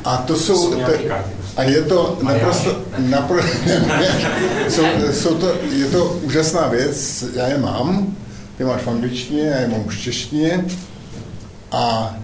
A 0.05 0.17
to 0.17 0.37
jsou, 0.37 0.73
jsou 0.73 0.75
te, 0.75 0.99
a 1.57 1.63
je 1.63 1.83
to 1.83 2.19
naprosto, 2.23 2.83
naprosto 2.99 3.59
jsou, 4.69 4.85
jsou 5.13 5.35
to, 5.35 5.55
je 5.73 5.87
to 5.87 6.21
úžasná 6.23 6.69
věc, 6.69 7.25
já 7.35 7.47
je 7.47 7.59
mám, 7.59 8.17
ty 8.59 8.65
máš 8.65 8.83
v 8.83 8.89
angličtině, 8.89 9.43
já 9.43 9.61
je 9.61 9.69
mám 9.69 9.85
v 9.85 10.01
češtině. 10.01 10.65
A 11.73 12.17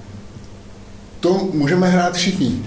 to 1.20 1.48
můžeme 1.52 1.88
hrát 1.88 2.14
všichni. 2.14 2.64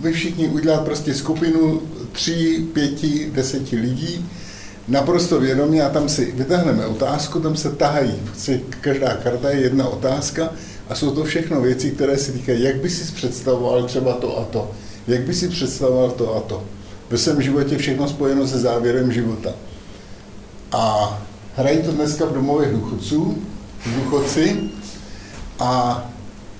Vy 0.00 0.12
všichni 0.12 0.48
udělat 0.48 0.84
prostě 0.84 1.14
skupinu 1.14 1.82
tří, 2.12 2.68
pěti, 2.72 3.30
deseti 3.34 3.76
lidí, 3.76 4.30
naprosto 4.88 5.40
vědomě 5.40 5.82
a 5.82 5.88
tam 5.88 6.08
si 6.08 6.32
vytáhneme 6.36 6.86
otázku, 6.86 7.40
tam 7.40 7.56
se 7.56 7.70
tahají, 7.70 8.14
každá 8.80 9.14
karta 9.14 9.50
je 9.50 9.60
jedna 9.60 9.88
otázka 9.88 10.52
a 10.88 10.94
jsou 10.94 11.10
to 11.10 11.24
všechno 11.24 11.60
věci, 11.60 11.90
které 11.90 12.18
se 12.18 12.32
týkají, 12.32 12.62
jak 12.62 12.76
by 12.76 12.90
si 12.90 13.12
představoval 13.12 13.82
třeba 13.82 14.12
to 14.12 14.38
a 14.38 14.44
to 14.44 14.70
jak 15.06 15.20
by 15.20 15.34
si 15.34 15.48
představoval 15.48 16.10
to 16.10 16.36
a 16.36 16.40
to. 16.40 16.64
Ve 17.10 17.18
svém 17.18 17.42
životě 17.42 17.78
všechno 17.78 18.08
spojeno 18.08 18.46
se 18.46 18.58
závěrem 18.58 19.12
života. 19.12 19.50
A 20.72 21.22
hrají 21.56 21.78
to 21.78 21.92
dneska 21.92 22.24
v 22.24 22.34
domovech 22.34 22.72
důchodců, 22.72 23.38
důchodci, 23.96 24.56
a 25.58 26.04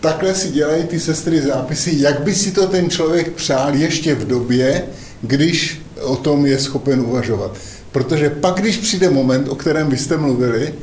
takhle 0.00 0.34
si 0.34 0.50
dělají 0.50 0.84
ty 0.84 1.00
sestry 1.00 1.40
zápisy, 1.40 1.94
jak 1.98 2.22
by 2.22 2.34
si 2.34 2.50
to 2.50 2.66
ten 2.66 2.90
člověk 2.90 3.32
přál 3.32 3.74
ještě 3.74 4.14
v 4.14 4.26
době, 4.26 4.84
když 5.22 5.82
o 6.00 6.16
tom 6.16 6.46
je 6.46 6.58
schopen 6.58 7.00
uvažovat. 7.00 7.56
Protože 7.92 8.30
pak, 8.30 8.54
když 8.54 8.76
přijde 8.76 9.10
moment, 9.10 9.48
o 9.48 9.54
kterém 9.54 9.90
vy 9.90 9.96
jste 9.96 10.16
mluvili, 10.16 10.74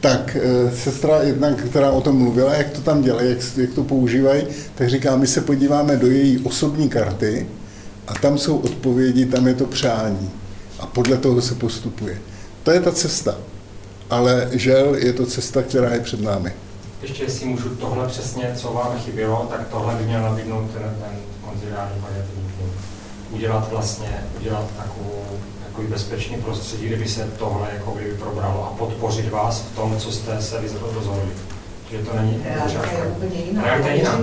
tak 0.00 0.36
e, 0.36 0.70
sestra 0.76 1.22
jedna, 1.22 1.52
která 1.52 1.90
o 1.90 2.00
tom 2.00 2.16
mluvila, 2.18 2.54
jak 2.54 2.70
to 2.70 2.80
tam 2.80 3.02
dělají, 3.02 3.30
jak, 3.30 3.38
jak 3.56 3.74
to 3.74 3.84
používají, 3.84 4.46
tak 4.74 4.88
říká, 4.88 5.16
my 5.16 5.26
se 5.26 5.40
podíváme 5.40 5.96
do 5.96 6.06
její 6.06 6.38
osobní 6.38 6.88
karty 6.88 7.46
a 8.06 8.14
tam 8.14 8.38
jsou 8.38 8.58
odpovědi, 8.58 9.26
tam 9.26 9.46
je 9.46 9.54
to 9.54 9.66
přání. 9.66 10.30
A 10.80 10.86
podle 10.86 11.16
toho 11.16 11.42
se 11.42 11.54
postupuje. 11.54 12.18
To 12.62 12.70
je 12.70 12.80
ta 12.80 12.92
cesta. 12.92 13.38
Ale 14.10 14.48
žel 14.52 14.94
je 14.94 15.12
to 15.12 15.26
cesta, 15.26 15.62
která 15.62 15.94
je 15.94 16.00
před 16.00 16.20
námi. 16.20 16.52
Ještě 17.02 17.22
jestli 17.22 17.46
můžu 17.46 17.68
tohle 17.68 18.08
přesně, 18.08 18.52
co 18.56 18.72
vám 18.72 18.98
chybělo, 18.98 19.46
tak 19.50 19.68
tohle 19.68 19.94
by 19.94 20.04
měl 20.04 20.22
nabídnout 20.22 20.70
ten, 20.72 20.82
ten 20.82 21.18
konziliární 21.44 22.00
paliativní 22.00 22.46
Udělat 23.30 23.70
vlastně, 23.70 24.24
udělat 24.40 24.66
takovou 24.76 25.22
takový 25.76 25.92
bezpečný 25.92 26.36
prostředí, 26.36 26.86
kdyby 26.86 27.08
se 27.08 27.28
tohle 27.38 27.68
jako 27.74 27.90
by 27.90 28.04
probralo 28.18 28.64
a 28.64 28.78
podpořit 28.78 29.30
vás 29.30 29.60
v 29.60 29.76
tom, 29.76 29.96
co 29.98 30.12
jste 30.12 30.42
se 30.42 30.56
rozhodli. 30.94 31.32
Že 31.90 31.98
to 31.98 32.16
není 32.16 32.42
Realita 32.44 32.90
je 32.92 33.06
úplně 33.06 33.40
jiná. 33.40 33.62
Realita 33.62 33.88
je 33.88 33.96
jiná. 33.96 34.18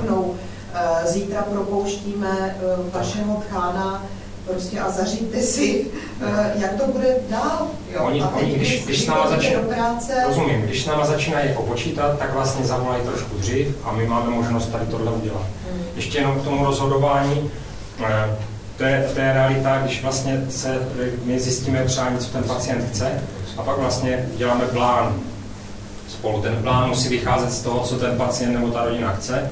Eh, 0.73 1.07
zítra 1.07 1.41
propouštíme 1.41 2.55
eh, 2.59 2.97
vašeho 2.97 3.43
tchána 3.47 4.05
prostě 4.45 4.79
a 4.79 4.89
zaříďte 4.89 5.41
si, 5.41 5.87
eh, 6.21 6.51
jak 6.55 6.73
to 6.81 6.91
bude 6.91 7.15
dál. 7.29 7.67
Jo? 7.93 8.03
Oni, 8.03 8.21
a 8.21 8.29
oni 8.29 8.55
když, 8.55 8.85
když, 8.85 9.03
s 9.03 9.07
náma 9.07 9.29
začíná, 9.29 9.59
práce... 9.59 10.13
rozumím, 10.27 10.61
když 10.61 10.83
s 10.83 10.85
náma 10.85 11.05
začínají 11.05 11.49
jako 11.49 11.63
počítat, 11.63 12.19
tak 12.19 12.33
vlastně 12.33 12.65
zavolají 12.65 13.03
trošku 13.03 13.37
dřív 13.37 13.77
a 13.83 13.91
my 13.91 14.07
máme 14.07 14.29
možnost 14.29 14.67
tady 14.67 14.85
tohle 14.85 15.11
udělat. 15.11 15.45
Hmm. 15.71 15.83
Ještě 15.95 16.17
jenom 16.17 16.39
k 16.39 16.43
tomu 16.43 16.65
rozhodování, 16.65 17.51
to 18.77 18.83
je, 18.83 19.09
to 19.13 19.19
je 19.19 19.33
realita, 19.33 19.77
když 19.77 20.01
vlastně 20.01 20.41
se, 20.49 20.79
my 21.25 21.39
zjistíme 21.39 21.83
přání, 21.85 22.17
co 22.17 22.31
ten 22.31 22.43
pacient 22.43 22.89
chce, 22.89 23.11
a 23.57 23.61
pak 23.61 23.77
vlastně 23.77 24.29
děláme 24.37 24.65
plán 24.65 25.15
spolu. 26.07 26.41
Ten 26.41 26.55
plán 26.55 26.89
musí 26.89 27.09
vycházet 27.09 27.51
z 27.51 27.61
toho, 27.61 27.79
co 27.79 27.95
ten 27.95 28.17
pacient 28.17 28.53
nebo 28.53 28.71
ta 28.71 28.85
rodina 28.85 29.13
chce, 29.13 29.51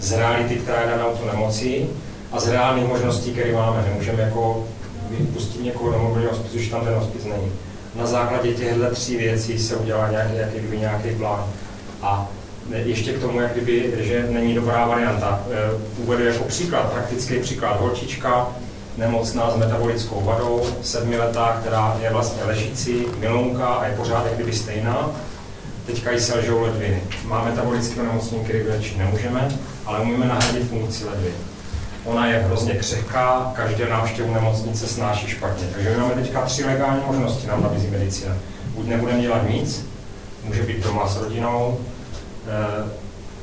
z 0.00 0.12
reality, 0.12 0.54
která 0.54 0.80
je 0.80 0.90
daná 0.90 1.04
tu 1.04 1.26
nemocí 1.26 1.86
a 2.32 2.40
z 2.40 2.48
reálných 2.48 2.88
možností, 2.88 3.30
které 3.30 3.52
máme. 3.52 3.84
Nemůžeme 3.88 4.22
jako 4.22 4.66
pustit 5.32 5.64
někoho 5.64 5.92
do 5.92 5.98
mobilního 5.98 6.32
hospicu, 6.32 6.56
když 6.56 6.68
tam 6.68 6.84
ten 6.84 6.94
hospic 6.94 7.24
není. 7.24 7.52
Na 7.94 8.06
základě 8.06 8.52
těchto 8.52 8.90
tří 8.94 9.16
věcí 9.16 9.58
se 9.58 9.76
udělá 9.76 10.10
nějaký, 10.10 10.34
nějaký, 10.34 10.78
nějaký 10.78 11.08
plán. 11.10 11.44
A 12.02 12.28
ještě 12.72 13.12
k 13.12 13.20
tomu, 13.20 13.40
jak 13.40 13.52
kdyby, 13.52 13.92
že 13.98 14.26
není 14.30 14.54
dobrá 14.54 14.86
varianta. 14.86 15.40
Eh, 15.50 15.78
uvedu 15.98 16.24
jako 16.24 16.44
příklad, 16.44 16.92
praktický 16.92 17.38
příklad. 17.38 17.80
Holčička, 17.80 18.48
nemocná 18.96 19.50
s 19.50 19.56
metabolickou 19.56 20.20
vadou, 20.24 20.66
sedmiletá, 20.82 21.56
která 21.60 21.96
je 22.02 22.10
vlastně 22.10 22.44
ležící, 22.44 23.06
milonka 23.18 23.66
a 23.66 23.86
je 23.86 23.96
pořád 23.96 24.24
jak 24.24 24.34
kdyby 24.34 24.52
stejná. 24.52 25.10
Teďka 25.86 26.10
jí 26.10 26.20
selžou 26.20 26.62
ledviny. 26.62 27.02
Má 27.24 27.44
metabolické 27.44 28.00
onemocnění, 28.00 28.44
který 28.44 28.58
vylečit 28.58 28.98
nemůžeme, 28.98 29.48
ale 29.86 30.00
umíme 30.00 30.26
nahradit 30.26 30.68
funkci 30.68 31.04
ledvin. 31.04 31.32
Ona 32.04 32.26
je 32.26 32.38
hrozně 32.38 32.74
křehká, 32.74 33.52
každé 33.56 33.88
návštěvu 33.88 34.34
nemocnice 34.34 34.86
snáší 34.86 35.26
špatně. 35.26 35.66
Takže 35.74 35.96
máme 35.96 36.14
teďka 36.14 36.40
tři 36.42 36.64
legální 36.64 37.02
možnosti, 37.06 37.46
nám 37.46 37.62
nabízí 37.62 37.86
medicína. 37.86 38.36
Buď 38.74 38.86
nebudeme 38.86 39.22
dělat 39.22 39.48
nic, 39.50 39.86
může 40.44 40.62
být 40.62 40.84
doma 40.84 41.08
s 41.08 41.16
rodinou, 41.16 41.78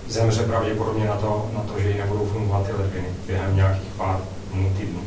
zemře 0.08 0.44
pravděpodobně 0.44 1.06
na 1.06 1.16
to, 1.16 1.50
na 1.54 1.62
to, 1.62 1.80
že 1.80 1.90
jí 1.90 1.98
nebudou 1.98 2.26
fungovat 2.26 2.66
ty 2.66 2.72
ledviny 2.72 3.08
během 3.28 3.56
nějakých 3.56 3.90
pár 3.98 4.20
dnů, 4.54 4.74
týdnů. 4.78 5.02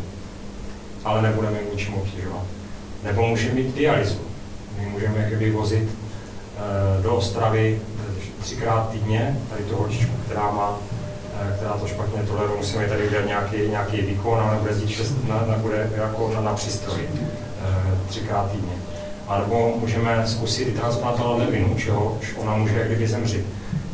Ale 1.05 1.23
nebudeme 1.23 1.59
jim 1.59 1.71
ničím 1.73 1.95
obtěžovat. 1.95 2.43
Nebo 3.05 3.27
můžeme 3.27 3.55
mít 3.55 3.75
dialyzu. 3.75 4.21
My 4.79 4.87
můžeme 4.87 5.31
vozit 5.53 5.89
e, 5.89 7.03
do 7.03 7.15
Ostravy 7.17 7.81
třikrát 8.41 8.91
týdně, 8.91 9.39
tady 9.51 9.65
tu 9.65 9.77
holčičku, 9.77 10.13
která 10.27 10.51
má 10.51 10.79
Eh, 11.41 11.57
která 11.57 11.73
to 11.73 11.87
špatně 11.87 12.23
toleruje, 12.23 12.57
musíme 12.57 12.87
tady 12.87 13.09
udělat 13.09 13.27
nějaký, 13.27 13.57
nějaký 13.69 14.01
výkon 14.01 14.41
a 14.41 14.53
nebude 14.53 14.71
jezdit 14.71 14.89
šest, 14.89 15.15
na, 15.29 15.45
na, 15.47 15.57
bude 15.57 15.91
jako 15.97 16.31
na, 16.35 16.41
na 16.41 16.55
přístroji 16.55 17.11
třikrát 18.09 18.51
týdně. 18.53 18.73
A 19.29 19.39
nebo 19.39 19.77
můžeme 19.81 20.23
zkusit 20.27 20.69
i 20.69 20.73
transplantovat 20.73 21.39
levinu, 21.39 21.75
čeho 21.75 22.19
ona 22.37 22.57
může 22.57 22.87
kdyby 22.87 23.07
zemřít. 23.07 23.47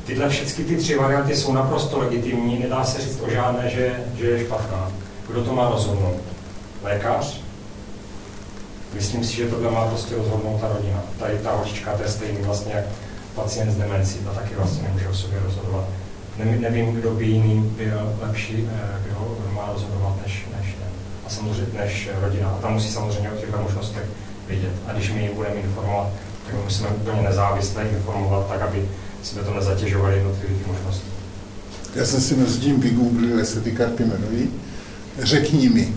Tyhle 0.06 0.28
všechny 0.28 0.64
ty 0.64 0.76
tři 0.76 0.98
varianty 0.98 1.36
jsou 1.36 1.52
naprosto 1.52 1.98
legitimní, 1.98 2.58
nedá 2.58 2.84
se 2.84 3.00
říct 3.00 3.20
o 3.20 3.30
žádné, 3.30 3.70
že, 3.70 4.04
že 4.18 4.26
je 4.26 4.44
špatná. 4.44 4.92
Kdo 5.28 5.44
to 5.44 5.54
má 5.54 5.70
rozhodnout? 5.70 6.20
Lékař? 6.82 7.40
Myslím 8.94 9.24
si, 9.24 9.36
že 9.36 9.48
tohle 9.48 9.70
má 9.70 9.86
prostě 9.86 10.16
rozhodnout 10.16 10.60
ta 10.60 10.68
rodina. 10.68 11.02
Tady 11.18 11.38
ta 11.38 11.52
holčička, 11.52 11.92
to 11.96 12.02
je 12.02 12.08
stejný 12.08 12.38
vlastně 12.42 12.72
jak 12.72 12.84
pacient 13.34 13.70
s 13.70 13.76
demencí, 13.76 14.18
ta 14.18 14.30
taky 14.30 14.54
vlastně 14.54 14.82
nemůže 14.82 15.08
o 15.08 15.14
sobě 15.14 15.40
rozhodovat 15.44 15.84
nevím, 16.38 16.92
kdo 16.92 17.10
by 17.10 17.24
jiný 17.24 17.72
byl 17.76 18.12
lepší, 18.22 18.68
eh, 18.72 19.02
kdo 19.06 19.36
má 19.52 19.70
rozhodovat 19.72 20.16
než, 20.22 20.46
než 20.60 20.74
ten. 20.74 20.88
A 21.26 21.30
samozřejmě 21.30 21.80
než 21.80 22.08
rodina. 22.20 22.48
A 22.48 22.62
tam 22.62 22.72
musí 22.72 22.88
samozřejmě 22.88 23.30
o 23.30 23.36
těchto 23.36 23.62
možnostech 23.62 24.04
vidět. 24.48 24.72
A 24.86 24.92
když 24.92 25.12
my 25.12 25.22
jim 25.22 25.34
budeme 25.34 25.54
informovat, 25.54 26.08
tak 26.46 26.64
musíme 26.64 26.88
úplně 26.88 27.22
nezávisle 27.22 27.82
informovat, 27.82 28.48
tak 28.48 28.62
aby 28.62 28.88
jsme 29.26 29.42
to 29.42 29.54
nezatěžovali 29.54 30.14
jednotlivých 30.14 30.66
možností. 30.66 31.08
Já 31.94 32.04
jsem 32.04 32.20
si 32.20 32.36
mezi 32.36 32.58
tím 32.58 32.80
vygooglil, 32.80 33.38
jestli 33.38 33.60
ty 33.60 33.72
karty 33.72 34.02
jmenují. 34.02 34.50
Řekni 35.18 35.68
mi. 35.68 35.94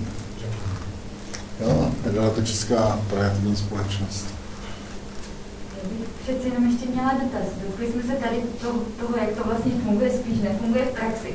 Jo, 1.62 1.92
nedala 2.06 2.30
to 2.30 2.42
Česká 2.42 3.00
paliativní 3.10 3.56
společnost 3.56 4.26
přeci 6.30 6.48
jenom 6.48 6.70
ještě 6.70 6.86
měla 6.86 7.14
dotaz. 7.24 7.48
Dotkli 7.64 7.92
jsme 7.92 8.04
se 8.04 8.16
tady 8.24 8.38
toho, 8.62 8.80
toho, 9.00 9.14
jak 9.22 9.32
to 9.38 9.44
vlastně 9.44 9.72
funguje, 9.84 10.10
spíš 10.12 10.38
nefunguje 10.40 10.86
v 10.86 10.96
praxi. 11.00 11.32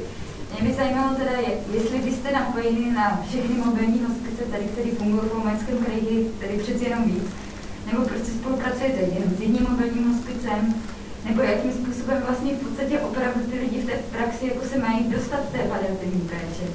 Mě 0.53 0.68
by 0.68 0.74
zajímalo 0.74 1.14
teda, 1.14 1.32
jestli 1.74 1.99
byste 1.99 2.32
napojeni 2.32 2.92
na 2.92 3.22
všechny 3.28 3.55
mobilní 3.64 4.01
hospice 4.09 4.42
tady, 4.51 4.64
které 4.64 4.90
fungují 4.99 5.28
v 5.28 5.34
Lomenském 5.38 5.78
kraji, 5.84 6.32
tedy 6.40 6.59
přeci 6.59 6.84
jenom 6.84 7.05
víc, 7.05 7.26
nebo 7.86 8.09
prostě 8.09 8.30
spolupracujete 8.32 9.01
jenom 9.01 9.30
s 9.38 9.40
jedním 9.40 9.66
mobilním 9.70 10.12
hospicem, 10.12 10.74
nebo 11.25 11.43
jakým 11.43 11.72
způsobem 11.72 12.22
vlastně 12.29 12.55
v 12.55 12.66
podstatě 12.66 13.01
opravdu 13.01 13.41
ty 13.51 13.59
lidi 13.59 13.83
v 13.83 13.87
té 13.87 13.97
praxi 14.16 14.47
jako 14.47 14.66
se 14.66 14.79
mají 14.79 15.05
dostat 15.05 15.41
té 15.53 15.59
paliativní 15.59 16.20
péče. 16.20 16.66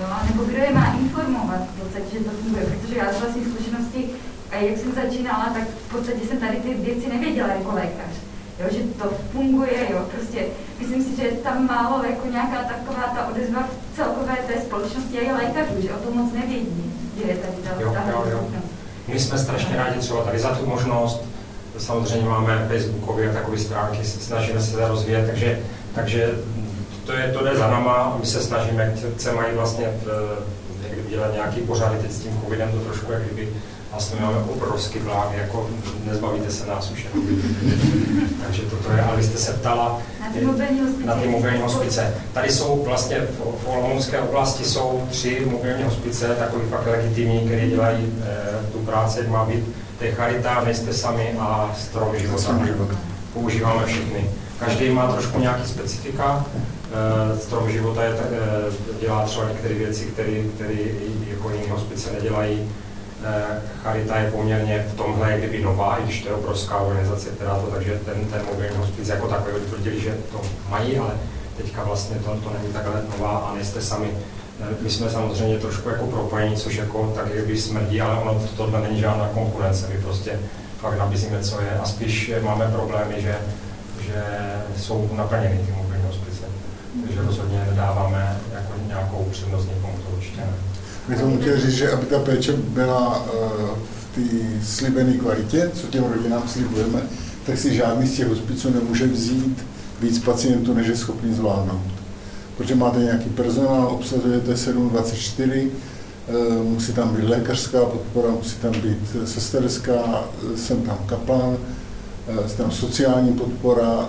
Jo? 0.00 0.06
Nebo 0.28 0.44
kdo 0.44 0.56
je 0.56 0.74
má 0.74 0.96
informovat 1.00 1.60
v 1.70 1.80
podstatě, 1.80 2.18
že 2.18 2.24
to 2.24 2.30
funguje, 2.30 2.64
protože 2.66 2.96
já 2.96 3.12
z 3.12 3.20
vlastní 3.20 3.44
zkušenosti 3.44 4.10
a 4.50 4.56
jak 4.56 4.78
jsem 4.78 4.92
začínala, 4.92 5.44
tak 5.54 5.62
v 5.88 5.92
podstatě 5.92 6.26
jsem 6.26 6.38
tady 6.38 6.56
ty 6.56 6.74
věci 6.74 7.08
nevěděla 7.08 7.48
jako 7.48 7.72
lékař. 7.74 8.14
Jo, 8.60 8.66
že 8.70 8.80
to 9.02 9.12
funguje, 9.32 9.88
jo, 9.90 10.08
prostě 10.14 10.46
myslím 10.80 11.04
si, 11.04 11.16
že 11.16 11.22
je 11.22 11.32
tam 11.32 11.66
málo 11.66 12.04
jako 12.04 12.28
nějaká 12.28 12.62
taková 12.62 13.02
ta 13.02 13.26
odezva 13.26 13.62
v 13.62 13.96
celkové 13.96 14.36
té 14.46 14.60
společnosti 14.60 15.18
a 15.18 15.22
i 15.22 15.32
lékařů, 15.32 15.80
že 15.82 15.92
o 15.92 15.98
tom 15.98 16.16
moc 16.18 16.32
nevědí, 16.32 16.92
že 17.16 17.30
je 17.30 17.36
tady 17.36 17.52
ta, 17.52 17.80
jo, 17.80 17.92
ta 17.92 18.10
jo, 18.10 18.24
jo. 18.30 18.60
My 19.08 19.20
jsme 19.20 19.38
strašně 19.38 19.76
rádi 19.76 19.98
třeba 19.98 20.24
tady 20.24 20.38
za 20.38 20.48
tu 20.48 20.66
možnost, 20.66 21.22
samozřejmě 21.78 22.28
máme 22.28 22.66
Facebookové 22.68 23.30
a 23.30 23.32
takové 23.32 23.58
stránky, 23.58 24.04
snažíme 24.04 24.60
se 24.60 24.88
rozvíjet, 24.88 25.26
takže, 25.26 25.58
takže 25.94 26.30
to, 27.06 27.12
je, 27.12 27.28
to 27.28 27.44
jde 27.44 27.56
za 27.56 27.70
náma, 27.70 28.16
my 28.20 28.26
se 28.26 28.42
snažíme, 28.42 28.94
chceme 29.16 29.36
mají 29.36 29.54
vlastně 29.54 29.86
v, 30.04 30.38
někdy 30.82 31.10
dělat 31.10 31.34
nějaký 31.34 31.60
pořady, 31.60 31.98
teď 31.98 32.12
s 32.12 32.18
tím 32.18 32.40
covidem 32.44 32.72
to 32.72 32.78
trošku 32.78 33.12
jak 33.12 33.22
kdyby 33.22 33.48
vlastně 33.94 34.20
máme 34.20 34.36
obrovský 34.38 34.98
plán, 34.98 35.28
jako 35.34 35.70
nezbavíte 36.04 36.50
se 36.50 36.66
nás 36.66 36.90
už. 36.90 37.06
Takže 38.44 38.62
toto 38.62 38.92
je, 38.92 39.02
ale 39.02 39.16
vy 39.16 39.22
jste 39.22 39.38
se 39.38 39.52
ptala 39.52 40.02
na 41.04 41.14
ty 41.14 41.28
mobilní 41.28 41.60
hospice. 41.60 42.14
Tady 42.32 42.52
jsou 42.52 42.84
vlastně 42.84 43.20
v, 43.20 43.62
v 43.62 43.68
Olomoucké 43.68 44.18
oblasti 44.18 44.64
jsou 44.64 45.04
tři 45.10 45.46
mobilní 45.50 45.82
hospice, 45.82 46.26
takový 46.26 46.68
fakt 46.70 46.86
legitimní, 46.86 47.40
které 47.40 47.68
dělají 47.68 48.22
e, 48.22 48.72
tu 48.72 48.78
práci, 48.78 49.18
jak 49.18 49.28
má 49.28 49.44
být. 49.44 49.64
To 49.98 50.04
je 50.04 50.12
Charita, 50.12 50.64
nejste 50.64 50.92
sami 50.92 51.36
a 51.38 51.74
Strom 51.78 52.16
života. 52.18 52.96
Používáme 53.32 53.86
všechny. 53.86 54.30
Každý 54.58 54.90
má 54.90 55.12
trošku 55.12 55.40
nějaký 55.40 55.68
specifika. 55.68 56.46
E, 57.34 57.38
Strom 57.38 57.70
života 57.70 58.02
je, 58.02 58.10
e, 58.10 58.16
dělá 59.00 59.24
třeba 59.24 59.48
některé 59.48 59.74
věci, 59.74 60.04
které 60.04 60.32
jako 61.28 61.50
jiné 61.50 61.70
hospice 61.70 62.12
nedělají 62.12 62.68
Eh, 63.24 63.62
Charita 63.82 64.18
je 64.18 64.30
poměrně 64.30 64.86
v 64.92 64.96
tomhle 64.96 65.38
kdyby 65.38 65.62
nová, 65.62 65.96
i 65.96 66.04
když 66.04 66.22
to 66.22 66.28
je 66.28 66.34
obrovská 66.34 66.78
organizace, 66.78 67.30
která 67.30 67.58
to, 67.58 67.66
takže 67.66 68.00
ten, 68.04 68.24
ten 68.24 68.42
mobilní 68.46 68.76
hospic 68.76 69.08
jako 69.08 69.28
takový 69.28 69.60
tvrdili, 69.60 70.00
že 70.00 70.16
to 70.32 70.40
mají, 70.70 70.98
ale 70.98 71.10
teďka 71.56 71.84
vlastně 71.84 72.16
to, 72.16 72.30
to 72.30 72.52
není 72.58 72.72
takhle 72.72 73.02
nová 73.18 73.38
a 73.38 73.54
nejste 73.54 73.80
sami. 73.82 74.10
Eh, 74.60 74.74
my 74.80 74.90
jsme 74.90 75.10
samozřejmě 75.10 75.58
trošku 75.58 75.88
jako 75.88 76.06
propojení, 76.06 76.56
což 76.56 76.76
jako 76.76 77.12
tak 77.14 77.32
kdyby 77.32 77.58
smrdí, 77.58 78.00
ale 78.00 78.22
ono 78.22 78.42
tohle 78.56 78.80
není 78.80 79.00
žádná 79.00 79.28
konkurence, 79.28 79.86
my 79.94 80.02
prostě 80.02 80.38
fakt 80.80 80.98
nabízíme, 80.98 81.40
co 81.40 81.60
je 81.60 81.70
a 81.70 81.84
spíš 81.84 82.32
máme 82.42 82.66
problémy, 82.66 83.14
že, 83.18 83.36
že 84.06 84.24
jsou 84.76 85.10
naplněny 85.16 85.60
ty 85.66 85.72
mobilní 85.72 86.04
hospice. 86.06 86.42
Takže 87.06 87.22
rozhodně 87.22 87.66
nedáváme 87.70 88.40
jako 88.54 88.72
nějakou 88.86 89.26
přednost 89.30 89.68
někomu, 89.68 89.92
to 89.92 90.16
určitě 90.16 90.40
ne. 90.40 90.52
My 91.08 91.16
tomu 91.16 91.40
chtěli 91.40 91.60
říct, 91.60 91.74
že 91.74 91.92
aby 91.92 92.06
ta 92.06 92.18
péče 92.18 92.52
byla 92.52 93.26
eh, 93.26 93.40
v 94.00 94.14
té 94.14 94.66
slíbené 94.66 95.12
kvalitě, 95.12 95.70
co 95.74 95.86
těm 95.86 96.04
rodinám 96.04 96.48
slibujeme, 96.48 97.02
tak 97.46 97.58
si 97.58 97.74
žádný 97.74 98.06
z 98.08 98.16
těch 98.16 98.28
hospiců 98.28 98.70
nemůže 98.70 99.06
vzít 99.06 99.66
víc 100.00 100.18
pacientů, 100.18 100.74
než 100.74 100.86
je 100.86 100.96
schopný 100.96 101.34
zvládnout. 101.34 102.03
Protože 102.56 102.74
máte 102.74 102.98
nějaký 102.98 103.30
personál, 103.30 103.86
obsazujete 103.86 104.56
724, 104.56 105.70
eh, 106.28 106.32
musí 106.62 106.92
tam 106.92 107.16
být 107.16 107.24
lékařská 107.24 107.84
podpora, 107.84 108.30
musí 108.30 108.56
tam 108.56 108.72
být 108.72 109.16
sesterská, 109.24 110.24
jsem 110.56 110.82
tam 110.82 110.98
kaplan, 111.06 111.56
eh, 112.28 112.56
tam 112.56 112.70
sociální 112.70 113.32
podpora 113.32 114.08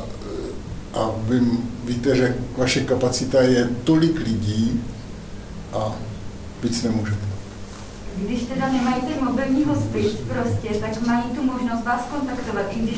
a 0.96 1.12
vy 1.28 1.42
víte, 1.86 2.16
že 2.16 2.36
vaše 2.58 2.82
kapacita 2.82 3.42
je 3.42 3.70
tolik 3.84 4.20
lidí 4.20 4.82
a 5.74 5.96
víc 6.64 6.84
nemůžete. 6.84 7.35
Když 8.18 8.42
teda 8.44 8.72
nemají 8.72 9.02
ten 9.02 9.26
mobilní 9.26 9.64
hospic 9.64 10.14
prostě, 10.34 10.80
tak 10.80 11.08
mají 11.08 11.24
tu 11.24 11.44
možnost 11.44 11.86
vás 11.86 12.02
kontaktovat, 12.12 12.66
i 12.70 12.80
když 12.80 12.96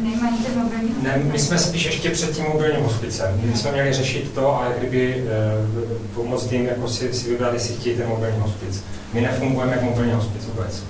nemají 0.00 0.36
ten 0.36 0.62
mobilní 0.62 0.88
hospic. 0.88 1.02
Ne, 1.02 1.22
my 1.32 1.38
jsme 1.38 1.58
spíš 1.58 1.84
ještě 1.84 2.10
před 2.10 2.30
tím 2.30 2.44
mobilním 2.44 2.82
hospicem. 2.82 3.40
My 3.44 3.56
jsme 3.56 3.72
měli 3.72 3.92
řešit 3.92 4.30
to 4.34 4.60
a 4.60 4.72
kdyby 4.78 5.14
e, 5.14 6.14
pomoct 6.14 6.52
jim 6.52 6.66
jako 6.66 6.88
si, 6.88 7.14
si 7.14 7.30
vybrat, 7.30 7.54
jestli 7.54 7.74
chtějí 7.74 7.96
ten 7.96 8.08
mobilní 8.08 8.40
hospic. 8.40 8.82
My 9.12 9.20
nefungujeme 9.20 9.72
jako 9.72 9.84
mobilní 9.84 10.12
hospic 10.12 10.44
vůbec. 10.46 10.82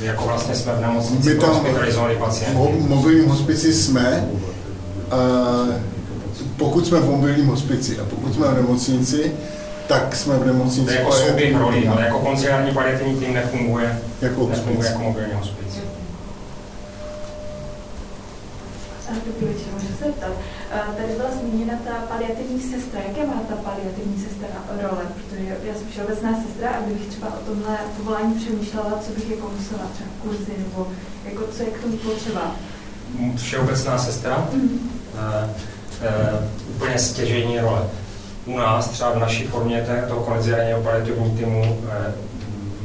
Jako 0.00 0.24
vlastně 0.24 0.54
jsme 0.54 0.72
v 0.72 0.80
nemocnici 0.80 1.34
my 1.34 1.40
tam 1.40 1.50
hospitalizovali 1.50 2.16
pacienty. 2.16 2.58
V 2.80 2.88
mobilním 2.88 3.28
hospici 3.28 3.74
jsme, 3.74 4.28
uh, 5.12 5.74
pokud 6.56 6.86
jsme 6.86 7.00
v 7.00 7.10
mobilním 7.10 7.46
hospici 7.46 7.98
a 7.98 8.04
pokud 8.04 8.34
jsme 8.34 8.48
v 8.48 8.54
nemocnici, 8.54 9.32
tak 9.88 10.16
jsme 10.16 10.38
v 10.38 10.46
nemocnici. 10.46 10.84
To 10.84 10.90
je 10.90 10.98
jako 10.98 11.12
souběh 11.12 11.56
roli, 11.56 11.88
ale 11.88 12.04
jako 12.04 12.18
konciální 12.18 12.72
paliativní 12.72 13.20
tým 13.20 13.34
nefunguje 13.34 13.98
jako, 14.20 14.48
nefunguje 14.48 14.88
jako 14.88 15.02
mobilní 15.02 15.32
hospic. 15.32 15.78
Dobrý 19.26 19.46
večer, 19.46 19.72
můžu 19.74 19.86
se 19.86 20.04
ptat. 20.04 20.32
Tady 20.96 21.12
byla 21.16 21.28
zmíněna 21.40 21.74
ta 21.84 21.94
paliativní 22.08 22.60
sestra. 22.60 23.00
Jaké 23.08 23.26
má 23.26 23.42
ta 23.48 23.54
paliativní 23.54 24.24
sestra 24.24 24.48
role? 24.82 25.04
Protože 25.14 25.56
já 25.64 25.74
jsem 25.74 25.88
všeobecná 25.90 26.30
sestra 26.46 26.70
a 26.70 26.80
kdybych 26.80 27.06
třeba 27.06 27.26
o 27.26 27.44
tomhle 27.46 27.76
povolání 27.96 28.34
přemýšlela, 28.34 28.98
co 29.06 29.12
bych 29.12 29.30
jako 29.30 29.50
musela, 29.58 29.82
třeba 29.94 30.10
kurzy, 30.22 30.52
nebo 30.58 30.88
jako 31.24 31.42
co 31.52 31.62
je 31.62 31.70
k 31.70 31.80
tomu 31.82 31.96
potřeba. 31.96 32.56
Všeobecná 33.36 33.98
sestra? 33.98 34.48
Mm. 34.52 34.90
úplně 36.76 36.98
stěžení 36.98 37.58
role. 37.60 37.82
U 38.48 38.56
nás, 38.56 38.88
třeba 38.88 39.10
v 39.10 39.18
naší 39.18 39.44
formě 39.44 39.86
toho 40.08 40.20
konziliárního 40.20 40.80
paliativního 40.80 41.28
týmu, 41.28 41.80
e, 41.90 42.12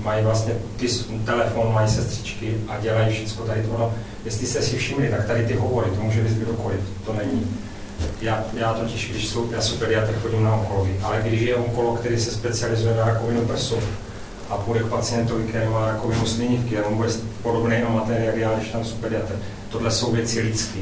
mají 0.03 0.23
vlastně 0.23 0.53
ty, 0.77 0.87
telefon, 1.25 1.73
mají 1.73 1.89
sestřičky 1.89 2.57
a 2.67 2.79
dělají 2.79 3.13
všechno 3.13 3.45
tady 3.45 3.63
to. 3.63 3.77
No, 3.77 3.93
jestli 4.25 4.47
jste 4.47 4.61
si 4.61 4.77
všimli, 4.77 5.09
tak 5.09 5.27
tady 5.27 5.45
ty 5.45 5.53
hovory, 5.53 5.89
to 5.89 6.03
může 6.03 6.21
být 6.21 6.37
kdokoliv, 6.37 6.79
to 7.05 7.13
není. 7.13 7.57
Já, 8.21 8.43
já 8.53 8.73
totiž, 8.73 9.11
když 9.11 9.27
jsou, 9.27 9.51
já 9.51 9.61
jsem 9.61 9.77
pediatr, 9.77 10.13
chodím 10.21 10.43
na 10.43 10.55
onkologii, 10.55 10.99
ale 11.03 11.21
když 11.25 11.41
je 11.41 11.55
onkolog, 11.55 11.99
který 11.99 12.19
se 12.19 12.31
specializuje 12.31 12.95
na 12.95 13.05
rakovinu 13.05 13.41
prsu 13.45 13.79
a 14.49 14.57
půjde 14.57 14.79
k 14.79 14.87
pacientovi, 14.87 15.43
který 15.43 15.67
má 15.67 15.87
rakovinu 15.87 16.25
slinivky, 16.25 16.79
a 16.79 16.87
on 16.87 16.95
bude 16.95 17.09
podobný 17.41 17.75
amatér, 17.77 18.21
jak 18.21 18.35
já, 18.35 18.53
když 18.53 18.69
tam 18.69 18.85
jsou 18.85 18.95
pediatr. 18.95 19.33
Tohle 19.69 19.91
jsou 19.91 20.11
věci 20.11 20.41
lidské, 20.41 20.79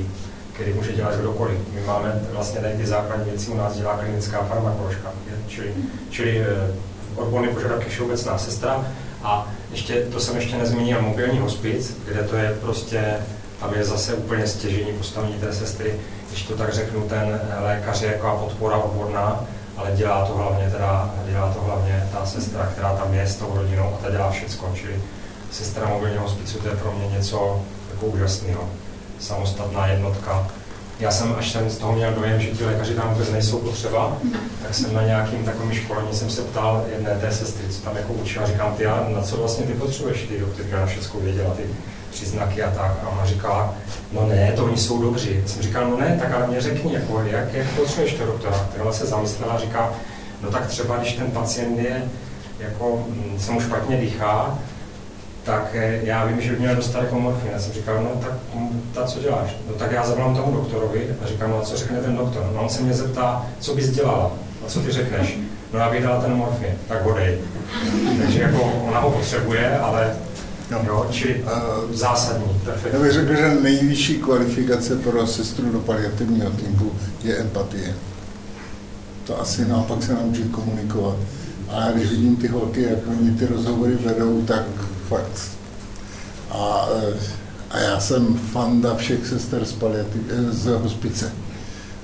které 0.54 0.74
může 0.74 0.94
dělat 0.94 1.16
kdokoliv. 1.16 1.58
My 1.74 1.82
máme 1.82 2.22
vlastně 2.32 2.60
tady 2.60 2.74
ty 2.74 2.86
základní 2.86 3.26
věci, 3.26 3.52
u 3.52 3.58
nás 3.58 3.78
dělá 3.78 3.98
klinická 3.98 4.44
farmakoložka, 4.44 5.12
čili, 5.48 5.74
čili 6.10 6.40
eh, 6.40 6.72
odborný 7.16 7.48
požadavek 7.48 7.84
je 7.84 7.92
všeobecná 7.92 8.38
sestra, 8.38 8.86
a 9.24 9.48
ještě, 9.72 10.02
to 10.02 10.20
jsem 10.20 10.36
ještě 10.36 10.58
nezmínil, 10.58 11.02
mobilní 11.02 11.40
hospic, 11.40 11.98
kde 12.06 12.24
to 12.24 12.36
je 12.36 12.58
prostě, 12.62 13.18
tam 13.60 13.74
je 13.74 13.86
zase 13.86 14.14
úplně 14.14 14.48
stěžení 14.48 14.94
postavení 14.94 15.34
té 15.34 15.54
sestry, 15.54 15.96
když 16.30 16.44
to 16.44 16.56
tak 16.56 16.74
řeknu, 16.74 17.02
ten 17.02 17.42
lékař 17.60 18.02
je 18.02 18.12
jako 18.12 18.40
podpora 18.44 18.78
odborná, 18.78 19.46
ale 19.78 19.92
dělá 19.92 20.26
to 20.26 20.34
hlavně 20.34 20.70
teda, 20.70 21.16
dělá 21.30 21.54
to 21.54 21.62
hlavně 21.62 22.10
ta 22.12 22.26
sestra, 22.26 22.66
která 22.66 22.96
tam 22.96 23.14
je 23.14 23.28
s 23.28 23.36
tou 23.36 23.52
rodinou 23.56 23.94
a 23.94 24.04
ta 24.04 24.12
dělá 24.12 24.32
všechno, 24.32 24.72
čili 24.76 25.02
sestra 25.52 25.88
mobilního 25.88 26.24
hospicu 26.24 26.60
to 26.60 26.68
je 26.68 26.76
pro 26.76 26.92
mě 26.92 27.08
něco 27.08 27.62
jako 27.92 28.06
úžasného. 28.06 28.70
Samostatná 29.22 29.88
jednotka, 29.88 30.48
já 31.00 31.12
jsem, 31.12 31.36
až 31.38 31.52
jsem 31.52 31.70
z 31.70 31.78
toho 31.78 31.94
měl 31.94 32.14
dojem, 32.14 32.42
že 32.42 32.52
ti 32.52 32.66
lékaři 32.66 32.96
tam 32.96 33.14
vůbec 33.14 33.32
nejsou 33.32 33.60
potřeba, 33.60 34.18
tak 34.64 34.74
jsem 34.74 34.94
na 34.94 35.04
nějakým 35.04 35.46
takovým 35.46 35.74
školení 35.74 36.14
jsem 36.14 36.30
se 36.30 36.42
ptal 36.42 36.86
jedné 36.92 37.16
té 37.16 37.32
sestry, 37.32 37.70
co 37.70 37.82
tam 37.82 37.98
jako 37.98 38.14
učila, 38.14 38.46
říkám, 38.46 38.74
ty, 38.74 38.86
na 38.86 39.22
co 39.22 39.38
vlastně 39.38 39.66
ty 39.66 39.74
potřebuješ, 39.74 40.24
ty 40.24 40.40
doktorka 40.40 40.80
na 40.80 40.86
všechno 40.86 41.20
věděla, 41.20 41.54
ty 41.54 41.64
příznaky 42.12 42.64
a 42.64 42.72
tak. 42.72 42.98
A 43.04 43.10
ona 43.10 43.26
říkala, 43.26 43.76
no 44.12 44.26
ne, 44.28 44.54
to 44.56 44.66
oni 44.66 44.78
jsou 44.78 45.02
dobří. 45.02 45.44
Jsem 45.46 45.62
říkal, 45.62 45.90
no 45.90 45.98
ne, 45.98 46.18
tak 46.22 46.34
ale 46.34 46.48
mě 46.48 46.62
řekni, 46.62 46.94
jako, 46.94 47.24
jak, 47.26 47.54
jak 47.54 47.68
potřebuješ 47.68 48.14
to 48.14 48.26
doktora. 48.26 48.68
Která 48.70 48.92
se 48.92 49.06
zamyslela 49.06 49.54
a 49.54 49.60
říká, 49.60 49.94
no 50.42 50.52
tak 50.52 50.68
třeba, 50.68 50.98
když 50.98 51.14
ten 51.14 51.32
pacient 51.32 51.80
je, 51.80 52.04
jako, 52.60 53.06
mm, 53.08 53.40
se 53.40 53.52
mu 53.52 53.62
špatně 53.62 53.98
dýchá, 53.98 54.60
tak 55.44 55.70
eh, 55.74 56.00
já 56.04 56.26
vím, 56.26 56.42
že 56.42 56.52
by 56.52 56.60
měl 56.60 56.76
dostat 56.76 57.00
jako 57.00 57.20
morfin. 57.20 57.52
Já 57.54 57.60
jsem 57.60 57.74
říkal, 57.74 58.04
no 58.04 58.10
tak 58.22 58.34
mm, 58.56 58.82
ta, 58.94 59.06
co 59.06 59.20
děláš? 59.20 59.56
No 59.68 59.74
tak 59.74 59.92
já 59.92 60.06
zavolám 60.06 60.36
tomu 60.36 60.56
doktorovi 60.56 61.16
a 61.24 61.28
říkám, 61.28 61.50
no 61.50 61.60
a 61.60 61.62
co 61.62 61.78
řekne 61.78 62.00
ten 62.02 62.18
doktor? 62.18 62.52
No 62.56 62.62
on 62.62 62.70
se 62.70 62.82
mě 62.82 62.94
zeptá, 62.94 63.46
co 63.60 63.76
bys 63.76 63.90
dělala? 63.90 64.32
A 64.66 64.70
co 64.70 64.80
ty 64.80 64.92
řekneš? 64.92 65.40
No 65.74 65.80
já 65.80 65.90
bych 65.90 66.04
dala 66.04 66.22
ten 66.22 66.34
morfin, 66.34 66.74
tak 66.88 67.04
ho 67.04 67.14
dej. 67.14 67.38
Takže 68.22 68.42
jako 68.42 68.64
ona 68.64 69.00
ho 69.00 69.12
potřebuje, 69.12 69.80
ale 69.80 70.16
No. 70.72 70.80
Jo, 70.86 71.08
čili 71.12 71.44
uh, 71.44 71.92
zásadní, 71.92 72.60
perfektní. 72.66 73.00
Já 73.00 73.04
bych 73.04 73.12
řekl, 73.12 73.36
že 73.36 73.58
nejvyšší 73.64 74.18
kvalifikace 74.18 74.96
pro 74.96 75.28
sestru 75.28 75.72
do 75.72 75.80
paliativního 75.80 76.50
týmu 76.50 76.92
je 77.24 77.38
empatie. 77.38 77.96
To 79.24 79.42
asi 79.42 79.66
naopak 79.66 80.04
se 80.04 80.14
naučit 80.14 80.52
komunikovat. 80.52 81.16
A 81.70 81.92
když 81.92 82.10
vidím 82.10 82.36
ty 82.36 82.48
holky, 82.48 82.82
jak 82.82 83.00
oni 83.08 83.32
ty 83.32 83.46
rozhovory 83.46 83.96
vedou, 83.96 84.42
tak 84.42 84.64
fakt. 85.12 85.52
A, 86.52 86.88
eh, 87.04 87.18
a 87.70 87.80
já 87.80 88.00
jsem 88.00 88.40
fanda 88.52 88.96
všech 88.96 89.28
sester 89.28 89.66
z, 89.66 89.74
paliativ, 89.74 90.22
eh, 90.30 90.52
z 90.52 90.66
hospice, 90.66 91.32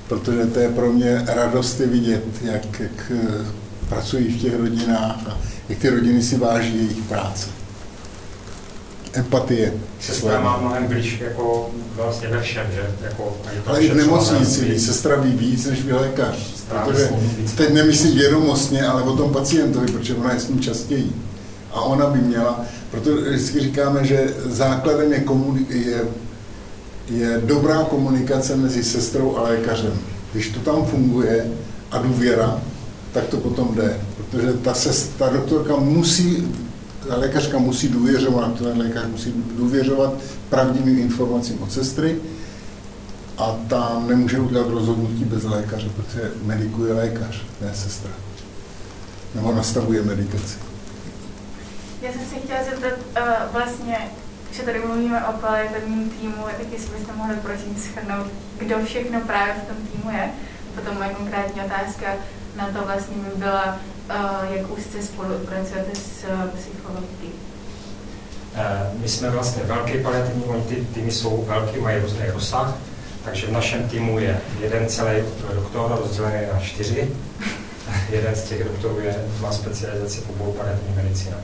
protože 0.08 0.46
to 0.46 0.60
je 0.60 0.70
pro 0.70 0.94
mě 0.94 1.24
radost 1.28 1.80
vidět, 1.80 2.24
jak, 2.42 2.80
jak 2.80 3.12
eh, 3.12 3.46
pracují 3.90 4.28
v 4.28 4.42
těch 4.42 4.60
rodinách 4.60 5.28
a 5.30 5.38
jak 5.70 5.80
ty 5.80 5.90
rodiny 5.90 6.24
si 6.24 6.38
váží 6.38 6.78
jejich 6.78 7.04
práce. 7.04 7.48
Empatie. 9.14 9.74
Sestra 10.00 10.42
má 10.42 10.58
mnohem 10.58 10.88
blíž 10.88 11.20
jako 11.20 11.70
vlastně 11.96 12.28
ve 12.28 12.42
všem, 12.42 12.66
že? 12.76 12.92
Jako, 13.02 13.38
Ale 13.66 13.82
i 13.82 13.90
v 13.90 13.96
nemocnici, 13.96 14.80
sestra 14.80 15.16
ví 15.16 15.32
víc 15.32 15.66
než 15.66 15.84
vy 15.84 15.94
lékař. 15.94 16.36
Protože 16.86 17.10
teď 17.56 17.74
nemyslím 17.74 18.16
vědomostně, 18.16 18.88
ale 18.88 19.02
o 19.04 19.18
tom 19.18 19.34
pacientovi, 19.34 19.92
protože 19.92 20.16
ona 20.16 20.34
je 20.34 20.40
s 20.40 20.50
ním 20.50 20.60
častěji. 20.60 21.27
A 21.78 21.82
ona 21.82 22.10
by 22.10 22.20
měla, 22.20 22.62
protože 22.92 23.30
vždycky 23.30 23.60
říkáme, 23.60 24.06
že 24.06 24.34
základem 24.46 25.14
je, 25.14 25.24
je, 25.70 26.02
je 27.10 27.42
dobrá 27.46 27.84
komunikace 27.84 28.56
mezi 28.56 28.84
sestrou 28.84 29.38
a 29.38 29.42
lékařem. 29.42 29.94
Když 30.34 30.50
to 30.50 30.60
tam 30.60 30.86
funguje 30.86 31.52
a 31.92 31.98
důvěra, 31.98 32.62
tak 33.14 33.26
to 33.26 33.38
potom 33.38 33.76
jde. 33.76 34.00
Protože 34.18 34.54
ta, 34.54 34.74
sestra, 34.74 35.28
ta 35.28 35.34
doktorka 35.34 35.76
musí, 35.76 36.48
ta 37.08 37.18
lékařka 37.18 37.58
musí 37.58 37.88
důvěřovat, 37.88 38.58
ten 38.58 38.78
lékař 38.78 39.04
musí 39.12 39.34
důvěřovat 39.58 40.14
pravdivým 40.50 41.00
informacím 41.00 41.62
od 41.62 41.72
sestry 41.72 42.16
a 43.38 43.56
ta 43.68 44.04
nemůže 44.08 44.40
udělat 44.40 44.70
rozhodnutí 44.70 45.24
bez 45.24 45.44
lékaře, 45.44 45.90
protože 45.96 46.32
medikuje 46.44 46.94
lékař, 46.94 47.42
ne 47.62 47.72
sestra. 47.76 48.12
Nebo 49.36 49.54
nastavuje 49.54 50.04
medikaci. 50.04 50.67
Já 52.02 52.12
jsem 52.12 52.22
se 52.22 52.36
chtěla 52.36 52.64
zeptat 52.64 52.94
uh, 52.94 53.54
vlastně, 53.54 53.98
že 54.52 54.64
tady 54.64 54.80
mluvíme 54.80 55.26
o 55.28 55.34
paliativním 55.34 56.10
týmu, 56.10 56.44
tak 56.58 56.72
jestli 56.72 56.98
byste 56.98 57.14
mohli 57.14 57.36
prosím 57.36 57.76
schrnout, 57.78 58.28
kdo 58.60 58.86
všechno 58.86 59.22
právě 59.22 59.54
v 59.54 59.68
tom 59.68 59.78
týmu 59.88 60.18
je. 60.18 60.30
Potom 60.76 60.96
moje 60.96 61.10
konkrétní 61.10 61.62
otázka 61.62 62.06
na 62.56 62.68
to 62.68 62.86
vlastně 62.86 63.16
by 63.16 63.40
byla, 63.40 63.80
uh, 64.10 64.56
jak 64.56 64.72
úzce 64.72 65.04
spolupracujete 65.04 65.96
s 65.96 66.24
uh, 66.24 66.60
psychologií. 66.60 67.32
My 69.00 69.10
jsme 69.10 69.30
vlastně 69.30 69.64
velký 69.64 70.04
paliativní, 70.04 70.44
oni 70.44 70.64
ty 70.64 70.76
týmy 70.76 71.12
jsou 71.12 71.46
velký, 71.48 71.80
mají 71.80 72.02
různý 72.02 72.20
rozsah, 72.34 72.76
takže 73.26 73.48
v 73.48 73.52
našem 73.52 73.90
týmu 73.90 74.20
je 74.20 74.42
jeden 74.60 74.88
celý 74.88 75.24
doktor 75.54 76.00
rozdělený 76.02 76.48
na 76.54 76.60
čtyři 76.60 77.16
jeden 78.10 78.36
z 78.36 78.44
těch 78.44 78.64
doktorů 78.64 79.00
je, 79.00 79.16
má 79.42 79.52
specializaci 79.52 80.22
v 80.22 80.30
oboru 80.30 80.52
paliativní 80.52 80.96
medicína. 80.96 81.38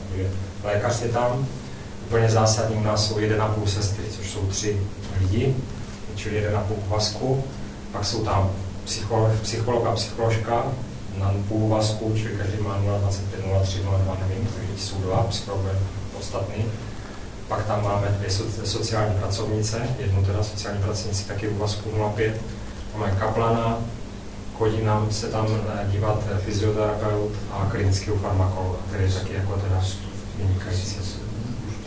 Lékař 0.64 1.02
je 1.02 1.10
tam, 1.10 1.48
úplně 2.08 2.30
zásadní 2.30 2.76
u 2.76 2.84
nás 2.84 3.08
jsou 3.08 3.18
1,5 3.18 3.66
sestry, 3.66 4.04
což 4.12 4.30
jsou 4.30 4.48
tři 4.48 4.82
lidi, 5.20 5.56
čili 6.16 6.48
1,5 6.48 6.62
vazku, 6.88 7.44
pak 7.92 8.06
jsou 8.06 8.26
tam 8.26 8.52
psycholog, 8.86 9.32
psycholog 9.42 9.86
a 9.86 9.92
psycholožka 9.92 10.66
na 11.18 11.34
půl 11.48 11.70
vazku, 11.70 12.14
čili 12.18 12.38
každý 12.38 12.64
má 12.64 12.80
0,25, 12.80 13.10
0,3, 13.48 13.84
0,2, 13.84 14.18
nevím, 14.20 14.48
takže 14.56 14.84
jsou 14.84 14.98
dva 14.98 15.24
psychologové 15.24 15.80
podstatný. 16.16 16.66
Pak 17.48 17.66
tam 17.66 17.84
máme 17.84 18.08
dvě 18.08 18.30
sociální 18.64 19.16
pracovnice, 19.20 19.82
jednu 20.00 20.26
teda 20.26 20.44
sociální 20.44 20.84
pracovnici 20.84 21.26
taky 21.26 21.48
u 21.48 21.58
vazku 21.58 21.90
0,5, 21.90 22.34
máme 22.96 23.16
kaplana, 23.20 23.78
chodí 24.64 24.84
nám 24.84 25.12
se 25.12 25.28
tam 25.28 25.48
eh, 25.52 25.88
dívat 25.92 26.24
eh, 26.32 26.38
fyzioterapeut 26.38 27.32
a 27.52 27.68
klinický 27.72 28.12
farmakolog, 28.22 28.80
který 28.88 29.04
je 29.04 29.12
taky 29.12 29.34
jako 29.34 29.54
teda 29.54 29.82
vynikající. 30.38 30.98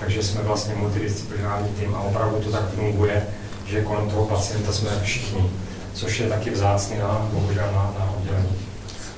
Takže 0.00 0.22
jsme 0.22 0.42
vlastně 0.42 0.74
multidisciplinární 0.74 1.68
tým 1.68 1.94
a 1.94 2.00
opravdu 2.00 2.40
to 2.40 2.50
tak 2.50 2.70
funguje, 2.70 3.26
že 3.66 3.84
kolem 3.84 4.10
toho 4.10 4.26
pacienta 4.26 4.72
jsme 4.72 4.90
všichni, 5.02 5.50
což 5.94 6.20
je 6.20 6.28
taky 6.28 6.50
vzácný 6.50 6.98
na, 6.98 7.28
bohužel 7.32 7.66
na, 7.66 7.94
na 7.98 8.14
oddělení. 8.18 8.56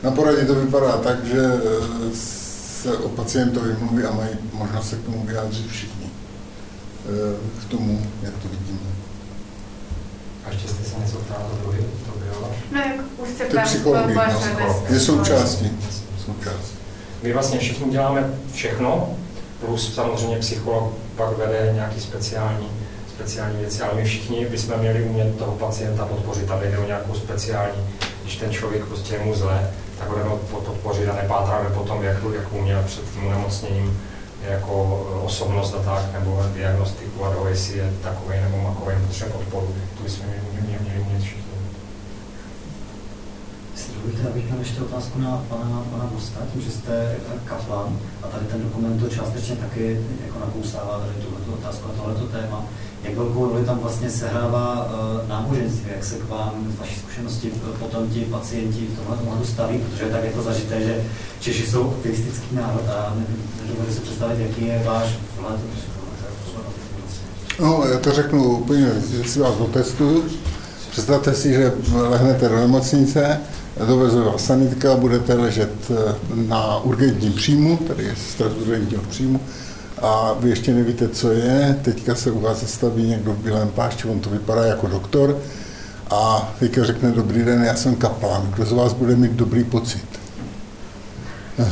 Na 0.03 0.11
poradě 0.11 0.45
to 0.45 0.55
vypadá 0.55 0.97
tak, 0.97 1.25
že 1.25 1.41
eh, 1.41 2.17
se 2.17 2.97
o 2.97 3.09
pacientovi 3.09 3.77
mluví 3.81 4.05
a 4.05 4.13
mají 4.13 4.31
možnost 4.53 4.91
se 4.91 4.97
k 4.97 5.05
tomu 5.05 5.27
vyjádřit 5.27 5.71
všichni. 5.71 6.07
K 7.61 7.65
tomu, 7.71 8.07
jak 8.23 8.35
to 8.35 8.49
vidíme. 8.49 8.91
A 10.47 10.51
ještě 10.51 10.69
jste 10.69 10.85
se 10.85 10.99
něco 10.99 11.19
ptala 11.19 11.49
do 11.51 11.57
druhý? 11.63 11.79
No 12.72 12.81
jak 12.81 12.97
úzce 13.18 13.45
Ty 13.45 13.59
psychologi 13.64 14.14
je 14.91 15.01
součástí. 15.01 15.70
součástí. 16.26 16.79
My 17.22 17.33
vlastně 17.33 17.59
všichni 17.59 17.93
děláme 17.93 18.31
všechno, 18.53 19.11
plus 19.61 19.95
samozřejmě 19.95 20.37
psycholog 20.37 20.93
pak 21.16 21.39
vede 21.39 21.70
nějaký 21.74 22.01
speciální, 22.01 22.68
speciální 23.09 23.59
věci, 23.59 23.83
ale 23.83 23.95
my 23.95 24.05
všichni 24.05 24.47
bychom 24.47 24.79
měli 24.79 25.03
umět 25.03 25.39
toho 25.39 25.53
pacienta 25.53 26.07
podpořit, 26.07 26.51
aby 26.51 26.66
jde 26.66 26.79
o 26.79 26.87
nějakou 26.87 27.14
speciální, 27.14 27.83
když 28.22 28.37
ten 28.37 28.51
člověk 28.51 28.85
prostě 28.85 29.14
je 29.14 29.24
mu 29.24 29.35
zle, 29.35 29.70
tak 29.99 30.09
ho 30.09 30.18
jdeme 30.18 30.31
podpořit 30.51 31.09
a 31.09 31.14
nepátráme 31.22 31.70
potom, 31.70 32.03
jak, 32.03 32.16
jak 32.35 32.53
uměl 32.53 32.83
před 32.87 33.05
tím 33.14 33.31
nemocněním 33.31 34.01
jako 34.49 34.85
osobnost 35.24 35.74
a 35.74 35.83
tak, 35.83 36.12
nebo 36.12 36.45
diagnostiku 36.55 37.24
a 37.24 37.33
do, 37.35 37.47
jestli 37.49 37.79
je 37.79 37.93
takový 38.03 38.39
nebo 38.41 38.57
makový, 38.62 38.95
potřebuje 39.07 39.35
podporu, 39.35 39.74
to 39.97 40.03
bychom 40.03 40.26
měli, 40.26 40.41
měli, 40.53 40.79
měli 40.83 41.05
měli 41.05 41.20
všichni. 41.20 41.48
Já 44.25 44.31
bych 44.31 44.47
měl 44.47 44.59
ještě 44.59 44.81
otázku 44.81 45.19
na 45.21 45.45
pana, 45.49 45.83
pana 45.91 46.11
Bosta, 46.15 46.41
tím, 46.53 46.63
že 46.63 46.71
jste 46.71 47.17
kaplan 47.45 47.99
a 48.23 48.27
tady 48.27 48.47
ten 48.47 48.63
dokument 48.63 49.01
to 49.01 49.09
částečně 49.09 49.57
taky 49.57 50.01
jako 50.27 50.39
nakousává 50.39 50.99
tady 50.99 51.25
tuhle 51.25 51.59
otázku 51.59 51.89
a 51.89 51.97
tohleto 51.97 52.27
téma. 52.27 52.65
Jak 53.03 53.17
velkou 53.17 53.49
roli 53.49 53.65
tam 53.65 53.79
vlastně 53.79 54.11
sehrává 54.11 54.85
uh, 54.85 55.29
náboženství, 55.29 55.91
jak 55.95 56.05
se 56.05 56.15
k 56.15 56.29
vám 56.29 56.73
z 56.77 56.79
vaší 56.79 56.95
zkušenosti 56.95 57.53
potom 57.79 58.11
ti 58.11 58.21
pacienti 58.21 58.87
v 58.87 58.99
tomhle 58.99 59.17
ohledu 59.27 59.45
staví, 59.45 59.79
protože 59.79 60.05
je 60.05 60.11
tak 60.11 60.25
jako 60.25 60.43
zažité, 60.43 60.81
že 60.81 61.05
Češi 61.41 61.67
jsou 61.67 61.95
ateistický 62.01 62.57
národ 62.57 62.89
a 62.89 63.15
nedovedu 63.63 63.93
si 63.93 64.01
představit, 64.01 64.39
jaký 64.41 64.67
je 64.67 64.83
váš 64.87 65.19
vhled 65.41 65.61
No, 67.61 67.85
já 67.93 67.99
to 67.99 68.13
řeknu 68.13 68.59
úplně, 68.59 68.91
že 69.11 69.25
si 69.25 69.41
vás 69.41 69.55
otestuju. 69.59 70.25
Představte 70.91 71.35
si, 71.35 71.53
že 71.53 71.73
lehnete 71.93 72.49
do 72.49 72.57
nemocnice, 72.57 73.41
doveze 73.87 74.20
vás 74.20 74.45
sanitka, 74.45 74.97
budete 74.97 75.35
ležet 75.35 75.72
eh, 75.91 76.14
na 76.35 76.79
urgentním 76.79 77.33
příjmu, 77.33 77.76
tady 77.76 78.05
je 78.05 78.14
z 78.16 78.41
urgentního 78.41 79.03
příjmu, 79.03 79.41
a 80.03 80.35
vy 80.41 80.51
ještě 80.51 80.74
nevíte, 80.74 81.09
co 81.09 81.33
je, 81.33 81.79
teďka 81.83 82.14
se 82.14 82.31
u 82.31 82.41
vás 82.41 82.61
zastaví 82.61 83.07
někdo 83.07 83.33
v 83.33 83.39
bílém 83.39 83.68
pášti, 83.68 84.09
on 84.09 84.20
to 84.20 84.31
vypadá 84.31 84.64
jako 84.64 84.87
doktor, 84.87 85.39
a 86.11 86.53
teďka 86.59 86.85
řekne, 86.85 87.11
dobrý 87.11 87.45
den, 87.45 87.64
já 87.64 87.74
jsem 87.74 87.97
kaplan, 87.97 88.51
kdo 88.55 88.64
z 88.64 88.72
vás 88.72 88.93
bude 88.93 89.16
mít 89.16 89.33
dobrý 89.33 89.64
pocit? 89.64 90.05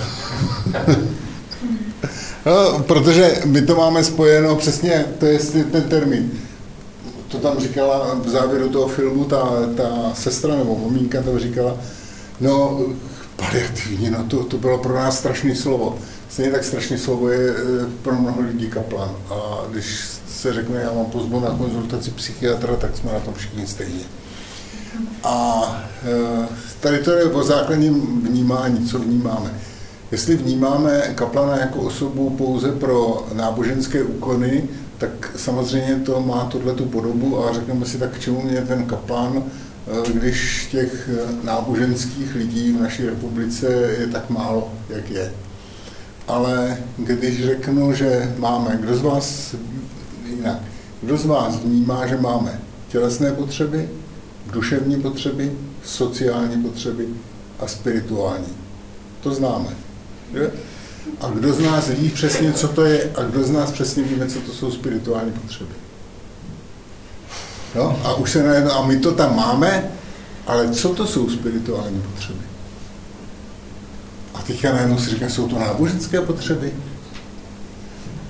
no, 2.46 2.78
protože 2.78 3.34
my 3.44 3.62
to 3.62 3.76
máme 3.76 4.04
spojeno 4.04 4.56
přesně, 4.56 5.04
to 5.18 5.26
je 5.26 5.38
ten 5.72 5.82
termín. 5.82 6.30
To 7.28 7.38
tam 7.38 7.60
říkala 7.60 8.14
v 8.14 8.28
závěru 8.28 8.68
toho 8.68 8.88
filmu 8.88 9.24
ta, 9.24 9.48
ta 9.76 10.12
sestra 10.14 10.56
nebo 10.56 10.78
maminka 10.78 11.22
to 11.22 11.38
říkala, 11.38 11.76
no 12.40 12.80
paliativní, 13.36 14.10
no 14.10 14.24
to, 14.24 14.44
to 14.44 14.58
bylo 14.58 14.78
pro 14.78 14.94
nás 14.94 15.18
strašné 15.18 15.54
slovo. 15.54 15.98
Stejně 16.28 16.52
tak 16.52 16.64
strašné 16.64 16.98
slovo 16.98 17.28
je 17.28 17.50
eh, 17.50 17.86
pro 18.02 18.14
mnoho 18.14 18.40
lidí 18.40 18.66
kaplan. 18.66 19.10
A 19.30 19.64
když 19.70 20.04
se 20.28 20.52
řekne, 20.52 20.80
já 20.80 20.92
mám 20.92 21.06
pozvu 21.06 21.40
na 21.40 21.50
konzultaci 21.50 22.10
psychiatra, 22.10 22.76
tak 22.76 22.96
jsme 22.96 23.12
na 23.12 23.20
tom 23.20 23.34
všichni 23.34 23.66
stejně. 23.66 24.04
A 25.24 25.62
eh, 26.04 26.48
tady 26.80 26.98
to 26.98 27.10
je 27.10 27.24
o 27.24 27.42
základním 27.42 28.22
vnímání, 28.22 28.88
co 28.88 28.98
vnímáme. 28.98 29.54
Jestli 30.10 30.36
vnímáme 30.36 31.12
kaplana 31.14 31.56
jako 31.56 31.78
osobu 31.78 32.30
pouze 32.30 32.72
pro 32.72 33.26
náboženské 33.32 34.02
úkony, 34.02 34.68
tak 34.98 35.32
samozřejmě 35.36 35.96
to 35.96 36.20
má 36.20 36.44
tuhle 36.44 36.74
tu 36.74 36.84
podobu 36.84 37.44
a 37.44 37.52
řekneme 37.52 37.86
si 37.86 37.98
tak, 37.98 38.10
k 38.10 38.20
čemu 38.20 38.42
mě 38.42 38.60
ten 38.60 38.84
kaplan, 38.84 39.42
eh, 39.44 40.12
když 40.12 40.68
těch 40.70 41.10
náboženských 41.42 42.34
lidí 42.34 42.72
v 42.72 42.80
naší 42.80 43.06
republice 43.06 43.66
je 44.00 44.06
tak 44.06 44.30
málo, 44.30 44.72
jak 44.88 45.10
je 45.10 45.32
ale 46.28 46.78
když 46.96 47.44
řeknu, 47.44 47.92
že 47.92 48.34
máme, 48.38 48.78
kdo 48.80 48.96
z 48.96 49.02
vás, 49.02 49.54
jinak, 50.36 50.58
kdo 51.02 51.16
z 51.16 51.26
vás 51.26 51.56
vnímá, 51.56 52.06
že 52.06 52.16
máme 52.16 52.60
tělesné 52.88 53.32
potřeby, 53.32 53.88
duševní 54.52 55.02
potřeby, 55.02 55.52
sociální 55.84 56.62
potřeby 56.62 57.08
a 57.58 57.66
spirituální. 57.66 58.48
To 59.20 59.34
známe. 59.34 59.68
Že? 60.32 60.50
A 61.20 61.28
kdo 61.28 61.52
z 61.52 61.60
nás 61.60 61.88
ví 61.88 62.10
přesně, 62.10 62.52
co 62.52 62.68
to 62.68 62.84
je, 62.84 63.10
a 63.16 63.22
kdo 63.22 63.44
z 63.44 63.50
nás 63.50 63.70
přesně 63.70 64.02
víme, 64.02 64.26
co 64.26 64.40
to 64.40 64.52
jsou 64.52 64.70
spirituální 64.70 65.32
potřeby. 65.32 65.74
No, 67.74 68.00
a 68.04 68.14
už 68.14 68.30
se 68.30 68.42
najednou, 68.42 68.72
a 68.72 68.86
my 68.86 68.98
to 68.98 69.12
tam 69.12 69.36
máme, 69.36 69.90
ale 70.46 70.70
co 70.70 70.94
to 70.94 71.06
jsou 71.06 71.30
spirituální 71.30 72.02
potřeby? 72.02 72.44
A 74.34 74.42
teďka 74.42 74.72
najednou 74.72 74.98
si 74.98 75.10
říkám, 75.10 75.30
jsou 75.30 75.48
to 75.48 75.58
náboženské 75.58 76.20
potřeby? 76.20 76.72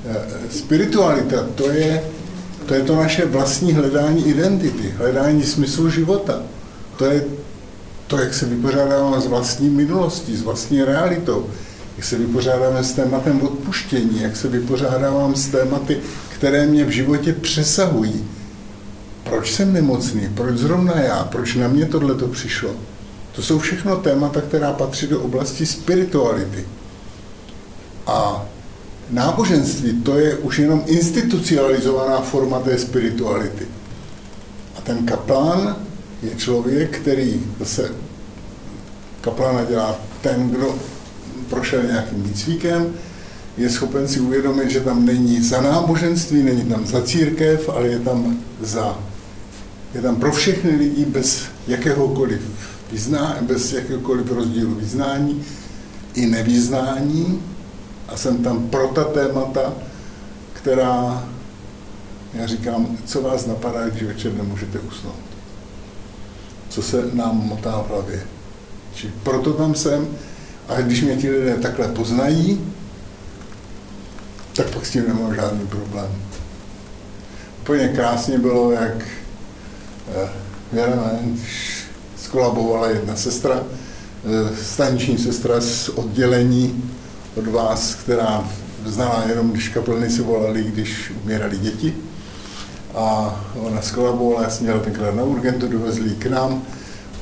Eh, 0.08 0.50
spiritualita, 0.50 1.46
to 1.54 1.70
je, 1.70 2.04
to 2.66 2.74
je 2.74 2.82
to 2.82 2.96
naše 2.96 3.26
vlastní 3.26 3.72
hledání 3.72 4.28
identity, 4.28 4.94
hledání 4.98 5.42
smyslu 5.42 5.90
života. 5.90 6.42
To 6.96 7.04
je 7.04 7.24
to, 8.06 8.18
jak 8.18 8.34
se 8.34 8.46
vypořádáváme 8.46 9.20
s 9.20 9.26
vlastní 9.26 9.70
minulostí, 9.70 10.36
s 10.36 10.42
vlastní 10.42 10.84
realitou, 10.84 11.46
jak 11.96 12.04
se 12.04 12.18
vypořádáme 12.18 12.84
s 12.84 12.92
tématem 12.92 13.42
odpuštění, 13.42 14.22
jak 14.22 14.36
se 14.36 14.48
vypořádávám 14.48 15.34
s 15.34 15.48
tématy, 15.48 15.98
které 16.28 16.66
mě 16.66 16.84
v 16.84 16.90
životě 16.90 17.32
přesahují. 17.32 18.24
Proč 19.24 19.52
jsem 19.52 19.72
nemocný? 19.72 20.28
Proč 20.34 20.56
zrovna 20.56 21.00
já? 21.00 21.24
Proč 21.24 21.54
na 21.54 21.68
mě 21.68 21.86
tohle 21.86 22.14
to 22.14 22.28
přišlo? 22.28 22.70
To 23.32 23.42
jsou 23.42 23.58
všechno 23.58 23.96
témata, 23.96 24.40
která 24.40 24.72
patří 24.72 25.06
do 25.06 25.20
oblasti 25.20 25.66
spirituality. 25.66 26.66
A 28.06 28.46
náboženství 29.10 30.02
to 30.02 30.18
je 30.18 30.36
už 30.36 30.58
jenom 30.58 30.82
institucionalizovaná 30.86 32.20
forma 32.20 32.60
té 32.60 32.78
spirituality. 32.78 33.66
A 34.78 34.80
ten 34.80 35.06
kaplán 35.06 35.76
je 36.22 36.34
člověk, 36.36 36.98
který 36.98 37.42
zase 37.60 37.90
kaplána 39.20 39.64
dělá 39.64 39.96
ten, 40.20 40.50
kdo 40.50 40.74
prošel 41.50 41.82
nějakým 41.82 42.22
výcvikem, 42.22 42.94
je 43.56 43.70
schopen 43.70 44.08
si 44.08 44.20
uvědomit, 44.20 44.70
že 44.70 44.80
tam 44.80 45.06
není 45.06 45.42
za 45.42 45.60
náboženství, 45.60 46.42
není 46.42 46.64
tam 46.64 46.86
za 46.86 47.02
církev, 47.02 47.68
ale 47.68 47.88
je 47.88 47.98
tam 47.98 48.38
za, 48.60 48.98
je 49.94 50.02
tam 50.02 50.16
pro 50.16 50.32
všechny 50.32 50.70
lidi 50.70 51.04
bez 51.04 51.44
jakéhokoliv 51.66 52.40
vyzná, 52.92 53.36
bez 53.40 53.72
jakéhokoliv 53.72 54.30
rozdílu 54.30 54.74
vyznání 54.74 55.44
i 56.14 56.26
nevyznání 56.26 57.42
a 58.08 58.16
jsem 58.16 58.38
tam 58.38 58.68
pro 58.68 58.88
ta 58.88 59.04
témata, 59.04 59.72
která, 60.52 61.28
já 62.34 62.46
říkám, 62.46 62.98
co 63.04 63.22
vás 63.22 63.46
napadá, 63.46 63.88
když 63.88 64.02
večer 64.02 64.34
nemůžete 64.34 64.78
usnout. 64.78 65.26
Co 66.68 66.82
se 66.82 67.04
nám 67.12 67.36
motá 67.36 67.82
v 67.82 67.88
hlavě. 67.88 68.22
Či 68.94 69.10
proto 69.22 69.52
tam 69.52 69.74
jsem 69.74 70.08
a 70.68 70.80
když 70.80 71.02
mě 71.02 71.16
ti 71.16 71.30
lidé 71.30 71.54
takhle 71.54 71.88
poznají, 71.88 72.60
tak 74.56 74.70
pak 74.70 74.86
s 74.86 74.90
tím 74.90 75.08
nemám 75.08 75.34
žádný 75.34 75.66
problém. 75.66 76.08
Úplně 77.60 77.88
krásně 77.88 78.38
bylo, 78.38 78.72
jak 78.72 79.04
eh, 80.14 80.28
Věra, 80.72 81.10
když 81.20 81.84
skolabovala 82.16 82.88
jedna 82.88 83.16
sestra, 83.16 83.60
eh, 83.60 84.56
staniční 84.62 85.18
sestra 85.18 85.60
z 85.60 85.88
oddělení 85.88 86.84
od 87.36 87.46
vás, 87.46 87.94
která 87.94 88.50
znala 88.84 89.24
jenom, 89.28 89.50
když 89.50 89.68
kaplny 89.68 90.10
si 90.10 90.22
volali, 90.22 90.62
když 90.62 91.12
umírali 91.24 91.58
děti. 91.58 91.94
A 92.94 93.40
ona 93.54 93.82
skolabovala, 93.82 94.42
já 94.42 94.50
jsem 94.50 94.66
měl 94.66 94.80
tenkrát 94.80 95.14
na 95.14 95.22
urgentu, 95.22 95.68
dovezli 95.68 96.10
k 96.10 96.26
nám 96.26 96.62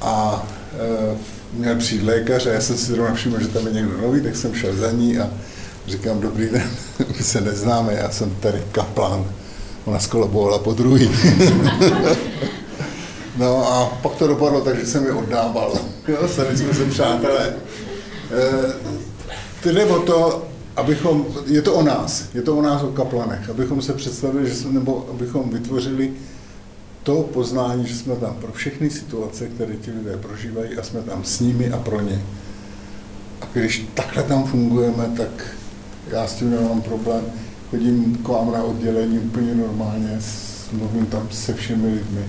a 0.01 0.47
e, 0.73 1.34
měl 1.55 1.77
přijít 1.77 2.03
lékař 2.03 2.47
a 2.47 2.51
já 2.51 2.61
jsem 2.61 2.77
si 2.77 2.93
zrovna 2.93 3.15
všiml, 3.15 3.41
že 3.41 3.49
tam 3.49 3.67
je 3.67 3.73
někdo 3.73 4.01
nový, 4.03 4.21
tak 4.21 4.37
jsem 4.37 4.55
šel 4.55 4.77
za 4.77 4.91
ní 4.91 5.19
a 5.19 5.31
říkám, 5.87 6.21
dobrý 6.21 6.49
den, 6.49 6.71
my 7.19 7.25
se 7.25 7.41
neznáme, 7.41 7.95
já 7.95 8.11
jsem 8.11 8.31
tady 8.41 8.63
kaplán. 8.73 9.25
Ona 9.85 9.99
skolabovala 9.99 10.59
po 10.59 10.73
druhý. 10.73 11.11
No 13.37 13.73
a 13.73 13.99
pak 14.03 14.15
to 14.15 14.27
dopadlo 14.27 14.61
tak, 14.61 14.79
že 14.79 14.87
jsem 14.87 15.05
je 15.05 15.13
oddával. 15.13 15.73
Jo, 16.09 16.29
stali 16.29 16.57
jsme 16.57 16.75
se 16.75 16.85
přátelé. 16.85 17.55
E, 19.65 19.73
jde 19.73 19.85
o 19.85 19.99
to, 19.99 20.47
abychom, 20.77 21.27
je 21.47 21.63
to 21.63 21.75
o 21.75 21.83
nás, 21.83 22.25
je 22.35 22.43
to 22.43 22.57
o 22.57 22.63
nás, 22.63 22.83
o 22.83 22.87
kaplanech, 22.87 23.51
abychom 23.51 23.83
se 23.83 23.93
představili, 23.93 24.49
že 24.49 24.55
jsme, 24.55 24.73
nebo 24.73 25.09
abychom 25.11 25.51
vytvořili 25.51 26.13
to 27.05 27.23
poznání, 27.23 27.87
že 27.87 27.97
jsme 27.97 28.17
tam 28.17 28.35
pro 28.35 28.53
všechny 28.53 28.91
situace, 28.91 29.47
které 29.47 29.75
ti 29.77 29.91
lidé 29.91 30.17
prožívají 30.17 30.79
a 30.79 30.83
jsme 30.83 31.03
tam 31.03 31.25
s 31.25 31.41
nimi 31.41 31.71
a 31.71 31.79
pro 31.79 32.01
ně. 32.01 32.23
A 33.41 33.47
když 33.53 33.87
takhle 33.95 34.23
tam 34.23 34.45
fungujeme, 34.45 35.13
tak 35.17 35.55
já 36.11 36.27
s 36.27 36.35
tím 36.35 36.51
nemám 36.51 36.83
problém. 36.83 37.25
Chodím 37.71 38.17
k 38.17 38.29
vám 38.29 38.53
na 38.53 38.63
oddělení 38.63 39.19
úplně 39.19 39.55
normálně, 39.55 40.19
mluvím 40.73 41.07
tam 41.07 41.29
se 41.31 41.55
všemi 41.55 41.89
lidmi 41.89 42.25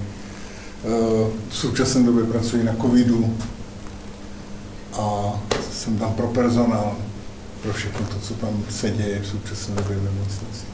v 1.50 1.56
současné 1.56 2.04
době 2.04 2.24
pracuji 2.24 2.64
na 2.64 2.76
covidu 2.76 3.38
a 4.94 5.34
jsem 5.72 5.98
tam 5.98 6.14
pro 6.14 6.28
personál, 6.28 6.98
pro 7.64 7.74
všechno 7.74 8.08
to, 8.08 8.20
co 8.20 8.34
tam 8.34 8.64
se 8.70 8.92
děje 8.92 9.20
v 9.20 9.28
současné 9.28 9.76
době 9.76 9.98
v 9.98 10.04
nemocnici. 10.04 10.66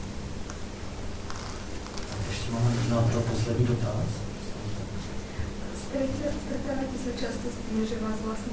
Máme 2.52 2.70
možná 2.78 3.02
pro 3.12 3.20
poslední 3.20 3.66
dotaz. 3.66 4.06
Stretáváte 6.46 6.96
se 7.04 7.12
často 7.20 7.46
s 7.54 7.58
tím, 7.68 7.86
že 7.86 7.94
vás 8.04 8.18
vlastně 8.24 8.52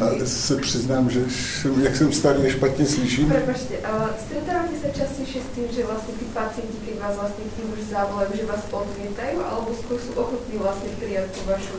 Já 0.00 0.26
se 0.26 0.56
přiznám, 0.56 1.10
že 1.10 1.20
jsem, 1.30 1.82
jak 1.82 1.96
jsem 1.96 2.12
starý, 2.12 2.50
špatně 2.50 2.86
slyším. 2.86 3.28
Prepačte, 3.28 3.74
ale 3.78 4.08
stretáváte 4.26 4.74
se 4.82 4.88
častěji 5.00 5.42
s 5.46 5.54
tím, 5.54 5.64
že 5.76 5.86
vlastně 5.86 6.14
ty 6.14 6.24
pacienti, 6.24 6.78
keď 6.86 7.00
vás 7.00 7.16
vlastně 7.16 7.44
tým 7.56 7.72
už 7.72 7.78
zavolají, 7.90 8.30
že 8.36 8.46
vás 8.46 8.60
odmietají, 8.70 9.36
alebo 9.50 9.70
skôr 9.80 9.98
sú 10.00 10.12
ochotní 10.16 10.58
vlastně 10.58 10.88
přijat 10.96 11.24
tu 11.24 11.40
vašu 11.46 11.78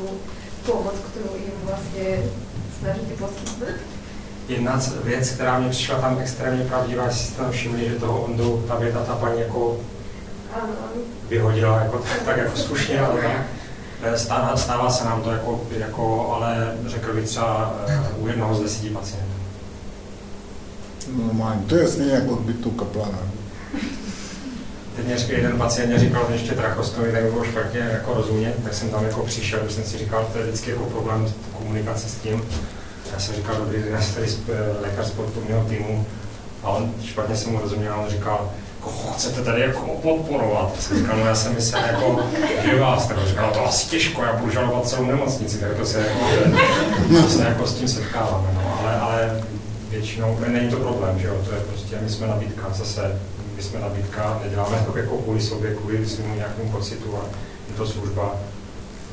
pomoc, 0.65 0.95
kterou 1.11 1.35
jim 1.35 1.57
vlastně 1.63 2.23
snažíte 2.79 3.13
poskytnout? 3.19 3.79
Jedna 4.47 4.81
věc, 5.03 5.29
která 5.29 5.59
mě 5.59 5.69
přišla 5.69 6.01
tam 6.01 6.17
extrémně 6.19 6.65
pravdivá, 6.65 7.05
jestli 7.05 7.25
jste 7.25 7.41
tam 7.41 7.51
všimli, 7.51 7.89
že 7.89 7.95
toho 7.95 8.21
Ondu 8.21 8.65
ta 8.67 8.75
věta 8.75 9.03
ta 9.03 9.15
paní 9.15 9.39
jako 9.41 9.79
vyhodila 11.29 11.79
jako, 11.79 12.01
tak 12.25 12.37
jako 12.37 12.57
slušně, 12.57 12.99
ale. 12.99 13.45
Eh, 14.03 14.17
stává, 14.17 14.57
stává 14.57 14.89
se 14.89 15.05
nám 15.05 15.21
to 15.21 15.31
jako, 15.31 15.61
jako 15.77 16.33
ale 16.33 16.73
řekl 16.85 17.13
bych 17.13 17.25
třeba 17.25 17.75
eh, 17.87 17.99
u 18.17 18.27
jednoho 18.27 18.55
z 18.55 18.61
desíti 18.61 18.89
pacientů. 18.89 19.33
Normálně, 21.25 21.61
to 21.67 21.75
je 21.75 21.87
stejně 21.87 22.11
jako 22.11 22.31
odbytu 22.31 22.71
kaplana. 22.71 23.19
Teď 24.95 25.05
mě 25.05 25.17
říkal, 25.17 25.35
jeden 25.35 25.57
pacient 25.57 25.89
mě 25.89 25.99
říkal, 25.99 26.25
že 26.29 26.35
ještě 26.35 26.51
trachostomy, 26.51 27.11
tak 27.11 27.23
by 27.23 27.31
bylo 27.31 27.43
špatně 27.43 27.79
jako 27.79 28.13
rozumět, 28.13 28.55
tak 28.63 28.73
jsem 28.73 28.89
tam 28.89 29.05
jako 29.05 29.23
přišel, 29.23 29.59
už 29.65 29.73
jsem 29.73 29.83
si 29.83 29.97
říkal, 29.97 30.27
to 30.33 30.37
je 30.37 30.43
vždycky 30.43 30.69
jako 30.69 30.83
problém 30.83 31.33
komunikace 31.57 32.09
s 32.09 32.15
tím. 32.15 32.43
Já 33.13 33.19
jsem 33.19 33.35
říkal, 33.35 33.55
dobrý, 33.55 33.83
jsem 34.01 34.15
tady 34.15 34.27
eh, 34.49 34.81
lékař 34.81 35.07
sportovního 35.07 35.63
týmu 35.63 36.05
a 36.63 36.69
on 36.69 36.93
špatně 37.03 37.35
jsem 37.35 37.51
mu 37.51 37.59
rozuměl, 37.59 37.99
on 38.03 38.09
říkal, 38.09 38.51
chcete 39.19 39.41
tady 39.41 39.61
jako 39.61 39.81
podporovat? 40.01 40.71
Já 40.75 40.81
jsem 40.81 40.97
říkal, 40.97 41.17
no 41.17 41.25
já 41.25 41.35
jsem 41.35 41.55
myslel 41.55 41.83
jako, 41.83 42.19
že 42.65 42.79
vás, 42.79 43.07
tak 43.07 43.27
říkal, 43.27 43.51
to 43.51 43.65
asi 43.65 43.89
těžko, 43.89 44.23
já 44.23 44.35
budu 44.35 44.51
žalovat 44.51 44.87
celou 44.87 45.05
nemocnici, 45.05 45.57
tak 45.57 45.77
to 45.77 45.85
se 45.85 45.99
jako, 45.99 46.19
to 47.21 47.29
se 47.29 47.43
jako 47.43 47.67
s 47.67 47.73
tím 47.73 47.87
setkáváme, 47.87 48.47
no, 48.53 48.79
ale, 48.79 48.99
ale 48.99 49.43
většinou, 49.89 50.37
není 50.47 50.69
to 50.69 50.77
problém, 50.77 51.19
že 51.19 51.27
jo, 51.27 51.35
to 51.45 51.51
je 51.55 51.61
prostě, 51.61 51.97
my 52.01 52.09
jsme 52.09 52.27
nabídka, 52.27 52.67
zase, 52.73 53.19
my 53.55 53.63
jsme 53.63 53.79
nabídka, 53.79 54.39
neděláme 54.43 54.85
to 54.91 54.97
jako 54.97 55.17
kvůli 55.17 55.41
sobě, 55.41 55.75
kvůli 55.75 56.05
svým 56.05 56.35
nějakým 56.35 56.69
pocitu 56.71 57.17
a 57.17 57.25
je 57.69 57.73
to 57.77 57.87
služba, 57.87 58.35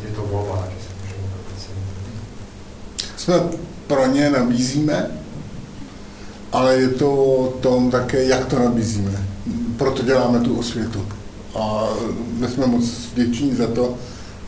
je 0.04 0.14
to 0.14 0.22
volba, 0.22 0.56
taky 0.56 0.74
se 0.82 0.88
můžeme 1.02 2.12
Jsme 3.16 3.58
pro 3.86 4.06
ně 4.06 4.30
nabízíme, 4.30 5.10
ale 6.52 6.74
je 6.74 6.88
to 6.88 7.14
o 7.14 7.48
tom 7.48 7.90
také, 7.90 8.24
jak 8.24 8.46
to 8.46 8.58
nabízíme. 8.58 9.35
Proto 9.76 10.02
děláme 10.02 10.40
tu 10.40 10.58
osvětu. 10.58 11.06
A 11.54 11.88
my 12.38 12.48
jsme 12.48 12.66
moc 12.66 12.84
vděční 13.12 13.54
za 13.54 13.66
to, 13.66 13.94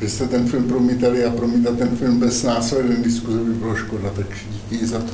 že 0.01 0.11
jste 0.11 0.29
ten 0.29 0.49
film 0.49 0.65
promítali 0.65 1.25
a 1.25 1.31
promítat 1.31 1.79
ten 1.79 1.97
film 1.97 2.21
bez 2.21 2.43
následné 2.43 2.97
diskuze 2.97 3.39
by 3.39 3.53
bylo 3.53 3.77
škoda, 3.77 4.11
tak 4.17 4.27
díky 4.51 4.87
za 4.87 4.99
to. 4.99 5.13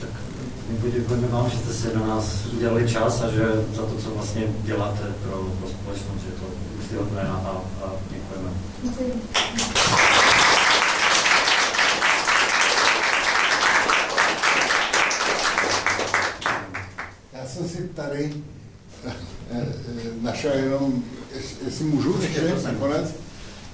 Tak 0.00 0.10
děkujeme 0.92 1.28
vám, 1.28 1.50
že 1.50 1.56
jste 1.56 1.72
si 1.72 1.96
na 1.96 2.06
nás 2.06 2.46
udělali 2.52 2.88
čas 2.88 3.22
a 3.22 3.30
že 3.30 3.44
za 3.76 3.82
to, 3.82 3.94
co 4.04 4.10
vlastně 4.10 4.42
děláte 4.64 5.02
pro, 5.22 5.52
pro 5.60 5.68
společnost, 5.68 6.22
že 6.26 6.40
to 6.40 6.46
úctyhodné 6.80 7.22
a, 7.22 7.62
a 7.84 7.92
děkujeme. 8.10 8.50
Děkuji. 8.82 9.22
Já 17.32 17.46
jsem 17.48 17.68
si 17.68 17.88
tady 17.94 18.32
našel 20.22 20.52
jenom, 20.54 21.02
jestli- 21.64 21.84
můžu 21.84 22.16
ještě 22.22 22.54
nakonec, 22.64 23.14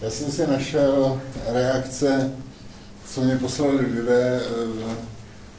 já 0.00 0.10
jsem 0.10 0.32
si 0.32 0.46
našel 0.46 1.20
reakce, 1.52 2.32
co 3.08 3.20
mě 3.20 3.36
poslali 3.36 3.76
lidé 3.76 4.40
eh, 4.42 4.94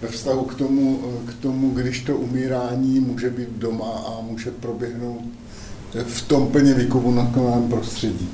ve 0.02 0.08
vztahu 0.08 0.44
k 0.46 0.56
tomu, 0.56 1.00
eh, 1.28 1.32
k 1.32 1.42
tomu, 1.42 1.70
když 1.70 2.00
to 2.02 2.16
umírání 2.18 3.00
může 3.00 3.30
být 3.30 3.50
doma 3.50 3.90
a 4.08 4.22
může 4.22 4.52
proběhnout 4.52 5.22
eh, 5.96 6.04
v 6.04 6.22
tom 6.22 6.48
plně 6.48 6.74
vykomunakovaném 6.74 7.70
prostředí. 7.70 8.30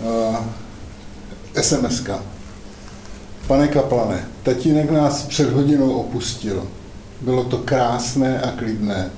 Eh, 0.00 0.36
SMS-ka. 1.62 2.22
Pane 3.46 3.68
Kaplane, 3.68 4.24
tatínek 4.42 4.90
nás 4.90 5.22
před 5.26 5.52
hodinou 5.52 5.92
opustil. 5.92 6.68
Bylo 7.20 7.44
to 7.44 7.58
krásné 7.58 8.40
a 8.40 8.50
klidné. 8.50 9.10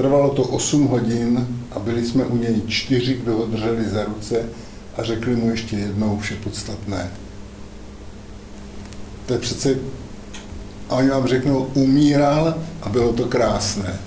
Trvalo 0.00 0.30
to 0.30 0.42
8 0.42 0.86
hodin 0.86 1.46
a 1.70 1.78
byli 1.78 2.06
jsme 2.06 2.24
u 2.24 2.36
něj 2.36 2.62
čtyři, 2.66 3.14
kdo 3.14 3.36
ho 3.36 3.46
drželi 3.46 3.88
za 3.88 4.04
ruce 4.04 4.48
a 4.96 5.02
řekli 5.02 5.36
mu 5.36 5.50
ještě 5.50 5.76
jednou 5.76 6.18
vše 6.18 6.36
podstatné. 6.44 7.10
To 9.26 9.32
je 9.32 9.38
přece... 9.38 9.78
A 10.88 10.94
oni 10.96 11.08
vám 11.08 11.26
řeknou, 11.26 11.70
umíral 11.74 12.54
a 12.82 12.88
bylo 12.88 13.12
to 13.12 13.24
krásné. 13.24 14.00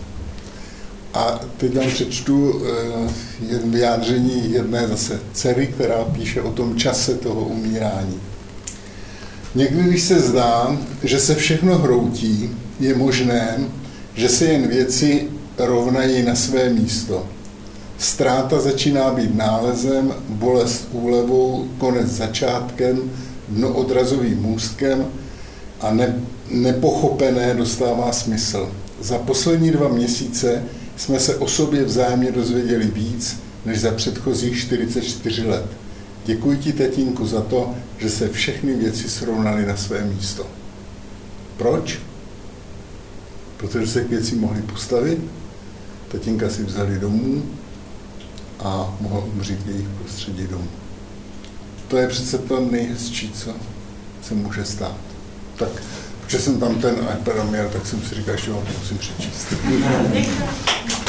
A 1.13 1.39
teď 1.57 1.77
vám 1.77 1.87
přečtu 1.87 2.61
eh, 2.65 3.09
jen 3.49 3.71
vyjádření 3.71 4.51
jedné 4.51 4.87
zase 4.87 5.19
dcery, 5.33 5.67
která 5.67 6.03
píše 6.03 6.41
o 6.41 6.51
tom 6.51 6.77
čase 6.77 7.15
toho 7.15 7.41
umírání. 7.41 8.21
Někdy, 9.55 9.83
když 9.83 10.03
se 10.03 10.19
zdá, 10.19 10.77
že 11.03 11.19
se 11.19 11.35
všechno 11.35 11.77
hroutí, 11.77 12.49
je 12.79 12.95
možné, 12.95 13.59
že 14.15 14.29
se 14.29 14.45
jen 14.45 14.67
věci 14.67 15.27
rovnají 15.57 16.23
na 16.23 16.35
své 16.35 16.69
místo. 16.69 17.25
Ztráta 17.97 18.59
začíná 18.59 19.11
být 19.11 19.35
nálezem, 19.35 20.13
bolest 20.29 20.87
úlevou, 20.91 21.67
konec 21.77 22.07
začátkem, 22.07 23.11
dno 23.49 23.73
odrazovým 23.73 24.41
můstkem 24.41 25.05
a 25.81 25.93
ne, 25.93 26.15
nepochopené 26.51 27.53
dostává 27.53 28.11
smysl. 28.11 28.71
Za 29.01 29.17
poslední 29.17 29.71
dva 29.71 29.87
měsíce 29.87 30.63
jsme 30.95 31.19
se 31.19 31.35
o 31.35 31.47
sobě 31.47 31.83
vzájemně 31.83 32.31
dozvěděli 32.31 32.85
víc 32.85 33.39
než 33.65 33.79
za 33.79 33.91
předchozích 33.91 34.59
44 34.59 35.47
let. 35.47 35.65
Děkuji 36.25 36.57
ti, 36.57 36.73
tatínku, 36.73 37.25
za 37.25 37.41
to, 37.41 37.75
že 37.97 38.09
se 38.09 38.29
všechny 38.29 38.73
věci 38.73 39.09
srovnaly 39.09 39.65
na 39.65 39.75
své 39.75 40.05
místo. 40.05 40.45
Proč? 41.57 41.99
Protože 43.57 43.87
se 43.87 44.03
k 44.03 44.09
věci 44.09 44.35
mohli 44.35 44.61
postavit, 44.61 45.19
tatínka 46.13 46.49
si 46.49 46.63
vzali 46.63 46.99
domů 46.99 47.43
a 48.59 48.97
mohl 48.99 49.29
umřít 49.33 49.63
v 49.63 49.69
jejich 49.69 49.87
prostředí 49.87 50.47
domů. 50.47 50.67
To 51.87 51.97
je 51.97 52.07
přece 52.07 52.37
to 52.37 52.59
nejhezčí, 52.59 53.31
co 53.31 53.53
se 54.21 54.33
může 54.33 54.65
stát. 54.65 54.97
Tak, 55.55 55.69
protože 56.21 56.39
jsem 56.39 56.59
tam 56.59 56.75
ten 56.75 56.95
iPad 56.95 57.73
tak 57.73 57.87
jsem 57.87 58.01
si 58.01 58.15
říkal, 58.15 58.37
že 58.37 58.51
ho 58.51 58.63
musím 58.79 58.97
přečíst. 58.97 59.53